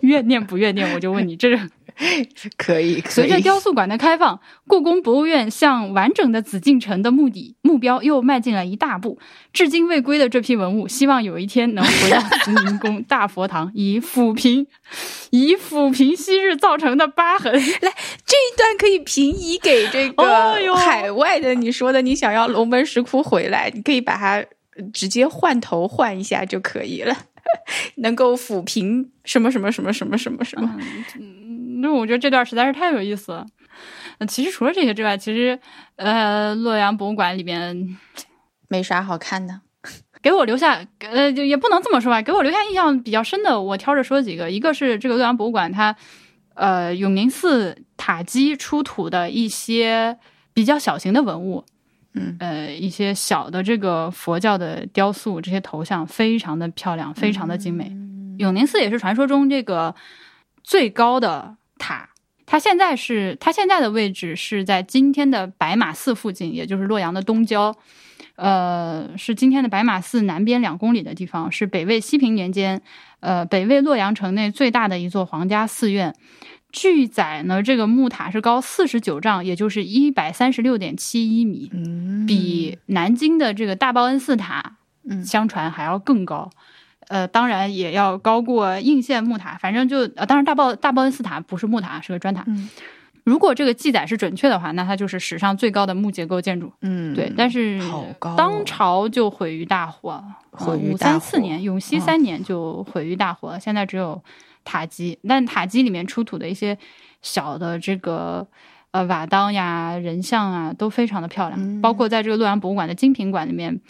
[0.00, 1.68] 怨念不怨念，我就问你，这是？
[2.56, 3.02] 可以。
[3.06, 9.18] 随着雕塑馆的开放，故宫博物院向完整的紫禁城的目的目标又迈进了一大步。
[9.52, 14.66] 至今未归的这批文物，希望有一天能回到慈宁宫 大佛堂，以抚平
[15.30, 17.52] 以抚平昔日造成的疤痕。
[17.52, 17.60] 来，
[18.26, 21.54] 这一段可以平移给这个海外的。
[21.54, 24.44] 你说的，你想要龙门石窟回来，你可以把它
[24.92, 27.16] 直接换头换一下就可以了，
[27.96, 30.78] 能够抚平什么什么什么什么什么什么。
[31.82, 33.46] 那我觉得这段实在是太有意思了。
[34.26, 35.58] 其实除了这些之外，其实
[35.96, 37.96] 呃，洛阳博物馆里边
[38.68, 39.60] 没啥好看的。
[40.20, 42.20] 给我留下呃，就也不能这么说吧。
[42.20, 44.50] 给我留下印象比较深的，我挑着说几个。
[44.50, 45.96] 一个是这个洛阳博物馆，它
[46.54, 50.18] 呃永宁寺塔基出土的一些
[50.52, 51.64] 比较小型的文物，
[52.12, 57.90] 嗯呃一些小的这个佛教的雕塑，这些头像非常的漂亮，非常的精美。
[58.38, 59.94] 永宁寺也是传说中这个
[60.62, 61.56] 最高的。
[61.82, 62.10] 塔，
[62.50, 67.72] 它现在是它现在的位置是在今天的白马寺附近，也就是洛阳的东郊，
[68.34, 72.82] 呃，是今天的白马寺南边两公里的地方，是北魏西平年间，
[73.20, 76.12] 呃，北魏洛阳城内最大的一座皇家寺院。
[76.72, 81.70] 据载呢，这个木塔是高四十九丈，也就是一百三十六点七一米，
[82.26, 84.78] 比南京的这个大报恩寺塔，
[85.24, 86.50] 相传还要更高。
[87.10, 92.46] 呃，当然也要高过应县木塔，反正就呃，当然大报大报恩寺塔不是木塔，是个砖塔。
[93.24, 96.72] 如果这个记载是准确的话，那它就是史上最高的木结构建筑。
[96.82, 97.32] 嗯，对。
[97.36, 97.80] 但是
[98.36, 100.22] 当朝就毁于大火，
[100.52, 104.22] 五三四年，永熙三年就毁于大火，现在只有
[104.64, 105.18] 塔基。
[105.28, 106.78] 但塔基里面出土的一些
[107.22, 108.46] 小的这个
[108.92, 113.80] 呃瓦当呀、人像啊，都非常的漂亮，包括在这个洛阳博物馆的精品馆里面。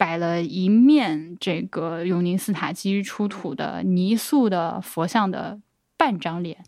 [0.00, 5.60] 摆了一面这个永宁寺塔基出土的泥塑的佛像的
[5.98, 6.64] 半张脸，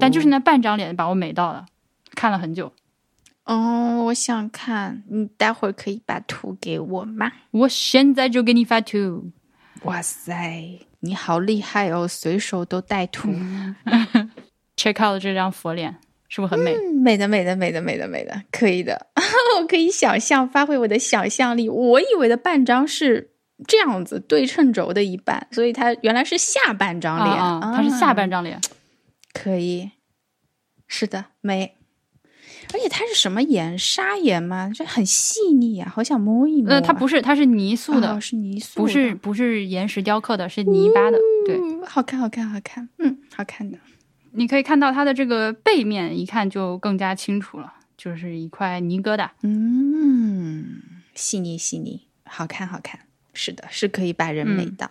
[0.00, 1.66] 但就是那半张脸把我美到了，
[2.16, 2.72] 看了很久。
[3.44, 7.30] 哦，我想看，你待会儿可以把图给我吗？
[7.52, 9.30] 我现在就给你发图。
[9.84, 13.32] 哇塞，你好厉害哦，随手都带图。
[14.76, 16.00] Check out 这张佛脸。
[16.34, 16.74] 是不是很美？
[16.94, 19.08] 美的，美的，美的，美的，美的，可以的。
[19.60, 21.68] 我可以想象，发挥我的想象力。
[21.68, 23.32] 我以为的半张是
[23.68, 27.36] 这样子对称轴的一半，所以它原来是下半张脸。
[27.60, 28.58] 它是下半张脸，
[29.34, 29.90] 可以。
[30.88, 31.76] 是的，美。
[32.72, 33.78] 而且它是什么颜？
[33.78, 34.72] 砂岩吗？
[34.74, 36.70] 这很细腻啊，好想摸一摸。
[36.70, 41.18] 呃，它不是，它是泥塑的，是泥塑，不是不是岩石雕刻的，是泥巴的。
[41.44, 42.88] 对，好看，好看，好看。
[42.98, 43.76] 嗯，好看的。
[44.34, 49.30] 你可以看到它的这个背面，一看就更加清楚了，就是一块泥疙瘩。
[49.42, 50.82] 嗯，
[51.14, 53.00] 细腻细腻，好看好看，
[53.34, 54.90] 是的，是可以把人美到。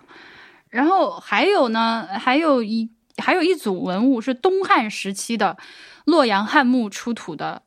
[0.69, 5.57] 然后还有呢，还有一还有一组文物是东汉时期的
[6.05, 7.63] 洛阳汉墓出土的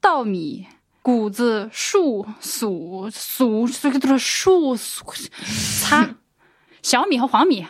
[0.00, 0.66] 稻米
[1.02, 4.76] 谷子树薯薯这个都是树
[5.80, 6.16] 擦。
[6.82, 7.66] 小米和黄米、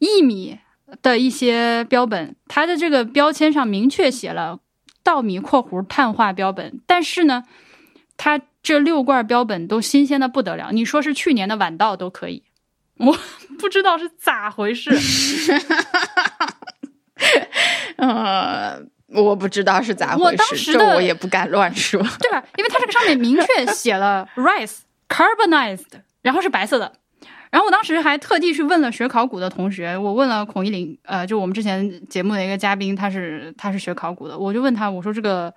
[0.00, 0.58] 薏米
[1.02, 4.60] 的一些标本，它的这个标签上明确写了
[5.02, 7.44] 稻米（括弧碳化标本），但是呢，
[8.16, 12.44] 它这六罐标本都新鲜的不得了，你说是去年的晚稻都可以，
[12.98, 13.18] 我
[13.58, 14.90] 不知道是咋回事。
[17.96, 22.02] 呃，我不知道是咋回事，我当时的这我也不敢乱说。
[22.20, 22.42] 对吧？
[22.56, 25.84] 因为它这个上面明确写了 rice carbonized，
[26.22, 26.92] 然后是白色的。
[27.54, 35.54] 然后我当时还特地去问了学考古的同学，我问了孔一林，呃，就我们之前节目的一个嘉宾，他是他是学考古的，我就问他，我说这个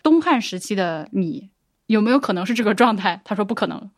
[0.00, 1.50] 东汉时期的米
[1.86, 3.20] 有没有可能是这个状态？
[3.24, 3.90] 他说不可能。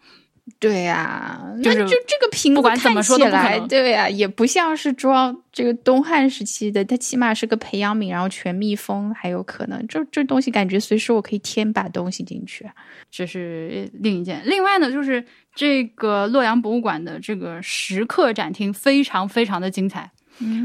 [0.59, 12.69] 对呀、就是那就这个瓶子不管怎么说都看起来，不对呀、也不像是装这个东汉时期的，它起码是个培养皿，然后全密封，还有可能这这东西感觉随时我可以添把东西进去。
[13.09, 14.43] 这是另一件。
[14.45, 15.25] 另外呢，就是
[15.55, 20.11] 这个洛阳博物馆的这个石刻展厅非常非常的精彩。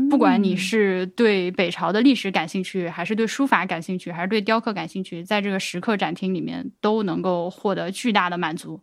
[0.10, 8.82] 不管你是对北朝的历史感兴趣，还是对书法感兴趣，还是对雕刻感兴趣，在这个石刻展厅里面都能够获得巨大的满足。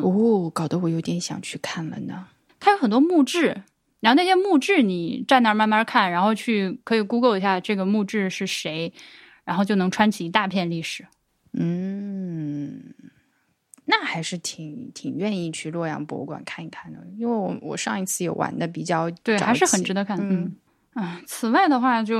[0.00, 2.26] 哦，搞得我有点想去看了呢。
[2.60, 3.62] 它有很多墓志，
[4.00, 8.92] 然后那些墓志你站那儿慢慢看，然后去可以 Google 一下这个墓志是谁，
[9.44, 11.06] 然后就能穿起一大片历史。
[11.52, 12.94] 嗯，
[13.84, 20.18] 那还是挺挺愿意去洛阳博物馆看一看的，因为我我上一次有玩的比较对，还是很值得看。
[20.18, 20.56] 嗯嗯
[20.94, 22.18] 啊，此外的话就，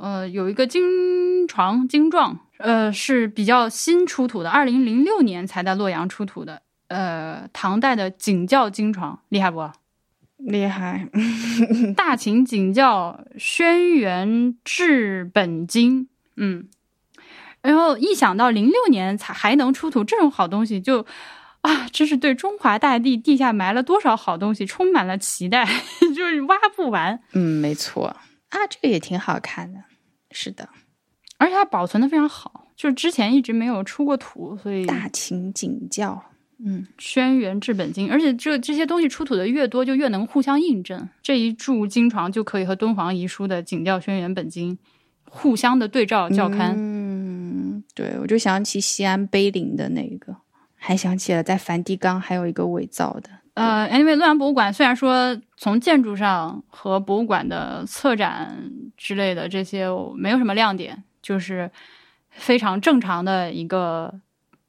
[0.00, 9.68] 呃有一个金床金状，呃是比较新出土的，二零零六年才在洛阳出土的，呃唐代的景教经床，厉害不？
[10.38, 11.08] 厉害。
[11.96, 16.68] 大秦景教轩辕治本经，嗯，
[17.60, 21.06] 然后一想到零六年才还能出土这种好东西，就
[21.60, 25.64] 啊，真是对中华大地地下埋了多少好东西充满了期待，
[26.14, 28.06] 就是挖不完，嗯，没错
[28.48, 29.78] 啊，这个也挺好看的。
[30.32, 30.68] 是的，
[31.38, 36.20] 而且它保存的非常好，就是之前一直没有出过土，所以大秦景教，
[36.64, 41.08] 嗯，轩辕治本经，而且这这些东西出土的越多，就越能互相印证。
[41.22, 44.78] 这一柱经床就可以和敦煌遗书的景调轩辕本经
[45.24, 46.72] 互相的对照校勘。
[46.76, 50.36] 嗯，对，我就想起西安碑林的那个，
[50.76, 53.30] 还想起了在梵蒂冈还有一个伪造的。
[53.54, 59.86] 呃，anyway，洛阳博物馆虽然说从建筑上和博物馆的策展之类的这些
[60.16, 61.70] 没有什么亮点，就是
[62.30, 64.14] 非常正常的一个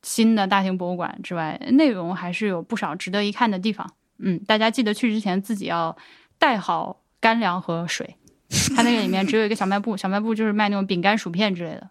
[0.03, 3.89] 新的大型博物馆之外，内容还是有不少值得一看的地方。
[4.19, 5.97] 嗯，大家记得去之前自己要
[6.37, 8.15] 带好干粮和水。
[8.75, 11.89] 它那个里面只有一个小卖部，小卖部就是卖那种饼干、薯片之类的。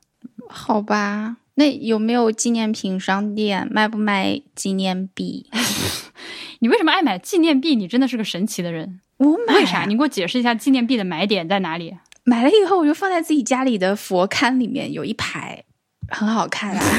[0.49, 3.67] 好吧，那有没有纪念品商店？
[3.71, 5.51] 卖不卖纪念币？
[6.61, 7.75] 你为什么爱买纪念币？
[7.75, 9.01] 你真的是个神奇的人。
[9.17, 9.85] 我买为啥？
[9.87, 11.97] 你给我解释一下纪念币的买点在哪里？
[12.25, 15.65] 买了以后，我就放在自己家里的佛龛里面，有一排，
[16.13, 16.85] 很好看啊。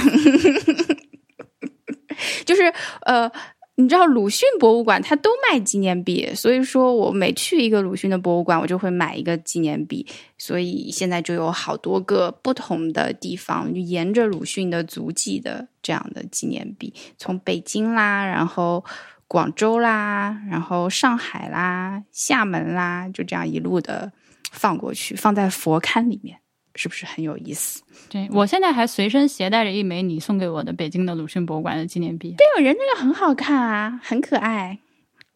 [2.45, 2.61] 就是
[3.05, 3.29] 呃，
[3.75, 10.05] 你知道鲁迅博物馆它都卖纪念币，所以说我每去一个鲁迅的博物馆，我就会买一个纪念币。
[10.37, 18.83] 所以现在就有好多个不同的地方，沿着鲁迅的足迹的这样的纪念币，从北京啦，然后。
[19.25, 24.11] 广州啦，然后上海啦、厦门啦，就这样一路的
[24.51, 26.37] 放过去，放在佛龛里面，
[26.75, 27.81] 是不是很有意思？
[28.09, 32.35] 对我现在还随身携带着一枚你送给我的北京的鲁迅博物馆的纪念币。
[32.37, 34.79] 对，人那个很好看啊，很可爱。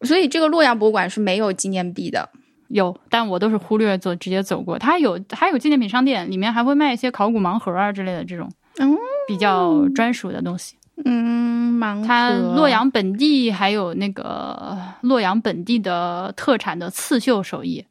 [0.02, 2.28] 所以这个洛阳博物馆是没有纪念币的。
[2.68, 4.78] 有，但我都是忽略走，直接走过。
[4.78, 8.94] 它有，还有纪念品商店，里面还会卖一些考古盲盒啊之类的这种嗯
[9.26, 10.76] 比较专属的东西。
[11.04, 12.06] 嗯，盲盒。
[12.06, 17.84] 它洛阳本地还有那个洛阳本地的特产的刺绣手艺，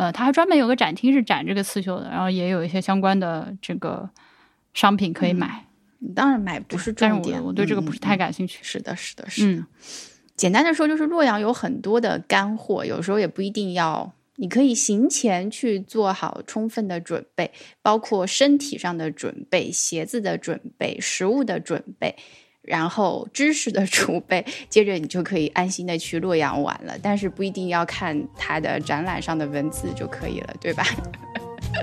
[0.00, 4.08] 呃，它还专门有个展厅是展这个刺绣的，然后也有一些相关的这个
[4.72, 5.66] 商品可以买。
[5.98, 8.18] 你当然买不是但是重点，我我对这个不是太嗯。
[8.18, 8.60] 感兴趣。
[8.62, 9.60] 是的，是的，是的。
[9.60, 9.66] 嗯，
[10.36, 14.14] 简单的说，就是洛阳有很多的干货，有时候也不一定要。
[14.36, 17.52] 你可以行前去做好充分的准备，
[17.82, 22.16] 包括身体上的准备、鞋子的准备、食物的准备，
[22.62, 26.94] 然后知识的储备，接着你就可以安心的去洛阳玩了。
[27.02, 30.84] 但是不一定要看它的展览上的文字就可以了，对吧？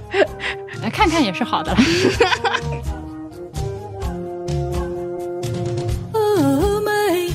[0.82, 1.78] 来看看也是好的了。
[6.14, 7.32] 峨眉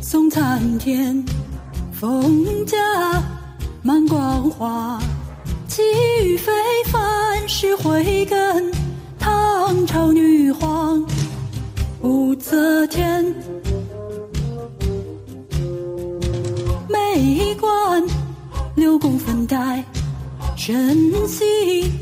[0.00, 1.24] 送参天，
[1.92, 2.76] 风驾
[3.82, 5.00] 满光华，
[5.66, 5.82] 气
[6.22, 6.52] 宇非
[6.86, 8.72] 凡是慧根，
[9.18, 11.04] 唐朝女皇
[12.08, 13.22] 武则天，
[16.88, 18.02] 美观，
[18.74, 19.84] 六宫粉黛，
[20.56, 21.92] 真心，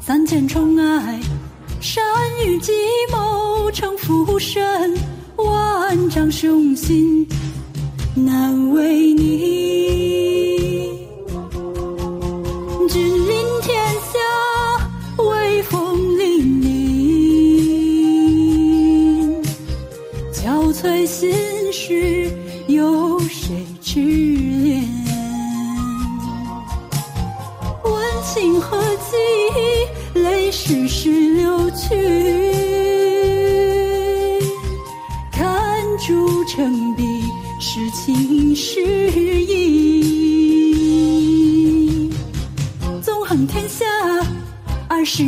[0.00, 1.20] 三千宠爱，
[1.80, 2.02] 善
[2.44, 2.72] 于计
[3.12, 4.62] 谋，成浮生，
[5.36, 7.24] 万丈雄心。
[8.16, 11.06] 难为你。
[12.88, 13.41] 君。
[20.82, 21.32] 碎心
[21.72, 22.28] 事，
[22.66, 24.82] 有谁知怜？
[27.84, 27.94] 问
[28.24, 29.14] 情何寄，
[30.18, 31.94] 泪湿时流去。
[35.30, 37.22] 看朱成碧，
[37.60, 38.80] 是情是
[39.40, 39.62] 意？
[43.00, 43.86] 纵横天下，
[44.88, 45.22] 二十。